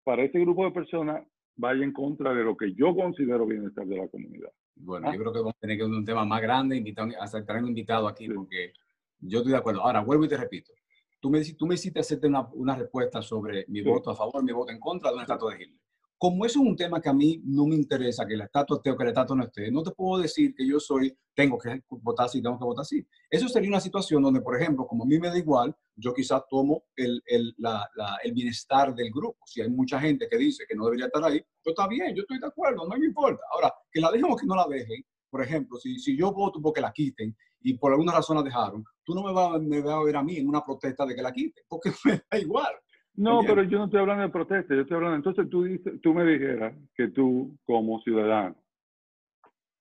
para 0.03 0.23
ese 0.23 0.39
grupo 0.39 0.65
de 0.65 0.71
personas 0.71 1.25
vaya 1.55 1.83
en 1.83 1.93
contra 1.93 2.33
de 2.33 2.43
lo 2.43 2.55
que 2.57 2.73
yo 2.73 2.95
considero 2.95 3.45
bienestar 3.45 3.85
de 3.85 3.97
la 3.97 4.07
comunidad. 4.07 4.49
Bueno, 4.75 5.11
yo 5.13 5.19
creo 5.19 5.33
que 5.33 5.39
vamos 5.39 5.55
a 5.55 5.59
tener 5.59 5.77
que 5.77 5.85
un 5.85 6.03
tema 6.03 6.25
más 6.25 6.41
grande, 6.41 6.75
invitar, 6.75 7.09
aceptar 7.19 7.57
un 7.57 7.69
invitado 7.69 8.07
aquí, 8.07 8.27
porque 8.27 8.73
yo 9.19 9.39
estoy 9.39 9.53
de 9.53 9.57
acuerdo. 9.57 9.81
Ahora, 9.81 10.01
vuelvo 10.01 10.25
y 10.25 10.27
te 10.27 10.37
repito. 10.37 10.73
Tú 11.21 11.29
me, 11.29 11.41
tú 11.57 11.65
me 11.65 11.75
hiciste 11.75 12.01
hacerte 12.01 12.27
una, 12.27 12.41
una 12.53 12.75
respuesta 12.75 13.21
sobre 13.21 13.65
mi 13.69 13.81
voto 13.81 14.11
a 14.11 14.15
favor, 14.15 14.43
mi 14.43 14.51
voto 14.51 14.71
en 14.71 14.79
contra 14.79 15.09
de 15.09 15.15
un 15.15 15.21
estatua 15.21 15.53
de 15.55 15.63
Hitler 15.63 15.84
como 16.17 16.45
eso 16.45 16.61
es 16.61 16.67
un 16.67 16.75
tema 16.75 17.01
que 17.01 17.09
a 17.09 17.13
mí 17.13 17.41
no 17.43 17.65
me 17.65 17.75
interesa, 17.75 18.25
que 18.25 18.37
la 18.37 18.45
estatua 18.45 18.77
esté 18.77 18.91
o 18.91 18.97
que 18.97 19.03
la 19.03 19.09
estatua 19.09 19.35
no 19.35 19.43
esté, 19.43 19.69
no 19.71 19.83
te 19.83 19.91
puedo 19.91 20.21
decir 20.21 20.53
que 20.55 20.65
yo 20.65 20.79
soy, 20.79 21.15
tengo 21.33 21.57
que 21.57 21.81
votar 21.89 22.27
así, 22.27 22.41
tengo 22.41 22.57
que 22.57 22.63
votar 22.63 22.83
así. 22.83 23.05
Eso 23.29 23.47
sería 23.49 23.69
una 23.69 23.81
situación 23.81 24.23
donde, 24.23 24.41
por 24.41 24.59
ejemplo, 24.59 24.87
como 24.87 25.03
a 25.03 25.07
mí 25.07 25.19
me 25.19 25.27
da 25.27 25.37
igual, 25.37 25.75
yo 25.95 26.13
quizás 26.13 26.43
tomo 26.49 26.85
el, 26.95 27.21
el, 27.25 27.53
la, 27.57 27.89
el 28.23 28.33
bienestar 28.33 28.95
del 28.95 29.11
grupo. 29.11 29.39
Si 29.45 29.61
hay 29.61 29.69
mucha 29.69 29.99
gente 29.99 30.27
que 30.29 30.37
dice 30.37 30.63
que 30.67 30.75
no 30.75 30.85
debería 30.85 31.07
estar 31.07 31.23
ahí, 31.23 31.41
pues 31.63 31.73
está 31.73 31.87
bien, 31.87 32.15
yo 32.15 32.21
estoy 32.21 32.39
de 32.39 32.47
acuerdo, 32.47 32.87
no 32.87 32.97
me 32.97 33.05
importa. 33.05 33.43
Ahora, 33.51 33.73
que 33.91 33.99
la 33.99 34.11
dejen 34.11 34.31
o 34.31 34.35
que 34.35 34.45
no 34.45 34.55
la 34.55 34.67
dejen, 34.67 35.03
por 35.29 35.43
ejemplo, 35.43 35.77
si, 35.77 35.99
si 35.99 36.17
yo 36.17 36.31
voto 36.31 36.61
porque 36.61 36.79
la 36.79 36.93
quiten 36.93 37.35
y 37.61 37.73
por 37.73 37.91
alguna 37.91 38.13
razón 38.13 38.37
la 38.37 38.43
dejaron, 38.43 38.85
tú 39.03 39.13
no 39.13 39.23
me 39.23 39.33
vas, 39.33 39.61
me 39.61 39.81
vas 39.81 39.95
a 39.95 40.03
ver 40.03 40.15
a 40.15 40.23
mí 40.23 40.37
en 40.37 40.47
una 40.47 40.63
protesta 40.63 41.05
de 41.05 41.15
que 41.15 41.21
la 41.21 41.33
quiten, 41.33 41.63
porque 41.67 41.91
me 42.05 42.21
da 42.31 42.39
igual. 42.39 42.73
No, 43.17 43.41
pero 43.45 43.63
yo 43.63 43.77
no 43.77 43.85
estoy 43.85 44.01
hablando 44.01 44.23
de 44.23 44.29
protesta, 44.29 44.75
yo 44.75 44.81
estoy 44.81 44.95
hablando, 44.95 45.15
entonces 45.15 45.49
tú, 45.49 45.63
dices, 45.63 46.01
tú 46.01 46.13
me 46.13 46.25
dijeras 46.25 46.75
que 46.95 47.07
tú 47.09 47.57
como 47.65 48.01
ciudadano, 48.01 48.55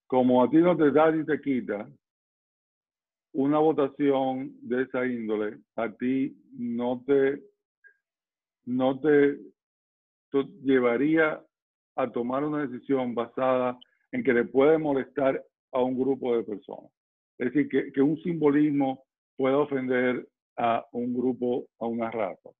como 0.06 0.42
a 0.42 0.48
ti 0.48 0.58
no 0.58 0.76
te 0.76 0.92
da 0.92 1.14
y 1.14 1.24
te 1.24 1.40
quita 1.40 1.88
una 3.32 3.58
votación 3.58 4.54
de 4.62 4.82
esa 4.82 5.04
índole, 5.04 5.58
a 5.74 5.90
ti 5.90 6.36
no 6.52 7.02
te, 7.04 7.42
no 8.66 9.00
te, 9.00 9.38
llevaría 10.62 11.42
a 11.96 12.10
tomar 12.10 12.44
una 12.44 12.66
decisión 12.66 13.14
basada 13.14 13.76
en 14.12 14.22
que 14.22 14.32
le 14.32 14.44
puede 14.44 14.78
molestar 14.78 15.42
a 15.72 15.82
un 15.82 15.98
grupo 15.98 16.36
de 16.36 16.44
personas. 16.44 16.90
Es 17.38 17.52
decir, 17.52 17.68
que, 17.68 17.92
que 17.92 18.00
un 18.00 18.16
simbolismo 18.22 19.04
pueda 19.36 19.58
ofender 19.58 20.28
a 20.56 20.86
un 20.92 21.12
grupo, 21.12 21.66
a 21.80 21.86
una 21.86 22.10
raza. 22.12 22.50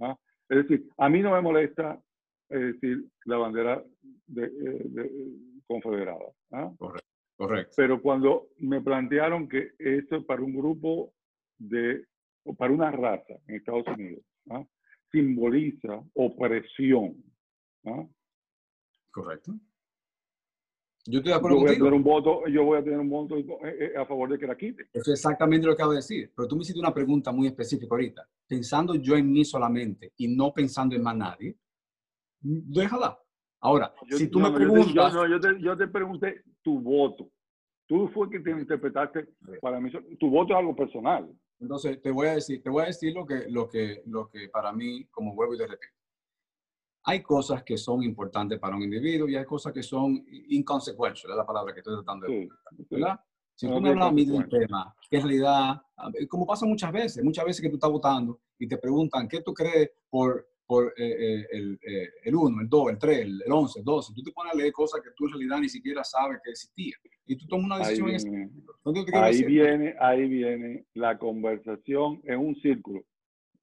¿Ah? 0.00 0.16
Es 0.48 0.58
decir, 0.58 0.88
a 0.96 1.08
mí 1.08 1.20
no 1.20 1.32
me 1.32 1.40
molesta 1.40 2.00
decir 2.48 3.04
la 3.24 3.36
bandera 3.36 3.84
de, 4.26 4.44
eh, 4.44 5.10
confederada. 5.66 6.32
¿ah? 6.52 6.72
Correcto, 6.78 7.74
Pero 7.76 8.00
cuando 8.00 8.48
me 8.58 8.80
plantearon 8.80 9.48
que 9.48 9.72
esto 9.78 10.24
para 10.24 10.42
un 10.42 10.54
grupo 10.54 11.12
de, 11.58 12.04
o 12.44 12.54
para 12.54 12.72
una 12.72 12.90
raza 12.90 13.34
en 13.46 13.56
Estados 13.56 13.86
Unidos, 13.86 14.24
¿ah? 14.50 14.64
simboliza 15.10 16.02
opresión. 16.14 17.22
Correcto. 19.10 19.52
Yo 21.10 21.20
estoy 21.20 21.32
de 21.32 21.38
acuerdo 21.38 21.60
voy 21.60 21.70
A 21.70 21.74
tener 21.74 21.92
un 21.94 22.02
voto, 22.02 22.46
yo 22.48 22.64
voy 22.64 22.78
a 22.78 22.84
tener 22.84 22.98
un 22.98 23.08
voto 23.08 23.36
a 23.96 24.04
favor 24.04 24.28
de 24.28 24.38
que 24.38 24.46
la 24.46 24.56
quite. 24.56 24.82
Eso 24.92 25.10
es 25.10 25.18
exactamente 25.18 25.66
lo 25.66 25.74
que 25.74 25.80
acabo 25.80 25.92
de 25.92 25.98
decir. 25.98 26.30
Pero 26.36 26.46
tú 26.46 26.54
me 26.54 26.62
hiciste 26.62 26.78
una 26.78 26.92
pregunta 26.92 27.32
muy 27.32 27.46
específica 27.46 27.88
ahorita. 27.94 28.28
Pensando 28.46 28.94
yo 28.94 29.16
en 29.16 29.32
mí 29.32 29.42
solamente 29.42 30.12
y 30.18 30.28
no 30.28 30.52
pensando 30.52 30.94
en 30.94 31.02
más 31.02 31.16
nadie, 31.16 31.56
déjala. 32.40 33.18
Ahora, 33.60 33.94
si 34.10 34.28
tú 34.28 34.38
me 34.38 34.52
preguntas... 34.52 35.14
Yo, 35.14 35.26
yo, 35.26 35.40
te, 35.40 35.60
yo, 35.60 35.76
te, 35.78 35.88
pregunté 35.88 36.42
tu 36.62 36.78
voto. 36.78 37.30
Tú 37.86 38.08
fue 38.08 38.28
que 38.28 38.40
te 38.40 38.50
interpretaste 38.50 39.28
para 39.62 39.80
mí. 39.80 39.90
Tu 40.20 40.28
voto 40.28 40.52
es 40.52 40.58
algo 40.58 40.76
personal. 40.76 41.26
Entonces, 41.58 42.02
te 42.02 42.10
voy 42.10 42.26
a 42.26 42.34
decir, 42.34 42.62
te 42.62 42.68
voy 42.68 42.82
a 42.82 42.86
decir 42.86 43.14
lo 43.14 43.26
que, 43.26 43.46
lo 43.48 43.66
que, 43.66 44.02
lo 44.04 44.28
que 44.28 44.50
para 44.50 44.72
mí, 44.74 45.06
como 45.06 45.34
vuelvo 45.34 45.54
y 45.54 45.58
te 45.58 45.66
repito 45.66 45.97
hay 47.08 47.22
cosas 47.22 47.62
que 47.62 47.78
son 47.78 48.02
importantes 48.02 48.58
para 48.58 48.76
un 48.76 48.82
individuo 48.82 49.26
y 49.30 49.34
hay 49.34 49.46
cosas 49.46 49.72
que 49.72 49.82
son 49.82 50.22
inconsecuentes, 50.50 51.24
es 51.24 51.34
la 51.34 51.46
palabra 51.46 51.72
que 51.72 51.80
estoy 51.80 51.94
tratando 51.94 52.26
de. 52.26 52.46
Si 53.54 53.66
tú 53.66 53.80
me 53.80 53.88
hablas 53.88 54.08
a 54.08 54.12
mí 54.12 54.26
de 54.26 54.32
un 54.32 54.46
tema 54.46 54.94
que 55.10 55.16
en 55.16 55.22
realidad, 55.22 55.82
como 56.28 56.46
pasa 56.46 56.66
muchas 56.66 56.92
veces, 56.92 57.24
muchas 57.24 57.46
veces 57.46 57.62
que 57.62 57.70
tú 57.70 57.76
estás 57.76 57.90
votando 57.90 58.38
y 58.58 58.68
te 58.68 58.76
preguntan, 58.76 59.26
¿qué 59.26 59.40
tú 59.40 59.54
crees 59.54 59.90
por, 60.10 60.46
por 60.66 60.92
eh, 60.98 61.46
eh, 61.50 61.78
eh, 61.80 62.08
el 62.24 62.34
1, 62.34 62.60
el 62.60 62.68
2, 62.68 62.90
el 62.90 62.98
3, 62.98 63.18
el 63.46 63.52
11, 63.52 63.78
el 63.78 63.84
12? 63.86 64.12
Tú 64.14 64.22
te 64.22 64.32
pones 64.32 64.52
a 64.52 64.56
leer 64.56 64.72
cosas 64.72 65.00
que 65.00 65.08
tú 65.16 65.24
en 65.26 65.32
realidad 65.32 65.60
ni 65.60 65.68
siquiera 65.70 66.04
sabes 66.04 66.40
que 66.44 66.50
existían. 66.50 67.00
Y 67.26 67.36
tú 67.36 67.46
tomas 67.46 67.66
una 67.66 67.78
decisión 67.78 68.10
ahí 69.14 69.42
viene, 69.44 69.94
ahí 69.98 70.28
viene 70.28 70.84
la 70.92 71.18
conversación 71.18 72.20
en 72.24 72.38
un 72.38 72.54
círculo. 72.56 73.00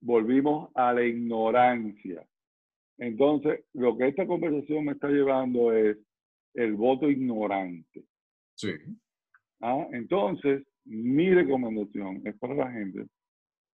Volvimos 0.02 0.72
a 0.74 0.94
la 0.94 1.04
ignorancia. 1.04 2.28
Entonces, 2.98 3.66
lo 3.74 3.98
que 3.98 4.08
esta 4.08 4.26
conversación 4.26 4.86
me 4.86 4.94
está 4.94 5.10
llevando 5.10 5.74
es 5.74 5.98
el 6.54 6.74
voto 6.76 7.10
ignorante. 7.10 8.06
Sí. 8.56 8.72
¿Ah? 9.62 9.88
Entonces, 9.92 10.66
mi 10.86 11.34
recomendación 11.34 12.22
es 12.26 12.38
para 12.38 12.56
la 12.56 12.72
gente 12.72 13.08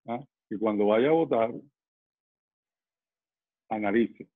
¿ah? 0.08 0.24
que 0.50 0.58
cuando 0.58 0.88
vaya 0.88 1.10
a 1.10 1.14
votar, 1.14 1.54
analice. 3.70 4.28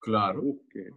Claro. 0.00 0.42
Busque 0.42 0.90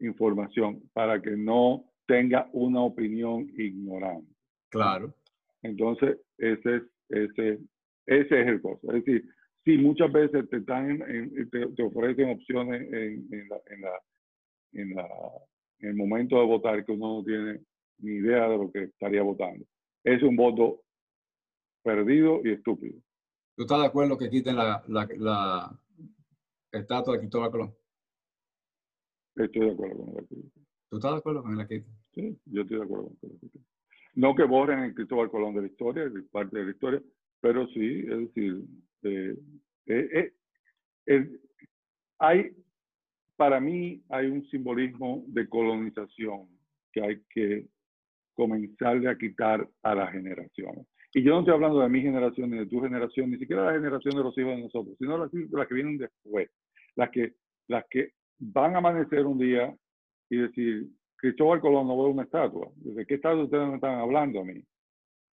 información 0.00 0.82
para 0.92 1.20
que 1.20 1.36
no 1.36 1.84
tenga 2.06 2.48
una 2.52 2.80
opinión 2.82 3.48
ignorante. 3.58 4.32
Claro. 4.70 5.14
Entonces, 5.62 6.18
ese 6.38 6.76
es, 6.76 6.82
ese, 7.08 7.58
ese 8.06 8.40
es 8.40 8.46
el 8.46 8.60
cosa. 8.62 8.86
Es 8.88 9.04
decir, 9.04 9.24
sí, 9.68 9.76
muchas 9.76 10.10
veces 10.10 10.48
te, 10.48 10.56
están 10.56 10.98
te, 11.50 11.82
ofrecen 11.82 12.30
opciones 12.30 12.90
en, 12.90 13.28
en, 13.30 13.48
la, 13.48 13.60
en, 13.66 13.80
la, 13.82 14.00
en, 14.72 14.94
la, 14.94 15.08
en 15.80 15.88
el 15.90 15.94
momento 15.94 16.40
de 16.40 16.46
votar 16.46 16.84
que 16.86 16.92
uno 16.92 17.18
no 17.18 17.24
tiene 17.24 17.60
ni 17.98 18.12
idea 18.12 18.48
de 18.48 18.56
lo 18.56 18.72
que 18.72 18.84
estaría 18.84 19.22
votando. 19.22 19.66
Es 20.04 20.22
un 20.22 20.36
voto 20.36 20.80
perdido 21.82 22.40
y 22.44 22.52
estúpido. 22.52 22.98
¿Tú 23.56 23.64
estás 23.64 23.80
de 23.80 23.86
acuerdo 23.88 24.16
que 24.16 24.30
quiten 24.30 24.56
la, 24.56 24.82
la, 24.88 25.06
la 25.18 25.78
estatua 26.72 27.14
de 27.14 27.20
Cristóbal 27.20 27.50
Colón? 27.50 27.74
Estoy 29.36 29.66
de 29.66 29.72
acuerdo 29.72 29.96
con 29.98 30.14
la 30.14 30.22
¿Tú 30.90 30.96
estás 30.96 31.12
de 31.12 31.18
acuerdo 31.18 31.42
con 31.42 31.56
la 31.58 31.68
quiten? 31.68 31.94
Sí, 32.14 32.40
yo 32.46 32.62
estoy 32.62 32.78
de 32.78 32.84
acuerdo 32.84 33.10
con 33.20 33.30
la 33.30 33.38
quiten. 33.38 33.66
No 34.14 34.34
que 34.34 34.44
borren 34.44 34.78
el 34.80 34.94
Cristóbal 34.94 35.30
Colón 35.30 35.54
de 35.54 35.60
la 35.60 35.66
historia, 35.66 36.10
parte 36.32 36.56
de 36.56 36.64
la 36.64 36.70
historia, 36.70 37.02
pero 37.40 37.66
sí, 37.68 38.00
es 38.00 38.18
decir, 38.18 38.64
eh, 39.04 40.32
eh, 41.06 41.28
hay, 42.18 42.50
para 43.36 43.60
mí 43.60 44.02
hay 44.08 44.26
un 44.26 44.46
simbolismo 44.48 45.24
de 45.28 45.48
colonización 45.48 46.48
que 46.92 47.02
hay 47.02 47.22
que 47.30 47.66
comenzarle 48.34 49.08
a 49.08 49.16
quitar 49.16 49.68
a 49.82 49.94
las 49.94 50.12
generaciones. 50.12 50.86
Y 51.14 51.22
yo 51.22 51.32
no 51.32 51.40
estoy 51.40 51.54
hablando 51.54 51.80
de 51.80 51.88
mi 51.88 52.02
generación, 52.02 52.50
ni 52.50 52.58
de 52.58 52.66
tu 52.66 52.80
generación, 52.80 53.30
ni 53.30 53.38
siquiera 53.38 53.64
la 53.64 53.72
generación 53.72 54.14
de 54.14 54.22
los 54.22 54.36
hijos 54.36 54.56
de 54.56 54.62
nosotros, 54.62 54.96
sino 54.98 55.16
las, 55.16 55.32
las 55.32 55.66
que 55.66 55.74
vienen 55.74 55.98
después, 55.98 56.50
las 56.96 57.10
que, 57.10 57.32
las 57.66 57.84
que 57.88 58.12
van 58.38 58.74
a 58.74 58.78
amanecer 58.78 59.26
un 59.26 59.38
día 59.38 59.74
y 60.30 60.36
decir, 60.36 60.86
Cristóbal 61.16 61.60
Colón 61.60 61.88
no 61.88 62.02
ve 62.02 62.10
una 62.10 62.22
estatua. 62.24 62.68
¿De 62.76 63.06
qué 63.06 63.14
estatua 63.14 63.44
ustedes 63.44 63.68
me 63.68 63.74
están 63.76 63.98
hablando 63.98 64.40
a 64.40 64.44
mí? 64.44 64.62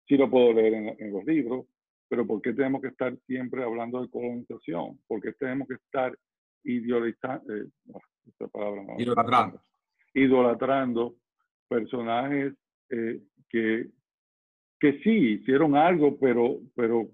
Sí 0.07 0.17
lo 0.17 0.29
puedo 0.29 0.53
leer 0.53 0.95
en, 0.99 1.13
los 1.13 1.23
libros, 1.25 1.65
pero 2.11 2.27
¿por 2.27 2.41
qué 2.41 2.51
tenemos 2.51 2.81
que 2.81 2.89
estar 2.89 3.17
siempre 3.25 3.63
hablando 3.63 4.01
de 4.01 4.09
colonización? 4.09 4.99
¿Por 5.07 5.21
qué 5.21 5.31
tenemos 5.31 5.65
que 5.65 5.75
estar 5.75 6.13
idealizando, 6.61 7.55
eh, 7.55 7.69
esta 8.27 8.49
palabra 8.49 8.83
idolatrando. 8.97 9.61
idolatrando 10.13 11.15
personajes 11.69 12.53
eh, 12.89 13.21
que, 13.47 13.87
que 14.77 14.99
sí 14.99 15.39
hicieron 15.39 15.77
algo, 15.77 16.19
pero, 16.19 16.59
pero 16.75 17.07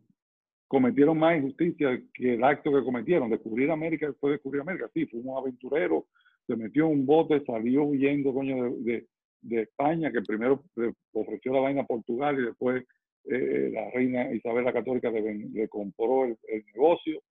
cometieron 0.68 1.20
más 1.20 1.38
injusticia 1.38 2.02
que 2.12 2.34
el 2.34 2.44
acto 2.44 2.74
que 2.74 2.84
cometieron. 2.84 3.30
Descubrir 3.30 3.70
América 3.70 4.08
después 4.08 4.32
de 4.32 4.38
descubrir 4.38 4.62
América. 4.62 4.90
Sí, 4.96 5.06
fue 5.06 5.20
un 5.20 5.38
aventurero, 5.38 6.08
se 6.48 6.56
metió 6.56 6.88
en 6.88 6.94
un 6.94 7.06
bote, 7.06 7.46
salió 7.46 7.84
huyendo, 7.84 8.34
coño, 8.34 8.74
de, 8.80 9.06
de, 9.42 9.62
España, 9.62 10.12
que 10.12 10.24
primero 10.24 10.64
ofreció 11.12 11.54
la 11.54 11.60
vaina 11.60 11.82
a 11.84 11.86
Portugal 11.86 12.40
y 12.40 12.46
después 12.46 12.84
eh, 13.30 13.70
la 13.74 13.90
reina 13.92 14.34
Isabel 14.34 14.64
la 14.64 14.74
Católica 14.74 15.12
le, 15.12 15.68
compró 15.68 16.26
el, 16.26 16.38
negocio 16.74 17.22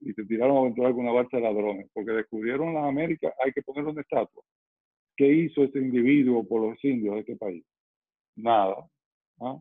y 0.00 0.12
se 0.12 0.24
tiraron 0.24 0.56
a 0.56 0.60
aventurar 0.60 0.92
con 0.92 1.00
una 1.00 1.12
balsa 1.12 1.38
de 1.38 1.42
ladrones, 1.44 1.88
porque 1.94 2.12
descubrieron 2.12 2.74
la 2.74 2.86
América, 2.86 3.32
hay 3.42 3.52
que 3.52 3.62
ponerle 3.62 3.92
una 3.92 4.02
estatua. 4.02 4.42
¿Qué 5.16 5.26
hizo 5.26 5.64
ese 5.64 5.78
individuo 5.78 6.46
por 6.46 6.68
los 6.68 6.84
indios 6.84 7.14
de 7.14 7.20
este 7.20 7.36
país? 7.36 7.64
Nada. 8.36 8.76
¿ah? 9.40 9.60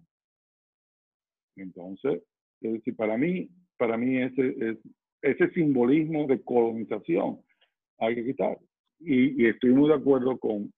Entonces, 1.56 2.24
es 2.62 2.96
para 2.96 3.18
mí, 3.18 3.50
para 3.78 3.98
mí 3.98 4.18
ese, 4.18 4.78
ese 5.22 5.50
simbolismo 5.52 6.28
de 6.28 6.42
colonización 6.42 7.40
hay 8.00 8.16
que 8.16 8.26
quitar. 8.26 8.58
Y, 9.00 9.44
y, 9.44 9.48
estoy 9.48 9.72
muy 9.72 9.90
de 9.90 9.96
acuerdo 9.96 10.38
con 10.38 10.72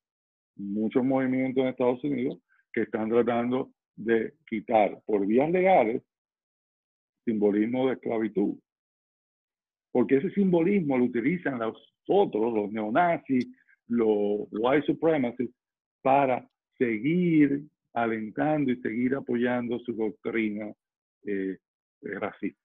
muchos 0.56 1.04
movimientos 1.04 1.64
en 1.64 1.70
Estados 1.70 2.04
Unidos 2.04 2.40
que 2.74 2.82
están 2.82 3.10
tratando 3.10 3.72
de 3.96 4.34
quitar 4.48 5.02
por 5.06 5.26
vías 5.26 5.50
legales 5.52 6.02
simbolismo 7.26 7.88
de 7.88 7.94
esclavitud. 7.94 8.56
Porque 9.92 10.18
ese 10.18 10.32
simbolismo 10.32 10.98
lo 10.98 11.06
utilizan 11.06 11.60
los 11.60 11.78
otros, 12.08 12.54
los 12.54 12.72
neonazis, 12.72 13.48
los 13.88 14.48
white 14.52 14.86
supremacists, 14.86 15.56
para 16.02 16.48
seguir 16.78 17.64
alentando 17.94 18.72
y 18.72 18.82
seguir 18.82 19.16
apoyando 19.16 19.80
su 19.80 19.94
doctrina 19.94 20.74
eh, 21.26 21.58
eh, 22.02 22.20
racista. 22.20 22.60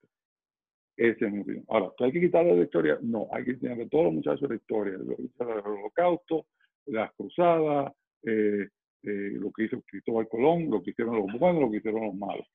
Ese 0.97 1.27
es 1.27 1.33
mi 1.33 1.41
opinión. 1.41 1.65
Ahora, 1.69 1.93
¿hay 2.01 2.11
que 2.11 2.21
quitarle 2.21 2.57
la 2.57 2.65
historia? 2.65 2.99
No, 3.03 3.29
hay 3.31 3.45
que 3.45 3.51
enseñarle 3.53 3.85
a 3.85 3.89
todos 3.89 4.05
los 4.07 4.15
muchachos 4.15 4.49
la 4.49 4.57
historia, 4.57 4.95
el 4.95 5.47
holocausto, 5.65 6.47
las 6.87 7.13
cruzadas, 7.13 7.93
eh, 8.25 8.69
eh, 9.03 9.33
lo 9.33 9.53
que 9.53 9.65
hizo 9.65 9.81
Cristóbal 9.83 10.29
Colón, 10.29 10.71
lo 10.71 10.83
que 10.83 10.91
hicieron 10.91 11.17
los 11.17 11.39
buenos, 11.39 11.63
lo 11.63 11.71
que 11.71 11.79
hicieron 11.79 12.07
los 12.07 12.15
malos. 12.15 12.47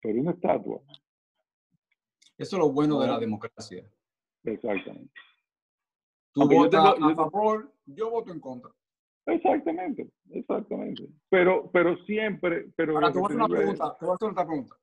Pero 0.00 0.20
una 0.20 0.32
estatua. 0.32 0.80
Eso 2.36 2.56
es 2.56 2.60
lo 2.60 2.72
bueno 2.72 3.00
de 3.00 3.06
la 3.06 3.18
democracia. 3.18 3.84
Exactamente. 4.44 5.12
Tú 6.32 6.48
votas 6.48 6.94
a 7.00 7.14
favor, 7.14 7.72
yo 7.86 8.10
voto 8.10 8.32
en 8.32 8.40
contra. 8.40 8.70
Exactamente, 9.26 10.10
exactamente. 10.30 11.08
Pero, 11.28 11.70
pero 11.70 11.96
siempre. 12.04 12.72
Pero 12.74 12.94
Ahora, 12.94 13.12
te 13.12 13.18
voy 13.18 13.24
a 13.24 13.26
hacer 13.26 13.36
una 13.36 13.48
pregunta. 13.48 13.96
Te 13.98 14.04
voy 14.04 14.12
a 14.12 14.14
hacer 14.14 14.28
otra 14.30 14.46
pregunta. 14.46 14.76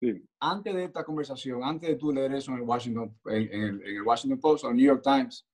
Sí. 0.00 0.28
Antes 0.40 0.74
de 0.74 0.84
esta 0.84 1.04
conversación, 1.04 1.62
antes 1.64 1.88
de 1.88 1.96
tú 1.96 2.12
leer 2.12 2.34
eso 2.34 2.52
en 2.52 2.58
el 2.58 2.64
Washington, 2.64 3.16
en, 3.26 3.80
el, 3.84 4.02
Washington 4.02 4.40
Post 4.40 4.64
o 4.64 4.70
el 4.70 4.76
New 4.76 4.86
York 4.86 5.02
Times, 5.02 5.46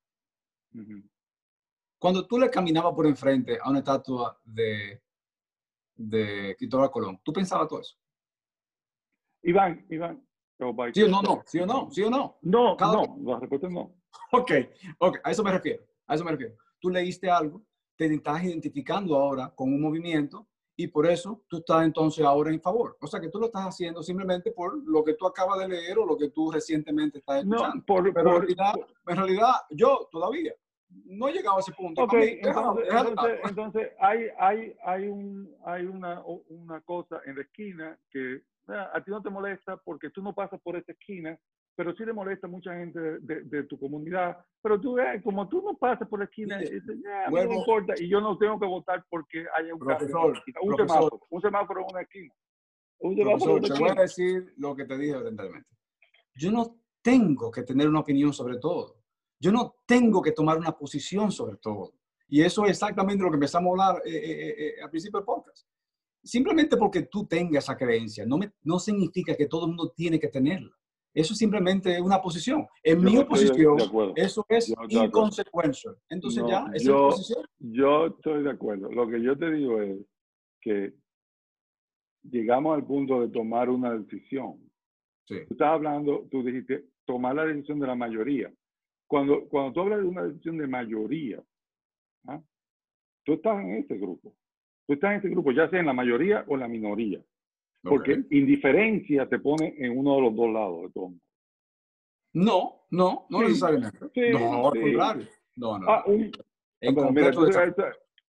cuando 1.99 2.27
tú 2.27 2.39
le 2.39 2.51
caminabas 2.51 2.95
por 2.95 3.07
enfrente 3.07 3.59
a 3.61 3.71
una 3.71 3.81
estatua 3.81 4.41
de, 4.45 5.03
de 5.97 6.55
Cristóbal 6.57 6.91
Colón, 6.91 7.21
¿tú 7.23 7.33
pensabas 7.33 7.69
todo 7.69 7.81
eso? 7.81 7.97
Iván, 9.43 9.87
Iván. 9.91 10.25
¿Sí 10.93 11.03
o 11.03 11.09
no, 11.09 11.23
no? 11.23 11.43
¿Sí 11.47 11.61
o 11.61 11.67
no? 11.67 11.89
¿Sí 11.91 12.03
o 12.03 12.11
no? 12.11 12.39
No, 12.43 12.77
no, 12.77 13.17
la 13.23 13.39
respuesta 13.39 13.69
es 13.69 13.73
no. 13.73 13.95
Ok, 14.33 14.51
ok, 14.99 15.19
a 15.23 15.31
eso 15.31 15.45
me 15.45 15.53
refiero, 15.53 15.85
a 16.07 16.15
eso 16.15 16.25
me 16.25 16.33
refiero. 16.33 16.57
Tú 16.81 16.91
leíste 16.91 17.31
algo, 17.31 17.63
te 17.97 18.13
estás 18.13 18.43
identificando 18.43 19.17
ahora 19.17 19.53
con 19.55 19.73
un 19.73 19.81
movimiento 19.81 20.49
y 20.77 20.89
por 20.89 21.07
eso 21.07 21.45
tú 21.49 21.59
estás 21.59 21.85
entonces 21.85 22.25
ahora 22.25 22.51
en 22.51 22.61
favor. 22.61 22.97
O 23.01 23.07
sea 23.07 23.21
que 23.21 23.29
tú 23.29 23.39
lo 23.39 23.47
estás 23.47 23.65
haciendo 23.65 24.03
simplemente 24.03 24.51
por 24.51 24.77
lo 24.89 25.05
que 25.05 25.15
tú 25.15 25.27
acabas 25.27 25.59
de 25.61 25.69
leer 25.69 25.99
o 25.99 26.07
lo 26.07 26.17
que 26.17 26.31
tú 26.31 26.51
recientemente 26.51 27.19
estás 27.19 27.39
escuchando. 27.39 27.77
No, 27.77 27.85
por, 27.85 28.13
Pero 28.13 28.37
en, 28.37 28.41
realidad, 28.41 28.75
en 29.07 29.17
realidad 29.17 29.53
yo 29.71 30.09
todavía 30.11 30.55
no 30.91 31.29
he 31.29 31.33
llegado 31.33 31.57
a 31.57 31.61
ese 31.61 31.73
punto. 31.73 32.03
Ok, 32.03 32.15
entonces, 32.15 33.41
entonces, 33.49 33.93
hay, 34.01 34.29
hay, 34.39 34.77
hay, 34.85 35.09
un, 35.09 35.55
hay 35.65 35.85
una, 35.85 36.23
una 36.49 36.81
cosa 36.83 37.21
en 37.27 37.37
la 37.37 37.43
esquina 37.43 37.99
que 38.11 38.43
a 38.69 39.03
ti 39.03 39.11
no 39.11 39.23
te 39.23 39.31
molesta 39.31 39.77
porque 39.79 40.11
tú 40.11 40.23
no 40.23 40.35
pasas 40.35 40.61
por 40.61 40.77
esa 40.77 40.93
esquina, 40.93 41.39
pero 41.75 41.95
sí 41.95 42.05
le 42.05 42.13
molesta 42.13 42.47
a 42.47 42.51
mucha 42.51 42.75
gente 42.75 42.99
de, 43.21 43.43
de, 43.45 43.63
tu 43.65 43.79
comunidad. 43.79 44.37
Pero 44.61 44.81
tú, 44.81 44.99
eh, 44.99 45.21
como 45.23 45.49
tú 45.49 45.63
no 45.63 45.77
pasas 45.77 46.09
por 46.09 46.19
la 46.19 46.25
esquina, 46.25 46.61
no 47.31 47.55
importa, 47.55 47.95
y 47.97 48.09
yo 48.09 48.21
no 48.21 48.37
tengo 48.37 48.59
que 48.59 48.67
votar 48.67 49.05
porque 49.09 49.47
haya 49.57 49.73
un, 49.73 49.79
profesor, 49.79 50.43
un 50.63 50.77
semáforo, 50.77 51.21
un 51.31 51.41
semáforo 51.41 51.81
en 51.83 51.87
una 51.91 52.03
esquina. 52.03 52.35
Un 53.01 53.17
profesor, 53.17 53.61
te 53.61 53.79
voy 53.79 53.91
a 53.91 54.03
decir 54.03 54.53
lo 54.57 54.75
que 54.75 54.85
te 54.85 54.99
dije 54.99 55.15
originalmente. 55.15 55.69
Yo 56.35 56.51
no 56.51 56.79
tengo 57.01 57.51
que 57.51 57.63
tener 57.63 57.89
una 57.89 58.01
opinión 58.01 58.33
sobre 58.33 58.59
todo. 58.59 58.98
Yo 59.41 59.53
no 59.53 59.77
tengo 59.87 60.21
que 60.21 60.33
tomar 60.33 60.59
una 60.59 60.73
posición 60.73 61.31
sobre 61.31 61.57
todo. 61.57 61.93
Y 62.29 62.43
eso 62.43 62.65
es 62.65 62.73
exactamente 62.73 63.23
lo 63.23 63.31
que 63.31 63.37
empezamos 63.37 63.69
a 63.69 63.89
hablar 63.89 64.03
eh, 64.05 64.11
eh, 64.15 64.55
eh, 64.59 64.83
al 64.83 64.91
principio 64.91 65.19
del 65.19 65.27
podcast. 65.27 65.67
Simplemente 66.23 66.77
porque 66.77 67.03
tú 67.03 67.27
tengas 67.27 67.65
esa 67.65 67.77
creencia, 67.77 68.27
no, 68.27 68.37
me, 68.37 68.53
no 68.65 68.79
significa 68.79 69.35
que 69.35 69.47
todo 69.47 69.63
el 69.63 69.69
mundo 69.69 69.93
tiene 69.97 70.19
que 70.19 70.29
tenerla. 70.29 70.71
Eso 71.15 71.33
es 71.33 71.39
simplemente 71.39 72.01
una 72.01 72.21
posición. 72.21 72.67
En 72.83 73.03
mi 73.03 73.17
oposición, 73.17 73.79
eso 74.15 74.45
es 74.49 74.73
inconsecuencia. 74.91 75.93
Entonces 76.09 76.45
ya, 76.47 76.67
esa 76.75 76.85
yo, 76.85 77.09
posición. 77.09 77.45
Yo 77.59 78.07
estoy 78.07 78.43
de 78.43 78.51
acuerdo. 78.51 78.91
Lo 78.91 79.09
que 79.09 79.23
yo 79.23 79.37
te 79.37 79.51
digo 79.51 79.81
es 79.81 79.99
que 80.61 80.93
llegamos 82.23 82.77
al 82.77 82.85
punto 82.85 83.21
de 83.21 83.29
tomar 83.29 83.71
una 83.71 83.97
decisión. 83.97 84.61
Sí. 85.27 85.37
Tú 85.49 85.55
estás 85.55 85.69
hablando, 85.69 86.29
tú 86.31 86.43
dijiste, 86.43 86.85
tomar 87.07 87.35
la 87.35 87.47
decisión 87.47 87.81
de 87.81 87.87
la 87.87 87.95
mayoría. 87.95 88.53
Cuando, 89.09 89.49
cuando 89.49 89.73
tú 89.73 89.81
hablas 89.81 90.01
de 90.01 90.05
una 90.05 90.23
decisión 90.23 90.59
de 90.59 90.67
mayoría, 90.67 91.43
¿ah? 92.27 92.41
tú 93.25 93.33
estás 93.33 93.59
en 93.65 93.77
ese 93.77 93.97
grupo. 93.97 94.35
Tú 94.87 94.93
estás 94.93 95.13
en 95.13 95.19
ese 95.19 95.31
grupo, 95.31 95.51
ya 95.51 95.69
sea 95.71 95.81
en 95.81 95.87
la 95.87 95.95
mayoría 95.95 96.45
o 96.47 96.55
en 96.55 96.61
la 96.61 96.69
minoría. 96.69 97.21
Porque 97.83 98.23
indiferencia 98.31 99.27
te 99.27 99.39
pone 99.39 99.75
en 99.79 99.97
uno 99.97 100.17
de 100.17 100.23
los 100.23 100.37
dos 100.37 100.51
lados 100.51 100.83
de 100.83 100.91
todo. 100.91 101.15
No, 102.35 102.87
no, 102.91 103.27
no 103.31 103.43
necesariamente. 103.43 103.99
no, 104.33 104.69
al 104.69 104.81
contrario. 104.81 105.27
No, 105.57 105.79
no. 105.79 105.91
Ah, 105.91 106.05
mira, 106.07 107.33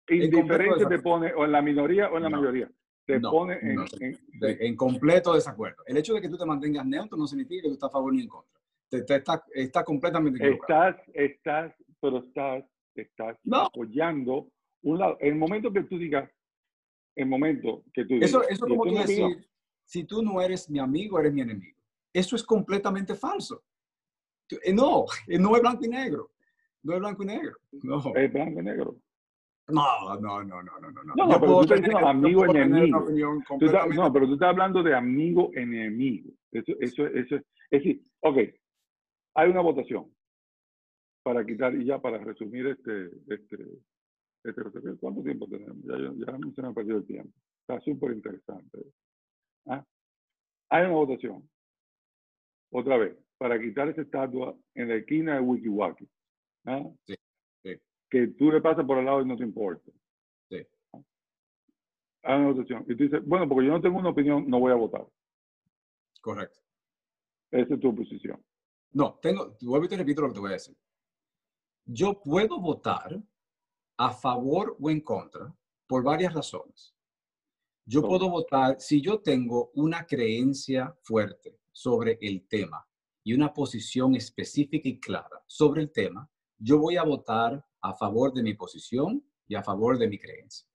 indiferencia 0.08 0.88
te 0.88 0.98
pone 0.98 1.32
o 1.34 1.44
en 1.44 1.52
la 1.52 1.62
minoría 1.62 2.10
o 2.10 2.16
en 2.16 2.22
la 2.24 2.30
mayoría. 2.30 2.68
Te 3.06 3.20
pone 3.20 3.58
en, 3.60 3.78
en, 4.00 4.18
en, 4.40 4.76
completo 4.76 5.34
desacuerdo. 5.34 5.82
El 5.86 5.98
hecho 5.98 6.14
de 6.14 6.22
que 6.22 6.28
tú 6.28 6.38
te 6.38 6.46
mantengas 6.46 6.86
neutro 6.86 7.16
no 7.16 7.26
significa 7.26 7.62
que 7.62 7.68
tú 7.68 7.74
estás 7.74 7.90
a 7.90 7.92
favor 7.92 8.12
ni 8.12 8.22
en 8.22 8.28
contra 8.28 8.63
está, 8.98 9.44
está 9.52 9.84
completamente 9.84 10.38
equivocado. 10.38 10.90
Estás, 10.90 11.08
estás, 11.14 11.74
pero 12.00 12.18
estás, 12.18 12.64
estás 12.94 13.36
apoyando 13.50 14.50
un 14.82 14.98
lado. 14.98 15.16
El 15.20 15.36
momento 15.36 15.72
que 15.72 15.82
tú 15.84 15.98
digas, 15.98 16.30
el 17.16 17.26
momento 17.26 17.84
que 17.92 18.04
tú 18.04 18.14
digas. 18.14 18.30
Eso, 18.30 18.42
eso 18.48 18.66
como 18.66 18.84
tú 18.84 18.94
decir, 18.94 19.48
si 19.84 20.04
tú 20.04 20.22
no 20.22 20.40
eres 20.40 20.68
mi 20.70 20.78
amigo, 20.78 21.18
eres 21.18 21.32
mi 21.32 21.42
enemigo. 21.42 21.78
Eso 22.12 22.36
es 22.36 22.42
completamente 22.42 23.14
falso. 23.14 23.62
Eh, 24.62 24.72
no, 24.72 25.06
eh, 25.26 25.38
no 25.38 25.56
es 25.56 25.62
blanco 25.62 25.84
y 25.84 25.88
negro. 25.88 26.30
No 26.82 26.94
es 26.94 27.00
blanco 27.00 27.22
y 27.22 27.26
negro. 27.26 27.56
No. 27.82 28.14
Es 28.14 28.32
blanco 28.32 28.60
y 28.60 28.62
negro. 28.62 28.96
No, 29.68 30.20
no, 30.20 30.44
no, 30.44 30.62
no, 30.62 30.78
no, 30.78 30.90
no. 30.90 31.14
No, 31.16 31.26
no 31.26 31.40
pero 31.40 31.52
tú 31.54 31.60
estás 31.62 31.78
diciendo 31.80 32.06
amigo 32.06 32.44
enemigo. 32.44 33.06
no, 33.08 34.12
pero 34.12 34.26
tú 34.26 34.34
estás 34.34 34.50
hablando 34.50 34.82
de 34.82 34.94
amigo 34.94 35.50
enemigo. 35.54 36.30
Eso, 36.52 36.72
eso, 36.80 37.06
eso, 37.06 37.36
es 37.36 37.42
decir, 37.70 38.04
ok, 38.20 38.38
hay 39.34 39.50
una 39.50 39.60
votación 39.60 40.12
para 41.22 41.44
quitar, 41.44 41.74
y 41.74 41.84
ya 41.84 42.00
para 42.00 42.18
resumir 42.18 42.66
este, 42.66 43.06
este, 43.28 43.56
este 44.44 44.96
¿cuánto 45.00 45.22
tiempo 45.22 45.48
tenemos? 45.48 45.82
Ya, 45.84 45.96
ya, 45.98 46.38
se 46.54 46.62
me 46.62 46.68
ha 46.68 46.72
perdido 46.72 46.98
el 46.98 47.06
tiempo. 47.06 47.32
Está 47.60 47.80
súper 47.80 48.12
interesante. 48.12 48.78
¿Ah? 49.66 49.84
Hay 50.68 50.84
una 50.84 50.94
votación, 50.94 51.48
otra 52.70 52.98
vez, 52.98 53.16
para 53.38 53.58
quitar 53.58 53.88
esa 53.88 54.02
estatua 54.02 54.56
en 54.74 54.88
la 54.88 54.96
esquina 54.96 55.34
de 55.34 55.40
Wikiwaki. 55.40 56.08
¿Ah? 56.66 56.82
Sí, 57.06 57.14
Que 58.10 58.28
tú 58.28 58.52
le 58.52 58.60
pasas 58.60 58.84
por 58.84 58.98
el 58.98 59.06
lado 59.06 59.22
y 59.22 59.26
no 59.26 59.36
te 59.36 59.44
importa. 59.44 59.90
Sí. 60.50 60.58
Hay 62.22 62.40
una 62.40 62.52
votación. 62.52 62.84
Y 62.86 62.96
tú 62.96 63.04
dices, 63.04 63.24
bueno, 63.24 63.48
porque 63.48 63.66
yo 63.66 63.72
no 63.72 63.80
tengo 63.80 63.98
una 63.98 64.10
opinión, 64.10 64.48
no 64.48 64.60
voy 64.60 64.72
a 64.72 64.76
votar. 64.76 65.06
Correcto. 66.20 66.60
Esa 67.50 67.74
es 67.74 67.80
tu 67.80 67.94
posición. 67.94 68.42
No, 68.94 69.18
tengo, 69.20 69.56
vuelvo 69.60 69.86
y 69.86 69.88
te 69.88 69.96
repito 69.96 70.22
lo 70.22 70.28
que 70.28 70.34
te 70.34 70.40
voy 70.40 70.50
a 70.50 70.54
decir. 70.54 70.76
Yo 71.84 72.22
puedo 72.22 72.60
votar 72.60 73.22
a 73.96 74.10
favor 74.10 74.76
o 74.80 74.88
en 74.88 75.00
contra 75.00 75.54
por 75.86 76.02
varias 76.02 76.32
razones. 76.32 76.94
Yo 77.86 78.00
puedo 78.02 78.30
votar 78.30 78.80
si 78.80 79.02
yo 79.02 79.20
tengo 79.20 79.70
una 79.74 80.06
creencia 80.06 80.96
fuerte 81.02 81.58
sobre 81.70 82.18
el 82.22 82.46
tema 82.48 82.86
y 83.24 83.34
una 83.34 83.52
posición 83.52 84.14
específica 84.14 84.88
y 84.88 85.00
clara 85.00 85.42
sobre 85.46 85.82
el 85.82 85.90
tema, 85.90 86.30
yo 86.56 86.78
voy 86.78 86.96
a 86.96 87.02
votar 87.02 87.62
a 87.80 87.94
favor 87.94 88.32
de 88.32 88.42
mi 88.42 88.54
posición 88.54 89.22
y 89.46 89.54
a 89.54 89.62
favor 89.62 89.98
de 89.98 90.08
mi 90.08 90.18
creencia. 90.18 90.66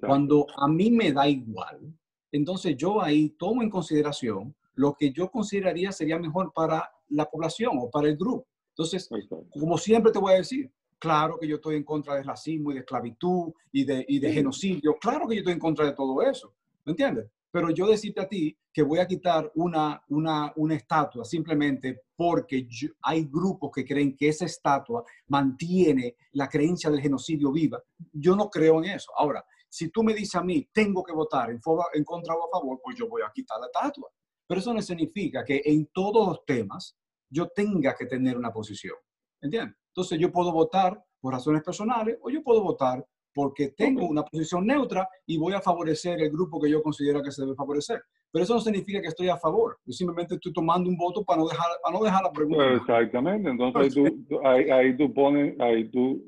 Cuando 0.00 0.46
a 0.56 0.68
mí 0.68 0.90
me 0.90 1.12
da 1.12 1.28
igual, 1.28 1.94
entonces 2.30 2.76
yo 2.76 3.00
ahí 3.00 3.30
tomo 3.30 3.62
en 3.62 3.70
consideración 3.70 4.54
lo 4.74 4.94
que 4.94 5.12
yo 5.12 5.30
consideraría 5.30 5.92
sería 5.92 6.18
mejor 6.18 6.52
para 6.52 6.90
la 7.12 7.26
población 7.26 7.72
o 7.78 7.90
para 7.90 8.08
el 8.08 8.16
grupo. 8.16 8.46
Entonces, 8.70 9.08
como 9.50 9.76
siempre 9.76 10.12
te 10.12 10.18
voy 10.18 10.32
a 10.32 10.36
decir, 10.36 10.70
claro 10.98 11.38
que 11.38 11.46
yo 11.46 11.56
estoy 11.56 11.76
en 11.76 11.84
contra 11.84 12.14
del 12.14 12.24
racismo 12.24 12.70
y 12.70 12.74
de 12.74 12.80
esclavitud 12.80 13.52
y 13.70 13.84
de, 13.84 14.04
y 14.08 14.18
de 14.18 14.32
genocidio, 14.32 14.96
claro 15.00 15.28
que 15.28 15.34
yo 15.34 15.40
estoy 15.40 15.54
en 15.54 15.58
contra 15.58 15.84
de 15.84 15.92
todo 15.92 16.22
eso, 16.22 16.54
¿me 16.84 16.92
entiendes? 16.92 17.26
Pero 17.50 17.68
yo 17.70 17.86
decirte 17.86 18.22
a 18.22 18.28
ti 18.28 18.56
que 18.72 18.82
voy 18.82 18.98
a 18.98 19.06
quitar 19.06 19.50
una, 19.56 20.02
una, 20.08 20.52
una 20.56 20.74
estatua 20.74 21.24
simplemente 21.24 22.04
porque 22.16 22.66
hay 23.02 23.24
grupos 23.24 23.70
que 23.74 23.84
creen 23.84 24.16
que 24.16 24.28
esa 24.28 24.46
estatua 24.46 25.04
mantiene 25.26 26.16
la 26.32 26.48
creencia 26.48 26.88
del 26.88 27.02
genocidio 27.02 27.52
viva, 27.52 27.82
yo 28.12 28.34
no 28.34 28.48
creo 28.48 28.82
en 28.82 28.92
eso. 28.92 29.12
Ahora, 29.18 29.44
si 29.68 29.88
tú 29.90 30.02
me 30.02 30.14
dices 30.14 30.34
a 30.36 30.42
mí, 30.42 30.66
tengo 30.72 31.02
que 31.02 31.12
votar 31.12 31.50
en, 31.50 31.60
en 31.94 32.04
contra 32.04 32.34
o 32.34 32.46
a 32.46 32.50
favor, 32.50 32.80
pues 32.82 32.96
yo 32.96 33.08
voy 33.08 33.22
a 33.22 33.32
quitar 33.34 33.58
la 33.60 33.66
estatua. 33.66 34.08
Pero 34.46 34.60
eso 34.60 34.72
no 34.72 34.80
significa 34.80 35.44
que 35.44 35.62
en 35.64 35.86
todos 35.92 36.28
los 36.28 36.44
temas 36.44 36.96
yo 37.32 37.48
tenga 37.48 37.94
que 37.98 38.06
tener 38.06 38.36
una 38.36 38.52
posición. 38.52 38.94
¿Entiendes? 39.40 39.76
Entonces 39.88 40.18
yo 40.18 40.30
puedo 40.30 40.52
votar 40.52 41.02
por 41.20 41.32
razones 41.32 41.62
personales 41.62 42.18
o 42.22 42.30
yo 42.30 42.42
puedo 42.42 42.62
votar 42.62 43.04
porque 43.34 43.68
tengo 43.68 44.06
una 44.06 44.22
posición 44.24 44.66
neutra 44.66 45.08
y 45.26 45.38
voy 45.38 45.54
a 45.54 45.60
favorecer 45.60 46.20
el 46.20 46.30
grupo 46.30 46.60
que 46.60 46.70
yo 46.70 46.82
considero 46.82 47.22
que 47.22 47.30
se 47.30 47.42
debe 47.42 47.54
favorecer. 47.54 48.02
Pero 48.30 48.44
eso 48.44 48.54
no 48.54 48.60
significa 48.60 49.00
que 49.00 49.08
estoy 49.08 49.28
a 49.28 49.36
favor. 49.36 49.78
Yo 49.84 49.92
simplemente 49.92 50.34
estoy 50.34 50.52
tomando 50.52 50.88
un 50.88 50.96
voto 50.96 51.24
para 51.24 51.40
no 51.40 51.48
dejar, 51.48 51.66
para 51.82 51.98
no 51.98 52.04
dejar 52.04 52.22
la 52.22 52.32
pregunta. 52.32 52.72
Exactamente. 52.74 53.50
Entonces 53.50 53.94
tú, 53.94 54.40
ahí, 54.44 54.96
tú 54.96 55.12
pones, 55.12 55.58
ahí 55.60 55.90
tú, 55.90 56.24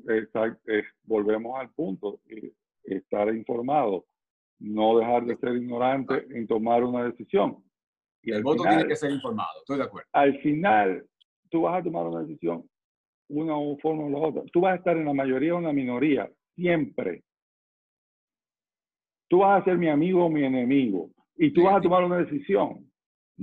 volvemos 1.03 1.59
al 1.59 1.69
punto, 1.71 2.19
estar 2.83 3.33
informado, 3.33 4.05
no 4.59 4.97
dejar 4.97 5.25
de 5.25 5.37
ser 5.37 5.55
ignorante 5.55 6.25
en 6.29 6.47
tomar 6.47 6.83
una 6.83 7.05
decisión. 7.05 7.63
Y 8.25 8.31
el 8.31 8.43
voto 8.43 8.63
tiene 8.63 8.87
que 8.87 8.95
ser 8.95 9.11
informado, 9.11 9.59
estoy 9.59 9.77
de 9.77 9.83
acuerdo. 9.83 10.09
Al 10.11 10.39
final, 10.39 11.05
tú 11.49 11.61
vas 11.61 11.79
a 11.79 11.83
tomar 11.83 12.07
una 12.07 12.21
decisión, 12.21 12.67
una 13.29 13.53
forma 13.81 14.05
o 14.05 14.09
la 14.09 14.17
otra. 14.17 14.41
Tú 14.51 14.61
vas 14.61 14.73
a 14.73 14.77
estar 14.77 14.97
en 14.97 15.05
la 15.05 15.13
mayoría 15.13 15.53
o 15.53 15.59
en 15.59 15.65
la 15.65 15.73
minoría, 15.73 16.29
siempre. 16.55 17.23
Tú 19.29 19.39
vas 19.39 19.61
a 19.61 19.65
ser 19.65 19.77
mi 19.77 19.89
amigo 19.89 20.25
o 20.25 20.29
mi 20.29 20.43
enemigo. 20.43 21.11
Y 21.37 21.51
tú 21.53 21.63
vas 21.63 21.77
a 21.77 21.81
tomar 21.81 22.03
una 22.03 22.17
decisión. 22.17 22.89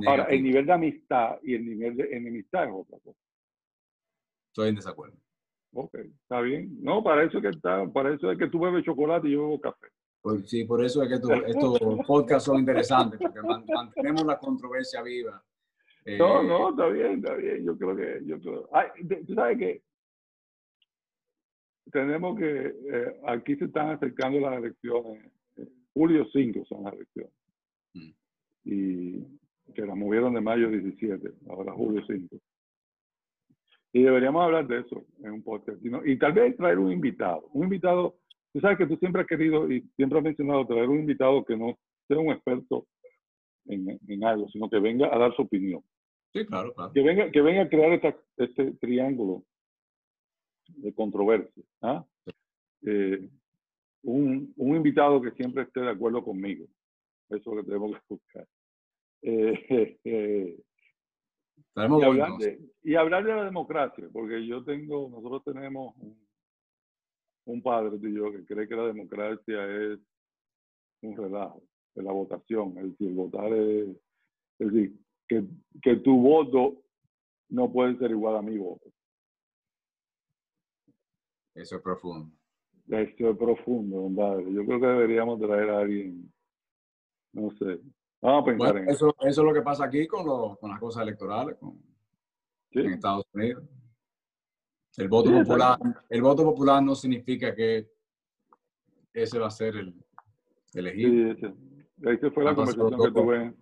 Ahora, 0.06 0.24
el 0.24 0.42
nivel 0.42 0.66
de 0.66 0.72
amistad 0.72 1.38
y 1.42 1.54
el 1.54 1.64
nivel 1.64 1.96
de 1.96 2.16
enemistad 2.16 2.64
es 2.64 2.70
otra 2.72 2.98
cosa. 2.98 3.18
Estoy 4.48 4.70
en 4.70 4.74
desacuerdo. 4.74 5.16
Ok, 5.74 5.94
está 5.94 6.40
bien. 6.40 6.76
No, 6.82 7.02
para 7.02 7.24
eso, 7.24 7.40
que 7.40 7.48
está, 7.48 7.86
para 7.92 8.14
eso 8.14 8.30
es 8.30 8.38
que 8.38 8.48
tú 8.48 8.58
bebes 8.58 8.84
chocolate 8.84 9.28
y 9.28 9.32
yo 9.32 9.42
bebo 9.42 9.60
café. 9.60 9.86
Pues 10.22 10.48
sí, 10.48 10.64
por 10.64 10.84
eso 10.84 11.02
es 11.02 11.08
que 11.08 11.14
estos 11.50 11.80
podcasts 12.06 12.44
son 12.44 12.60
interesantes, 12.60 13.18
porque 13.18 13.40
mantenemos 13.42 14.24
la 14.24 14.38
controversia 14.38 15.02
viva. 15.02 15.42
no, 16.16 16.42
no, 16.44 16.70
está 16.70 16.86
bien, 16.88 17.18
está 17.18 17.34
bien. 17.34 17.64
Yo 17.64 17.76
creo 17.76 17.96
que. 17.96 18.20
Yo 18.24 18.40
creo, 18.40 18.68
ay, 18.72 18.86
tú 19.26 19.34
sabes 19.34 19.58
que 19.58 19.82
tenemos 21.90 22.38
que. 22.38 22.66
Eh, 22.66 23.20
aquí 23.26 23.56
se 23.56 23.64
están 23.64 23.90
acercando 23.90 24.38
las 24.38 24.58
elecciones. 24.58 25.28
Eh, 25.56 25.66
julio 25.92 26.24
5 26.32 26.64
son 26.66 26.84
las 26.84 26.94
elecciones. 26.94 27.32
Mm. 27.94 28.10
Y 28.64 29.26
que 29.74 29.82
las 29.82 29.96
movieron 29.96 30.34
de 30.34 30.40
mayo 30.40 30.70
17, 30.70 31.32
ahora 31.48 31.72
julio 31.72 32.00
5. 32.06 32.36
Y 33.94 34.02
deberíamos 34.04 34.44
hablar 34.44 34.68
de 34.68 34.78
eso 34.80 35.04
en 35.24 35.32
un 35.32 35.42
podcast. 35.42 35.84
Y, 35.84 36.12
y 36.12 36.16
tal 36.16 36.32
vez 36.32 36.56
traer 36.56 36.78
un 36.78 36.92
invitado. 36.92 37.48
Un 37.52 37.64
invitado 37.64 38.21
Tú 38.52 38.60
sabes 38.60 38.78
que 38.78 38.86
tú 38.86 38.96
siempre 38.96 39.22
has 39.22 39.28
querido 39.28 39.70
y 39.70 39.80
siempre 39.96 40.18
has 40.18 40.24
mencionado 40.24 40.66
traer 40.66 40.88
un 40.88 41.00
invitado 41.00 41.44
que 41.44 41.56
no 41.56 41.78
sea 42.06 42.18
un 42.18 42.32
experto 42.32 42.86
en, 43.66 43.98
en 44.06 44.24
algo, 44.24 44.48
sino 44.48 44.68
que 44.68 44.78
venga 44.78 45.14
a 45.14 45.18
dar 45.18 45.34
su 45.34 45.42
opinión. 45.42 45.82
Sí, 46.32 46.46
claro, 46.46 46.72
claro. 46.74 46.92
Que 46.92 47.02
venga, 47.02 47.30
que 47.30 47.40
venga 47.40 47.62
a 47.62 47.68
crear 47.68 47.92
esta, 47.92 48.16
este 48.36 48.72
triángulo 48.72 49.44
de 50.68 50.92
controversia. 50.94 51.62
¿ah? 51.82 52.04
Eh, 52.82 53.28
un, 54.02 54.52
un, 54.56 54.76
invitado 54.76 55.20
que 55.20 55.30
siempre 55.32 55.62
esté 55.62 55.80
de 55.80 55.90
acuerdo 55.90 56.24
conmigo. 56.24 56.66
Eso 57.28 57.38
es 57.38 57.46
lo 57.46 57.56
que 57.56 57.64
tenemos 57.64 57.92
que 57.92 58.00
buscar. 58.08 58.48
Eh, 59.22 59.98
eh, 60.04 60.60
y, 61.74 61.80
hablar 61.80 62.32
de, 62.38 62.60
y 62.82 62.94
hablar 62.96 63.24
de 63.24 63.34
la 63.34 63.44
democracia, 63.44 64.08
porque 64.12 64.46
yo 64.46 64.64
tengo, 64.64 65.08
nosotros 65.08 65.44
tenemos 65.44 65.94
un, 65.98 66.18
un 67.44 67.62
padre 67.62 67.98
tuyo 67.98 68.30
que 68.32 68.44
cree 68.44 68.68
que 68.68 68.76
la 68.76 68.86
democracia 68.86 69.66
es 69.66 69.98
un 71.02 71.16
relajo, 71.16 71.62
de 71.94 72.02
la 72.02 72.12
votación, 72.12 72.78
es 72.78 72.90
decir, 72.90 73.12
votar 73.14 73.52
es, 73.52 73.88
es 74.58 74.72
decir, 74.72 74.96
que, 75.28 75.44
que 75.82 75.96
tu 75.96 76.16
voto 76.20 76.82
no 77.48 77.70
puede 77.70 77.96
ser 77.98 78.10
igual 78.10 78.36
a 78.36 78.42
mi 78.42 78.56
voto. 78.56 78.90
Eso 81.54 81.76
es 81.76 81.82
profundo. 81.82 82.34
Eso 82.88 83.30
es 83.30 83.36
profundo, 83.36 84.10
padre. 84.16 84.52
Yo 84.52 84.64
creo 84.64 84.80
que 84.80 84.86
deberíamos 84.86 85.40
traer 85.40 85.70
a 85.70 85.78
alguien, 85.80 86.32
no 87.32 87.50
sé. 87.52 87.80
Vamos 88.20 88.42
a 88.42 88.44
pensar 88.44 88.76
en 88.76 88.88
eso. 88.88 89.14
Eso 89.20 89.40
es 89.40 89.46
lo 89.46 89.52
que 89.52 89.62
pasa 89.62 89.84
aquí 89.84 90.06
con, 90.06 90.24
lo, 90.24 90.56
con 90.56 90.70
las 90.70 90.80
cosas 90.80 91.02
electorales 91.02 91.56
con, 91.58 91.78
en 92.70 92.92
Estados 92.92 93.26
Unidos. 93.32 93.64
El 94.98 95.08
voto, 95.08 95.30
popular, 95.32 95.78
el 96.10 96.22
voto 96.22 96.44
popular 96.44 96.82
no 96.82 96.94
significa 96.94 97.54
que 97.54 97.88
ese 99.14 99.38
va 99.38 99.46
a 99.46 99.50
ser 99.50 99.76
el 99.76 99.94
elegido. 100.74 101.34
Sí, 101.34 101.54
esa 102.02 102.30
fue 102.30 102.44
la 102.44 102.54
conversación 102.54 103.00
que 103.00 103.10
tuve. 103.10 103.54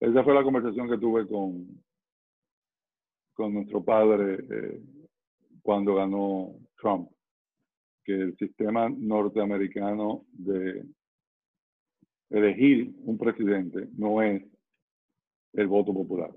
Esa 0.00 0.24
fue 0.24 0.34
la 0.34 0.42
conversación 0.42 0.88
que 0.88 0.96
tuve 0.96 1.28
con, 1.28 1.82
con 3.34 3.52
nuestro 3.52 3.84
padre 3.84 4.46
eh, 4.50 4.82
cuando 5.60 5.96
ganó 5.96 6.54
Trump, 6.80 7.10
que 8.02 8.14
el 8.14 8.36
sistema 8.38 8.88
norteamericano 8.88 10.24
de 10.32 10.86
elegir 12.30 12.94
un 13.04 13.18
presidente 13.18 13.88
no 13.92 14.22
es 14.22 14.42
el 15.52 15.66
voto 15.66 15.92
popular. 15.92 16.34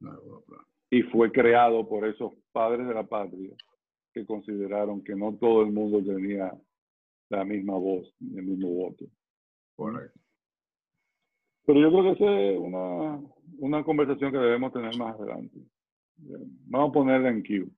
No, 0.00 0.10
el 0.10 0.16
voto 0.16 0.40
popular 0.40 0.73
y 0.94 1.02
fue 1.02 1.32
creado 1.32 1.88
por 1.88 2.06
esos 2.06 2.32
padres 2.52 2.86
de 2.86 2.94
la 2.94 3.02
patria 3.02 3.50
que 4.12 4.24
consideraron 4.24 5.02
que 5.02 5.16
no 5.16 5.34
todo 5.34 5.62
el 5.62 5.72
mundo 5.72 6.00
tenía 6.04 6.56
la 7.30 7.44
misma 7.44 7.74
voz, 7.74 8.14
el 8.20 8.44
mismo 8.44 8.68
voto. 8.68 9.04
Pero 11.66 11.80
yo 11.80 11.90
creo 11.90 12.02
que 12.04 12.10
esa 12.12 12.40
es 12.40 12.58
una, 12.60 13.20
una 13.58 13.82
conversación 13.82 14.30
que 14.30 14.38
debemos 14.38 14.72
tener 14.72 14.96
más 14.96 15.18
adelante. 15.18 15.58
Vamos 16.66 16.90
a 16.90 16.92
ponerla 16.92 17.30
en 17.30 17.42
Q. 17.42 17.68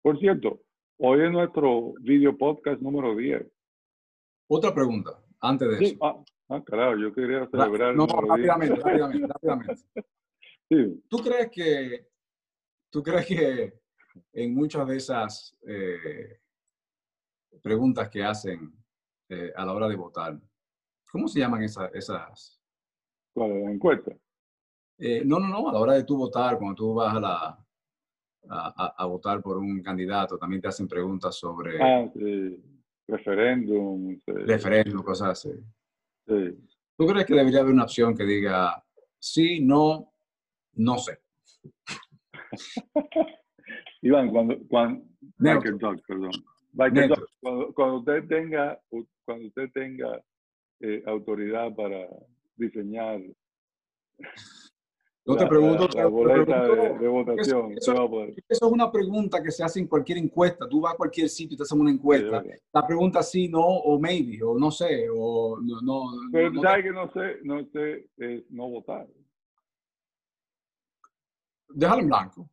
Por 0.00 0.18
cierto, 0.18 0.62
hoy 0.96 1.20
es 1.20 1.32
nuestro 1.32 1.92
video 2.00 2.34
podcast 2.34 2.80
número 2.80 3.14
10. 3.14 3.46
Otra 4.48 4.74
pregunta, 4.74 5.22
antes 5.40 5.68
de 5.68 5.84
eso. 5.84 5.98
Ah, 6.00 6.24
ah, 6.48 6.62
claro, 6.64 6.98
yo 6.98 7.12
quería 7.12 7.46
celebrar. 7.48 7.94
No, 7.94 8.06
rápidamente, 8.06 8.76
rápidamente, 8.76 9.26
rápidamente. 9.26 9.74
Sí. 10.66 11.04
¿Tú 11.10 11.18
crees 11.18 11.50
que 11.50 12.06
¿Tú 12.94 13.02
crees 13.02 13.26
que 13.26 13.74
en 14.34 14.54
muchas 14.54 14.86
de 14.86 14.96
esas 14.98 15.58
eh, 15.66 16.38
preguntas 17.60 18.08
que 18.08 18.22
hacen 18.22 18.72
eh, 19.28 19.52
a 19.56 19.66
la 19.66 19.72
hora 19.72 19.88
de 19.88 19.96
votar, 19.96 20.40
¿cómo 21.10 21.26
se 21.26 21.40
llaman 21.40 21.64
esas? 21.64 21.92
esas? 21.92 22.62
¿Cuál, 23.34 23.64
la 23.64 23.72
encuesta? 23.72 24.12
Eh, 24.96 25.24
no, 25.24 25.40
no, 25.40 25.48
no, 25.48 25.68
a 25.68 25.72
la 25.72 25.80
hora 25.80 25.94
de 25.94 26.04
tú 26.04 26.16
votar, 26.16 26.56
cuando 26.56 26.76
tú 26.76 26.94
vas 26.94 27.16
a, 27.16 27.18
la, 27.18 27.66
a, 28.96 29.06
votar 29.06 29.42
por 29.42 29.58
un 29.58 29.82
candidato, 29.82 30.38
también 30.38 30.62
te 30.62 30.68
hacen 30.68 30.86
preguntas 30.86 31.34
sobre... 31.34 31.82
Ah, 31.82 32.08
sí. 32.14 32.62
Referéndum. 33.08 34.20
Referéndum, 34.24 35.02
cosas 35.02 35.30
así. 35.30 35.50
Sí. 36.28 36.68
¿Tú 36.96 37.06
crees 37.08 37.26
que 37.26 37.34
debería 37.34 37.58
haber 37.58 37.72
una 37.72 37.82
opción 37.82 38.16
que 38.16 38.22
diga 38.22 38.84
sí, 39.18 39.60
no, 39.60 40.12
no 40.74 40.96
sé? 40.98 41.24
Iván, 44.02 44.30
cuando, 44.30 44.58
cuando, 44.68 45.04
perdón. 46.06 46.30
cuando, 47.74 47.98
usted 47.98 48.26
tenga, 48.28 48.78
cuando 49.24 49.46
usted 49.48 49.70
tenga 49.72 50.22
eh, 50.80 51.02
autoridad 51.06 51.74
para 51.74 52.06
diseñar 52.56 53.20
yo 55.26 55.36
te 55.36 55.46
pregunto, 55.46 55.88
la, 55.94 56.06
boleta 56.06 56.68
de, 56.98 57.08
votación. 57.08 57.72
Eso, 57.72 58.10
es 58.46 58.60
una 58.62 58.92
pregunta 58.92 59.42
que 59.42 59.50
se 59.50 59.64
hace 59.64 59.80
en 59.80 59.86
cualquier 59.86 60.18
encuesta. 60.18 60.68
Tú 60.68 60.82
vas 60.82 60.92
a 60.92 60.96
cualquier 60.98 61.30
sitio 61.30 61.54
y 61.54 61.56
te 61.56 61.62
hacen 61.62 61.80
una 61.80 61.90
encuesta. 61.90 62.44
la 62.72 62.86
pregunta 62.86 63.22
sí, 63.22 63.48
no, 63.48 63.62
o 63.62 63.98
maybe, 63.98 64.42
o 64.42 64.58
no 64.58 64.70
sé, 64.70 65.06
o 65.10 65.58
no. 65.62 65.80
no 65.80 66.10
Pero 66.30 66.52
tú 66.52 66.60
sabes 66.60 66.84
que 66.84 66.90
no 66.90 67.10
sé, 67.10 67.38
no 67.42 67.64
sé, 67.72 68.06
es 68.18 68.50
no 68.50 68.68
votar. 68.68 69.06
Déjalo 71.74 72.02
en 72.02 72.08
blanco. 72.08 72.48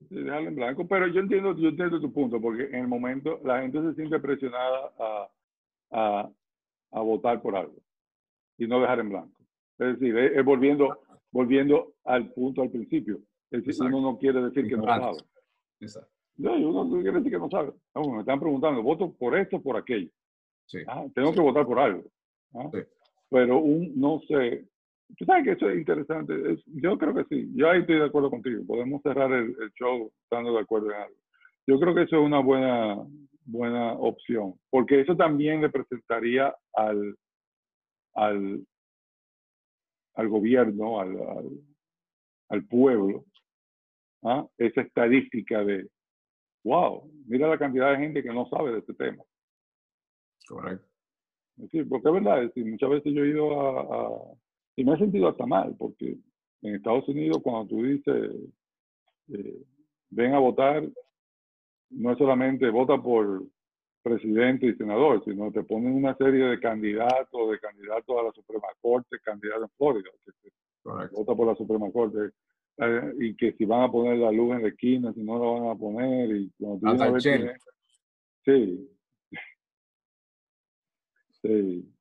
déjalo 0.00 0.48
en 0.48 0.54
blanco, 0.54 0.86
pero 0.86 1.06
yo 1.08 1.20
entiendo, 1.20 1.56
yo 1.56 1.68
entiendo 1.68 2.00
tu 2.00 2.12
punto, 2.12 2.40
porque 2.40 2.64
en 2.64 2.76
el 2.76 2.88
momento 2.88 3.40
la 3.44 3.62
gente 3.62 3.80
se 3.82 3.94
siente 3.94 4.18
presionada 4.20 4.92
a, 4.98 5.28
a, 5.90 6.30
a 6.92 7.00
votar 7.00 7.40
por 7.42 7.56
algo 7.56 7.76
y 8.58 8.66
no 8.66 8.80
dejar 8.80 9.00
en 9.00 9.08
blanco. 9.10 9.42
Es 9.78 9.98
decir, 9.98 10.16
es 10.16 10.44
volviendo 10.44 10.98
volviendo 11.30 11.94
al 12.04 12.32
punto 12.32 12.62
al 12.62 12.70
principio. 12.70 13.20
Es 13.50 13.64
decir, 13.64 13.86
uno 13.86 14.00
no 14.00 14.18
quiere 14.18 14.42
decir 14.42 14.68
que 14.68 14.76
no 14.76 14.84
sabe. 14.84 15.18
Exacto. 15.80 16.10
No, 16.36 16.52
uno 16.54 16.84
no 16.84 17.02
quiere 17.02 17.18
decir 17.18 17.32
que 17.32 17.38
no 17.38 17.50
sabe. 17.50 17.72
me 17.94 18.20
están 18.20 18.38
preguntando, 18.40 18.82
¿voto 18.82 19.12
por 19.12 19.36
esto 19.36 19.56
o 19.56 19.62
por 19.62 19.76
aquello? 19.76 20.10
Sí. 20.66 20.78
Ah, 20.86 21.04
tengo 21.14 21.32
que 21.32 21.40
votar 21.40 21.66
por 21.66 21.78
algo. 21.78 22.04
¿ah? 22.54 22.70
Pero 23.30 23.58
un 23.58 23.98
no 23.98 24.20
sé. 24.28 24.66
Tú 25.16 25.24
sabes 25.24 25.44
que 25.44 25.52
eso 25.52 25.70
es 25.70 25.78
interesante. 25.78 26.34
yo 26.66 26.98
creo 26.98 27.14
que 27.14 27.24
sí. 27.24 27.50
Yo 27.54 27.70
ahí 27.70 27.80
estoy 27.80 27.98
de 27.98 28.04
acuerdo 28.04 28.30
contigo. 28.30 28.62
Podemos 28.66 29.02
cerrar 29.02 29.32
el, 29.32 29.54
show 29.78 30.12
estando 30.22 30.52
de 30.52 30.60
acuerdo 30.60 30.90
en 30.90 30.96
algo. 30.96 31.16
Yo 31.66 31.80
creo 31.80 31.94
que 31.94 32.02
eso 32.02 32.16
es 32.16 32.22
una 32.22 32.40
buena, 32.40 32.96
buena 33.44 33.92
opción. 33.94 34.54
Porque 34.70 35.00
eso 35.00 35.16
también 35.16 35.62
representaría 35.62 36.54
al, 36.74 37.16
al, 38.14 38.66
al 40.14 40.28
gobierno, 40.28 41.00
al, 41.00 41.16
al, 42.50 42.66
pueblo, 42.66 43.24
¿ah? 44.24 44.46
esa 44.58 44.82
estadística 44.82 45.64
de, 45.64 45.88
wow, 46.64 47.10
mira 47.26 47.48
la 47.48 47.58
cantidad 47.58 47.90
de 47.92 47.98
gente 47.98 48.22
que 48.22 48.32
no 48.32 48.48
sabe 48.48 48.72
de 48.72 48.78
este 48.80 48.94
tema. 48.94 49.22
Correcto. 50.46 50.86
Sí, 51.70 51.82
porque 51.84 52.08
es 52.08 52.14
verdad, 52.14 52.52
muchas 52.56 52.90
veces 52.90 53.12
yo 53.12 53.24
he 53.24 53.28
ido 53.28 53.60
a, 53.60 54.34
y 54.78 54.84
me 54.84 54.94
he 54.94 54.98
sentido 54.98 55.28
hasta 55.28 55.44
mal, 55.44 55.74
porque 55.76 56.16
en 56.62 56.74
Estados 56.76 57.08
Unidos 57.08 57.40
cuando 57.42 57.66
tú 57.66 57.82
dices, 57.82 58.30
eh, 59.32 59.62
ven 60.10 60.34
a 60.34 60.38
votar, 60.38 60.88
no 61.90 62.12
es 62.12 62.18
solamente 62.18 62.70
vota 62.70 62.96
por 62.96 63.42
presidente 64.04 64.66
y 64.66 64.76
senador, 64.76 65.24
sino 65.24 65.50
te 65.50 65.64
ponen 65.64 65.94
una 65.94 66.16
serie 66.16 66.44
de 66.44 66.60
candidatos, 66.60 67.50
de 67.50 67.58
candidatos 67.58 68.16
a 68.20 68.22
la 68.22 68.32
Suprema 68.32 68.68
Corte, 68.80 69.18
candidatos 69.24 69.64
en 69.64 69.76
Florida, 69.76 70.10
que 70.24 71.16
vota 71.16 71.34
por 71.34 71.48
la 71.48 71.56
Suprema 71.56 71.90
Corte, 71.90 72.30
eh, 72.76 73.14
y 73.18 73.34
que 73.34 73.54
si 73.54 73.64
van 73.64 73.82
a 73.82 73.90
poner 73.90 74.18
la 74.18 74.30
luz 74.30 74.54
en 74.54 74.62
la 74.62 74.68
esquina, 74.68 75.12
si 75.12 75.24
no 75.24 75.40
la 75.40 75.60
van 75.60 75.70
a 75.70 75.74
poner, 75.74 76.30
y 76.36 76.52
cuando 76.56 76.78
tú 76.78 76.86
Sí. 78.44 78.88
Sí. 81.42 81.97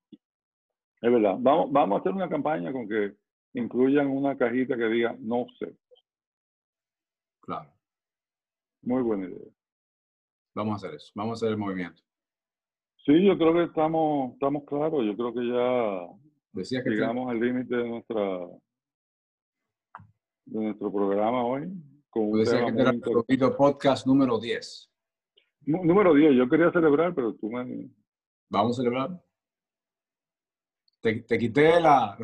Es 1.07 1.13
verdad. 1.13 1.37
Vamos, 1.39 1.71
vamos 1.71 1.95
a 1.95 1.99
hacer 2.01 2.11
una 2.11 2.27
campaña 2.27 2.69
con 2.73 2.85
que 2.85 3.15
incluyan 3.53 4.07
una 4.07 4.37
cajita 4.37 4.75
que 4.75 4.89
diga 4.89 5.15
no 5.19 5.45
sé. 5.57 5.73
Claro. 7.39 7.71
Muy 8.81 9.01
buena 9.03 9.27
idea. 9.27 9.47
Vamos 10.53 10.73
a 10.73 10.75
hacer 10.75 10.97
eso, 10.97 11.13
vamos 11.15 11.31
a 11.31 11.35
hacer 11.35 11.53
el 11.53 11.57
movimiento. 11.57 12.03
Sí, 13.05 13.25
yo 13.25 13.37
creo 13.37 13.53
que 13.53 13.63
estamos, 13.63 14.33
estamos 14.33 14.65
claros, 14.65 15.05
yo 15.05 15.15
creo 15.15 15.33
que 15.33 15.47
ya 15.47 16.91
llegamos 16.91 17.29
al 17.31 17.39
límite 17.39 17.73
de 17.73 17.87
nuestra 17.87 18.21
de 20.45 20.61
nuestro 20.61 20.91
programa 20.91 21.45
hoy. 21.45 21.71
Con 22.09 22.33
un 22.33 22.39
decía 22.39 22.65
que 22.65 22.81
era 22.81 22.91
el 22.91 23.55
podcast 23.55 24.05
número 24.05 24.41
10. 24.41 24.91
número 25.67 26.13
10, 26.13 26.35
yo 26.35 26.49
quería 26.49 26.69
celebrar, 26.73 27.15
pero 27.15 27.33
tú 27.35 27.49
me... 27.49 27.89
Vamos 28.49 28.77
a 28.77 28.81
celebrar. 28.81 29.26
Te, 31.01 31.21
te 31.21 31.37
quité 31.37 31.79
la... 31.79 32.17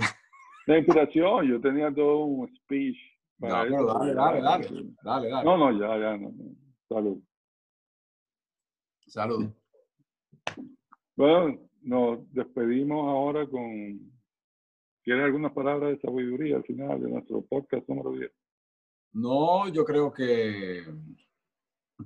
La 0.65 0.77
inspiración, 0.77 1.45
yo 1.45 1.59
tenía 1.59 1.93
todo 1.93 2.23
un 2.23 2.55
speech. 2.55 2.97
Para 3.37 3.65
no, 3.65 3.85
dale, 3.85 4.13
dale, 4.13 4.41
dale, 4.41 4.67
dale, 5.03 5.29
dale. 5.29 5.43
No, 5.43 5.57
no, 5.57 5.71
ya, 5.77 5.99
ya, 5.99 6.17
no. 6.17 6.31
Salud. 6.87 7.21
Salud. 9.07 9.49
Bueno, 11.15 11.59
nos 11.81 12.31
despedimos 12.31 13.07
ahora 13.07 13.45
con. 13.47 14.13
¿Quieres 15.03 15.25
algunas 15.25 15.51
palabras 15.51 15.91
de 15.91 15.99
sabiduría 15.99 16.55
al 16.55 16.63
final 16.63 17.01
de 17.01 17.09
nuestro 17.09 17.41
podcast 17.41 17.87
número 17.89 18.11
10? 18.11 18.31
No, 19.13 19.67
yo 19.67 19.83
creo 19.83 20.13
que 20.13 20.83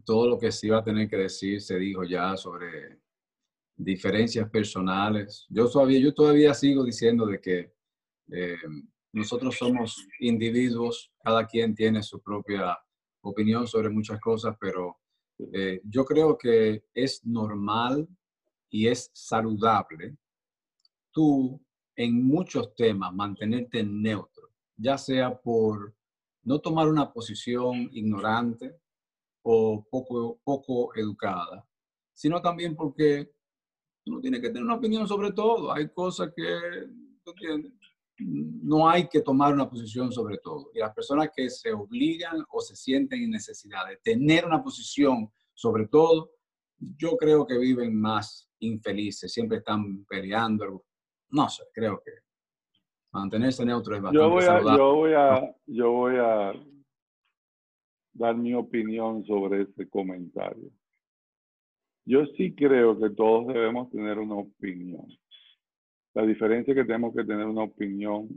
todo 0.04 0.28
lo 0.28 0.40
que 0.40 0.52
se 0.52 0.68
iba 0.68 0.80
a 0.80 0.84
tener 0.84 1.08
que 1.08 1.18
decir 1.18 1.62
se 1.62 1.78
dijo 1.78 2.04
ya 2.04 2.36
sobre 2.36 3.02
diferencias 3.78 4.50
personales. 4.50 5.46
Yo 5.50 5.70
todavía, 5.70 6.00
yo 6.00 6.14
todavía 6.14 6.54
sigo 6.54 6.84
diciendo 6.84 7.26
de 7.26 7.40
que 7.40 7.74
eh, 8.32 8.58
nosotros 9.14 9.56
somos 9.58 10.06
individuos, 10.20 11.12
cada 11.24 11.46
quien 11.46 11.76
tiene 11.76 12.04
su 12.04 12.22
propia 12.22 12.78
opinión 13.22 13.68
sobre 13.68 13.90
muchas 13.90 14.20
cosas, 14.20 14.56
pero 14.60 14.98
eh, 15.54 15.80
yo 15.84 16.04
creo 16.04 16.38
que 16.38 16.84
es 16.94 17.26
normal 17.26 18.08
y 18.70 18.88
es 18.88 19.12
saludable 19.14 20.18
tú 21.18 21.60
en 21.96 22.24
muchos 22.28 22.76
temas 22.76 23.12
mantenerte 23.12 23.84
neutro, 23.84 24.52
ya 24.76 25.00
sea 25.00 25.36
por 25.36 25.96
no 26.44 26.60
tomar 26.60 26.88
una 26.88 27.12
posición 27.12 27.90
ignorante 27.92 28.76
o 29.42 29.84
poco, 29.90 30.40
poco 30.44 30.96
educada, 30.96 31.68
sino 32.14 32.40
también 32.40 32.76
porque 32.76 33.32
uno 34.08 34.22
tiene 34.22 34.40
que 34.40 34.48
tener 34.50 34.64
una 34.64 34.76
opinión 34.76 35.08
sobre 35.08 35.32
todo. 35.32 35.72
Hay 35.72 35.90
cosas 35.90 36.32
que, 36.36 36.44
no 38.20 38.90
hay 38.90 39.08
que 39.08 39.22
tomar 39.22 39.54
una 39.54 39.70
posición 39.70 40.12
sobre 40.12 40.38
todo. 40.40 40.72
Y 40.74 40.80
las 40.80 40.94
personas 40.94 41.30
que 41.36 41.50
se 41.50 41.72
obligan 41.72 42.44
o 42.50 42.62
se 42.62 42.76
sienten 42.76 43.24
en 43.24 43.32
necesidad 43.32 43.88
de 43.88 43.98
tener 43.98 44.46
una 44.46 44.64
posición 44.64 45.32
sobre 45.54 45.88
todo, 45.88 46.32
yo 46.80 47.18
creo 47.18 47.46
que 47.46 47.58
viven 47.58 48.00
más 48.00 48.50
infelices, 48.60 49.32
siempre 49.32 49.58
están 49.58 50.06
peleando. 50.06 50.86
No 51.30 51.50
sé, 51.50 51.64
creo 51.74 52.02
que 52.04 52.12
mantenerse 53.12 53.66
neutro 53.66 53.96
es 53.96 54.02
bastante 54.02 54.24
yo 54.24 54.30
voy 54.30 54.44
a, 54.46 54.78
Yo 54.78 54.94
voy 54.94 55.14
a, 55.14 55.56
yo 55.66 55.92
voy 55.92 56.16
a 56.18 56.54
dar 58.14 58.36
mi 58.36 58.54
opinión 58.54 59.24
sobre 59.26 59.64
este 59.64 59.88
comentario. 59.90 60.72
Yo 62.08 62.26
sí 62.38 62.56
creo 62.56 62.98
que 62.98 63.10
todos 63.10 63.48
debemos 63.48 63.92
tener 63.92 64.18
una 64.18 64.36
opinión. 64.36 65.06
La 66.14 66.26
diferencia 66.26 66.72
es 66.72 66.78
que 66.78 66.86
tenemos 66.86 67.14
que 67.14 67.26
tener 67.26 67.46
una 67.46 67.64
opinión 67.64 68.30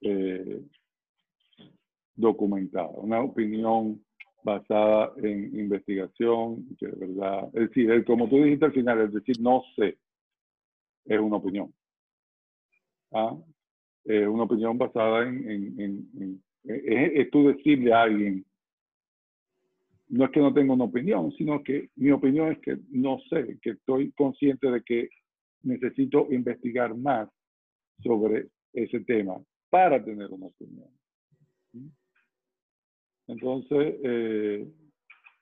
eh, 0.00 0.62
documentada, 2.14 2.90
una 2.90 3.22
opinión 3.22 4.00
basada 4.44 5.12
en 5.16 5.58
investigación, 5.58 6.64
que 6.78 6.86
de 6.86 7.06
verdad, 7.08 7.48
es 7.54 7.70
decir, 7.70 8.04
como 8.04 8.28
tú 8.28 8.36
dijiste 8.36 8.66
al 8.66 8.72
final, 8.72 9.00
es 9.00 9.12
decir, 9.12 9.40
no 9.40 9.64
sé, 9.74 9.98
es 11.06 11.18
una 11.18 11.38
opinión. 11.38 11.74
¿Ah? 13.10 13.36
Es 14.04 14.28
una 14.28 14.44
opinión 14.44 14.78
basada 14.78 15.24
en, 15.26 15.50
en, 15.50 16.08
en, 16.20 16.42
es, 16.62 17.30
tú 17.30 17.48
decirle 17.48 17.92
a 17.92 18.02
alguien, 18.02 18.46
no 20.08 20.24
es 20.24 20.30
que 20.30 20.40
no 20.40 20.54
tenga 20.54 20.72
una 20.72 20.84
opinión, 20.84 21.32
sino 21.32 21.62
que 21.62 21.90
mi 21.96 22.10
opinión 22.10 22.52
es 22.52 22.58
que 22.60 22.78
no 22.90 23.18
sé, 23.28 23.58
que 23.60 23.70
estoy 23.70 24.12
consciente 24.12 24.70
de 24.70 24.82
que 24.82 25.08
necesito 25.62 26.26
investigar 26.30 26.96
más 26.96 27.28
sobre 28.02 28.48
ese 28.72 29.00
tema 29.00 29.40
para 29.70 30.02
tener 30.02 30.30
una 30.30 30.46
opinión. 30.46 30.88
Entonces, 33.26 33.96
eh, 34.02 34.66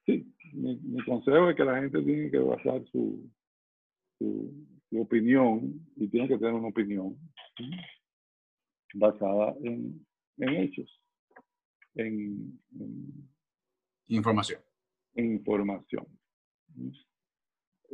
sí, 0.04 0.26
mi, 0.52 1.04
consejo 1.04 1.50
es 1.50 1.56
que 1.56 1.64
la 1.64 1.80
gente 1.80 2.02
tiene 2.02 2.30
que 2.30 2.38
basar 2.38 2.84
su, 2.90 3.30
opinión 4.92 5.86
y 5.96 6.08
tiene 6.08 6.26
que 6.26 6.38
tener 6.38 6.54
una 6.54 6.68
opinión 6.68 7.16
basada 8.94 9.54
en, 9.62 10.04
hechos. 10.38 10.90
En 11.94 12.58
información. 14.08 14.60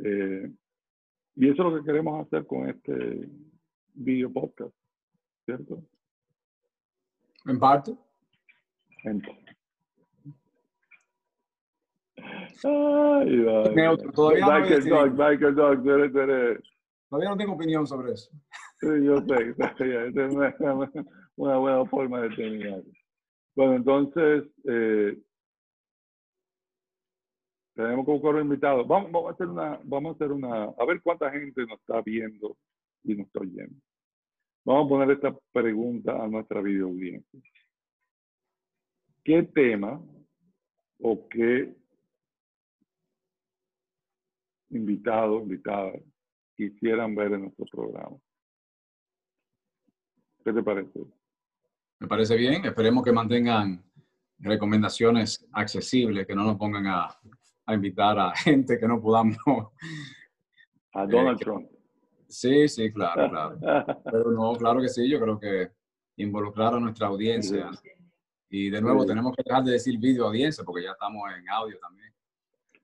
Eh, 0.03 0.51
y 1.35 1.49
eso 1.49 1.67
es 1.67 1.73
lo 1.73 1.77
que 1.77 1.85
queremos 1.85 2.25
hacer 2.25 2.45
con 2.45 2.69
este 2.69 3.29
video 3.93 4.31
podcast, 4.31 4.75
¿cierto? 5.45 5.83
En 7.45 7.59
parte. 7.59 7.95
En 9.03 9.21
parte. 9.21 9.43
Ay, 12.63 13.45
Neutro, 13.75 14.11
todavía 14.11 14.45
Michael 14.45 14.89
no 14.89 14.95
Dog, 14.95 15.11
Michael 15.11 15.55
Dog, 15.55 15.83
tú 15.83 15.89
eres, 15.91 16.59
todavía 17.09 17.29
no 17.29 17.37
tengo 17.37 17.53
opinión 17.53 17.85
sobre 17.85 18.13
eso. 18.13 18.31
Sí, 18.79 18.87
yo 19.03 19.17
sé, 19.21 19.49
esa 19.49 19.73
es 19.77 20.33
una, 21.35 21.57
buena 21.57 21.85
forma 21.85 22.21
de 22.21 22.29
terminar. 22.35 22.81
Bueno, 23.55 23.75
entonces, 23.75 24.43
eh, 24.65 25.17
tenemos 27.75 28.05
que 28.05 28.11
buscar 28.11 28.35
un 28.35 28.41
invitado. 28.41 28.85
Vamos, 28.85 29.11
vamos, 29.11 29.29
a 29.29 29.33
hacer 29.33 29.47
una, 29.47 29.79
vamos 29.83 30.11
a 30.11 30.15
hacer 30.15 30.31
una, 30.31 30.63
a 30.65 30.85
ver 30.85 31.01
cuánta 31.01 31.31
gente 31.31 31.65
nos 31.65 31.79
está 31.79 32.01
viendo 32.01 32.57
y 33.03 33.15
nos 33.15 33.27
está 33.27 33.39
oyendo. 33.39 33.75
Vamos 34.65 34.85
a 34.85 34.89
poner 34.89 35.11
esta 35.11 35.35
pregunta 35.51 36.23
a 36.23 36.27
nuestra 36.27 36.61
video 36.61 36.87
audiencia. 36.87 37.41
¿Qué 39.23 39.43
tema 39.43 40.01
o 40.99 41.27
qué 41.27 41.75
invitado, 44.69 45.39
invitada 45.39 45.93
quisieran 46.55 47.15
ver 47.15 47.33
en 47.33 47.41
nuestro 47.41 47.65
programa? 47.65 48.17
¿Qué 50.43 50.53
te 50.53 50.61
parece? 50.61 50.99
Me 51.99 52.07
parece 52.07 52.35
bien. 52.35 52.65
Esperemos 52.65 53.03
que 53.03 53.11
mantengan 53.11 53.83
recomendaciones 54.39 55.47
accesibles, 55.53 56.27
que 56.27 56.35
no 56.35 56.43
nos 56.43 56.57
pongan 56.57 56.87
a, 56.87 57.17
invitar 57.71 58.19
a 58.19 58.35
gente 58.35 58.77
que 58.77 58.87
no 58.87 59.01
podamos. 59.01 59.37
A 60.93 61.07
Donald 61.07 61.41
eh, 61.41 61.43
Trump. 61.43 61.69
Sí, 62.27 62.67
sí, 62.67 62.91
claro, 62.91 63.29
claro. 63.29 63.57
Pero 64.03 64.31
no, 64.31 64.53
claro 64.53 64.81
que 64.81 64.89
sí, 64.89 65.09
yo 65.09 65.19
creo 65.19 65.39
que 65.39 65.69
involucrar 66.17 66.73
a 66.73 66.79
nuestra 66.79 67.07
audiencia. 67.07 67.69
Y 68.49 68.69
de 68.69 68.81
nuevo, 68.81 69.05
tenemos 69.05 69.35
que 69.35 69.43
dejar 69.43 69.63
de 69.63 69.73
decir 69.73 69.97
video 69.97 70.27
audiencia 70.27 70.63
porque 70.63 70.83
ya 70.83 70.91
estamos 70.91 71.23
en 71.35 71.49
audio 71.49 71.77
también. 71.79 72.13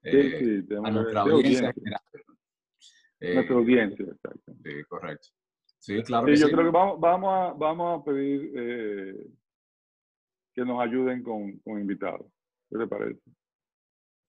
Sí, 0.04 0.12
sí, 0.12 0.68
eh, 0.70 0.80
a 0.84 0.92
nuestra 0.92 1.22
audiencia 1.22 1.74
general. 1.74 2.02
nuestra 3.20 3.56
audiencia, 3.56 4.06
exacto. 4.06 4.54
Sí, 4.64 4.84
correcto. 4.88 5.28
Sí, 5.80 6.04
claro 6.04 6.28
sí, 6.28 6.42
yo 6.42 6.50
creo 6.50 6.66
que 6.66 6.72
vamos, 6.72 7.00
vamos, 7.00 7.34
a, 7.34 7.54
vamos 7.54 8.02
a 8.02 8.04
pedir 8.04 8.52
eh, 8.56 9.28
que 10.54 10.66
nos 10.66 10.82
ayuden 10.82 11.24
con, 11.24 11.58
con 11.60 11.80
invitados. 11.80 12.28
¿Qué 12.70 12.78
te 12.78 12.88
parece? 12.88 13.22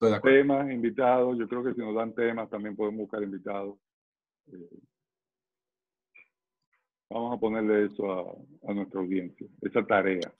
Temas, 0.01 0.70
invitados. 0.70 1.38
Yo 1.38 1.46
creo 1.46 1.62
que 1.62 1.74
si 1.74 1.80
nos 1.80 1.94
dan 1.94 2.14
temas 2.14 2.48
también 2.48 2.74
podemos 2.74 3.01
buscar 3.01 3.22
invitados. 3.22 3.76
Eh, 4.46 4.80
Vamos 7.11 7.36
a 7.36 7.40
ponerle 7.40 7.86
eso 7.86 8.40
a, 8.68 8.72
nuestra 8.72 9.01
audiencia, 9.01 9.44
esa 9.62 9.84
tarea. 9.84 10.32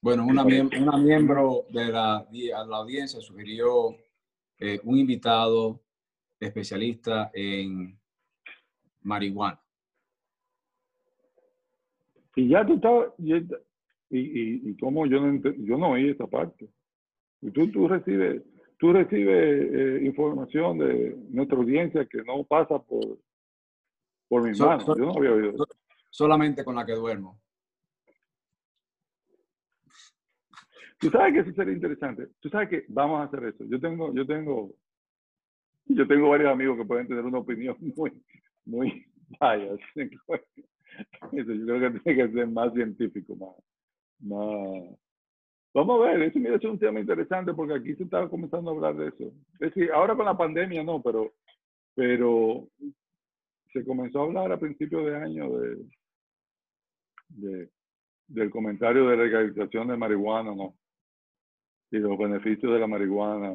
Bueno, 0.00 0.24
una, 0.24 0.44
una 0.44 0.96
miembro 0.96 1.64
de 1.70 1.86
la, 1.86 2.24
la, 2.30 2.76
audiencia 2.76 3.20
sugirió 3.20 3.96
eh, 4.60 4.78
un 4.84 4.96
invitado 4.96 5.80
especialista 6.38 7.32
en 7.34 7.98
marihuana. 9.02 9.60
Y 12.36 12.48
ya 12.50 12.64
tú 12.64 12.74
estabas, 12.74 13.08
y, 13.18 13.34
y, 13.34 14.70
y 14.70 14.76
cómo 14.76 15.04
yo 15.06 15.20
no, 15.20 15.40
yo 15.42 15.76
no 15.76 15.90
oí 15.90 16.10
esa 16.10 16.28
parte. 16.28 16.68
Y 17.44 17.50
tú, 17.50 17.70
tú 17.70 17.86
recibes, 17.86 18.42
tú 18.78 18.92
recibes 18.94 19.70
eh, 19.70 20.00
información 20.02 20.78
de 20.78 21.14
nuestra 21.28 21.58
audiencia 21.58 22.06
que 22.06 22.22
no 22.22 22.42
pasa 22.44 22.78
por, 22.78 23.18
por 24.28 24.42
mis 24.42 24.58
manos. 24.58 24.86
Yo 24.86 24.94
no 24.94 25.12
había 25.14 25.32
oído. 25.32 25.66
solamente 26.10 26.64
con 26.64 26.74
la 26.74 26.86
que 26.86 26.94
duermo. 26.94 27.38
Tú 30.98 31.10
sabes 31.10 31.34
que 31.34 31.40
eso 31.40 31.52
sería 31.52 31.74
interesante. 31.74 32.28
Tú 32.40 32.48
sabes 32.48 32.70
que 32.70 32.84
vamos 32.88 33.20
a 33.20 33.24
hacer 33.24 33.44
eso. 33.44 33.64
Yo 33.66 33.78
tengo, 33.78 34.14
yo 34.14 34.26
tengo, 34.26 34.72
yo 35.84 36.06
tengo 36.06 36.30
varios 36.30 36.50
amigos 36.50 36.78
que 36.78 36.86
pueden 36.86 37.06
tener 37.06 37.26
una 37.26 37.40
opinión 37.40 37.76
muy, 37.94 38.10
muy 38.64 39.04
vaya. 39.38 39.74
Eso 41.32 41.52
yo 41.52 41.66
creo 41.66 41.92
que 41.92 42.00
tiene 42.00 42.26
que 42.26 42.32
ser 42.32 42.46
más 42.46 42.72
científico, 42.72 43.34
más, 43.36 43.50
más. 44.20 44.96
Vamos 45.74 46.00
a 46.00 46.04
ver, 46.04 46.22
eso 46.22 46.38
me 46.38 46.54
es 46.54 46.64
un 46.64 46.78
tema 46.78 47.00
interesante 47.00 47.52
porque 47.52 47.74
aquí 47.74 47.96
se 47.96 48.04
está 48.04 48.28
comenzando 48.28 48.70
a 48.70 48.74
hablar 48.74 48.94
de 48.94 49.08
eso. 49.08 49.24
Es 49.54 49.74
decir, 49.74 49.90
ahora 49.90 50.14
con 50.14 50.24
la 50.24 50.36
pandemia 50.36 50.84
no, 50.84 51.02
pero, 51.02 51.32
pero 51.96 52.68
se 53.72 53.84
comenzó 53.84 54.20
a 54.20 54.24
hablar 54.24 54.52
a 54.52 54.60
principios 54.60 55.04
de 55.04 55.16
año 55.16 55.50
de, 57.28 57.68
del 58.28 58.50
comentario 58.50 59.08
de 59.08 59.16
legalización 59.16 59.88
de 59.88 59.96
marihuana, 59.96 60.54
¿no? 60.54 60.76
Y 61.90 61.98
los 61.98 62.16
beneficios 62.18 62.72
de 62.72 62.78
la 62.78 62.86
marihuana 62.86 63.52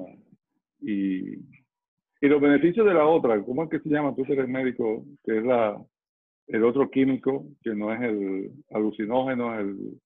y, 0.82 1.36
y 1.36 2.28
los 2.28 2.41
beneficios 2.41 2.86
de 2.86 2.93
la 2.95 3.07
otra, 3.07 3.41
¿cómo 3.45 3.63
es 3.63 3.70
que 3.70 3.80
se 3.80 3.89
llama? 3.89 4.13
Tú 4.13 4.26
eres 4.28 4.49
médico, 4.49 5.05
que 5.24 5.38
es 5.38 5.43
la, 5.45 5.82
el 6.47 6.63
otro 6.65 6.89
químico, 6.89 7.45
que 7.63 7.74
no 7.74 7.93
es 7.93 8.01
el 8.01 8.51
alucinógeno, 8.72 9.57
el... 9.57 10.01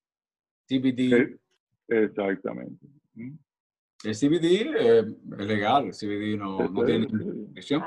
CBD. 0.66 1.43
Exactamente. 1.88 2.86
El 3.16 4.16
CBD 4.16 4.76
es 4.76 5.06
legal, 5.38 5.86
el 5.88 5.94
CBD 5.94 6.38
no, 6.38 6.68
no 6.68 6.84
tiene 6.84 7.08
restricción 7.08 7.84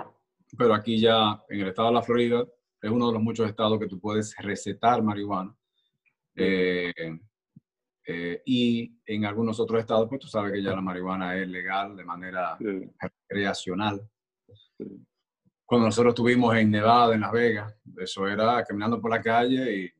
pero 0.57 0.74
aquí 0.74 1.01
ya 1.01 1.42
en 1.49 1.61
el 1.61 1.68
estado 1.68 1.88
de 1.88 1.94
la 1.94 2.03
Florida 2.03 2.44
es 2.80 2.90
uno 2.90 3.09
de 3.09 3.14
los 3.14 3.22
muchos 3.22 3.49
estados 3.49 3.78
que 3.78 3.88
tú 3.88 3.99
puedes 3.99 4.36
recetar 4.38 5.03
marihuana. 5.03 5.55
Eh, 6.34 6.92
eh, 8.07 8.42
y 8.44 8.97
en 9.07 9.24
algunos 9.24 9.59
otros 9.59 9.80
estados, 9.80 10.09
pues 10.09 10.20
tú 10.20 10.28
sabes 10.28 10.53
que 10.53 10.62
ya 10.62 10.70
la 10.70 10.80
marihuana 10.80 11.36
es 11.36 11.49
legal 11.49 11.97
de 11.97 12.05
manera 12.05 12.57
recreacional. 13.28 14.01
Cuando 15.64 15.86
nosotros 15.86 16.12
estuvimos 16.12 16.55
en 16.55 16.70
Nevada, 16.70 17.14
en 17.14 17.22
Las 17.22 17.32
Vegas, 17.32 17.74
eso 17.99 18.28
era 18.28 18.62
caminando 18.64 19.01
por 19.01 19.11
la 19.11 19.20
calle 19.20 19.76
y 19.76 19.92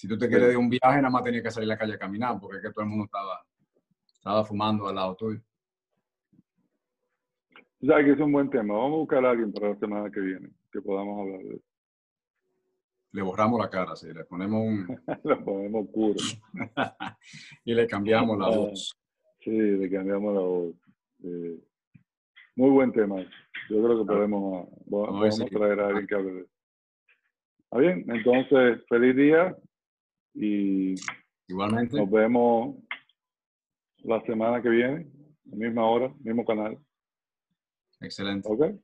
si 0.00 0.08
tú 0.08 0.16
te 0.16 0.30
quieres 0.30 0.48
de 0.48 0.56
un 0.56 0.70
viaje, 0.70 0.96
nada 0.96 1.10
más 1.10 1.22
tenías 1.22 1.42
que 1.42 1.50
salir 1.50 1.68
a 1.68 1.74
la 1.74 1.78
calle 1.78 1.92
a 1.92 1.98
caminar 1.98 2.40
porque 2.40 2.56
es 2.56 2.62
que 2.62 2.72
todo 2.72 2.84
el 2.84 2.88
mundo 2.88 3.04
estaba, 3.04 3.44
estaba 4.06 4.42
fumando 4.46 4.88
al 4.88 4.94
lado 4.94 5.14
tuyo. 5.14 5.42
O 7.82 7.86
sea, 7.86 8.02
que 8.02 8.12
es 8.12 8.18
un 8.18 8.32
buen 8.32 8.48
tema. 8.48 8.72
Vamos 8.72 8.94
a 8.94 8.96
buscar 8.96 9.26
a 9.26 9.30
alguien 9.30 9.52
para 9.52 9.68
la 9.68 9.76
semana 9.76 10.10
que 10.10 10.20
viene 10.20 10.48
que 10.72 10.80
podamos 10.80 11.20
hablar 11.20 11.40
de 11.40 11.54
eso. 11.56 11.64
Le 13.12 13.20
borramos 13.20 13.60
la 13.60 13.68
cara, 13.68 13.94
sí, 13.94 14.06
le 14.10 14.24
ponemos 14.24 14.62
un... 14.62 15.02
le 15.24 15.36
ponemos 15.36 15.86
puro. 15.88 16.14
y 17.66 17.74
le 17.74 17.86
cambiamos 17.86 18.38
la 18.38 18.46
ah, 18.46 18.56
voz. 18.56 18.98
Sí, 19.40 19.50
le 19.50 19.90
cambiamos 19.90 20.34
la 20.34 20.40
voz. 20.40 20.74
muy 22.56 22.70
buen 22.70 22.90
tema. 22.90 23.16
Yo 23.68 23.84
creo 23.84 23.98
que 23.98 24.10
podemos, 24.10 24.66
vamos, 24.86 25.40
a 25.42 25.44
traer 25.44 25.80
a 25.80 25.88
alguien 25.88 26.06
que 26.06 26.14
hable 26.14 26.32
de 26.32 26.40
eso. 26.40 26.54
¿Está 27.64 27.78
bien? 27.78 28.04
Entonces, 28.08 28.82
feliz 28.88 29.14
día 29.14 29.54
y 30.34 30.94
igualmente 31.48 31.96
nos 31.96 32.10
vemos 32.10 32.76
la 33.98 34.20
semana 34.22 34.62
que 34.62 34.68
viene, 34.68 35.06
misma 35.44 35.86
hora, 35.86 36.12
mismo 36.20 36.44
canal. 36.44 36.78
Excelente. 38.00 38.48
Ok. 38.50 38.80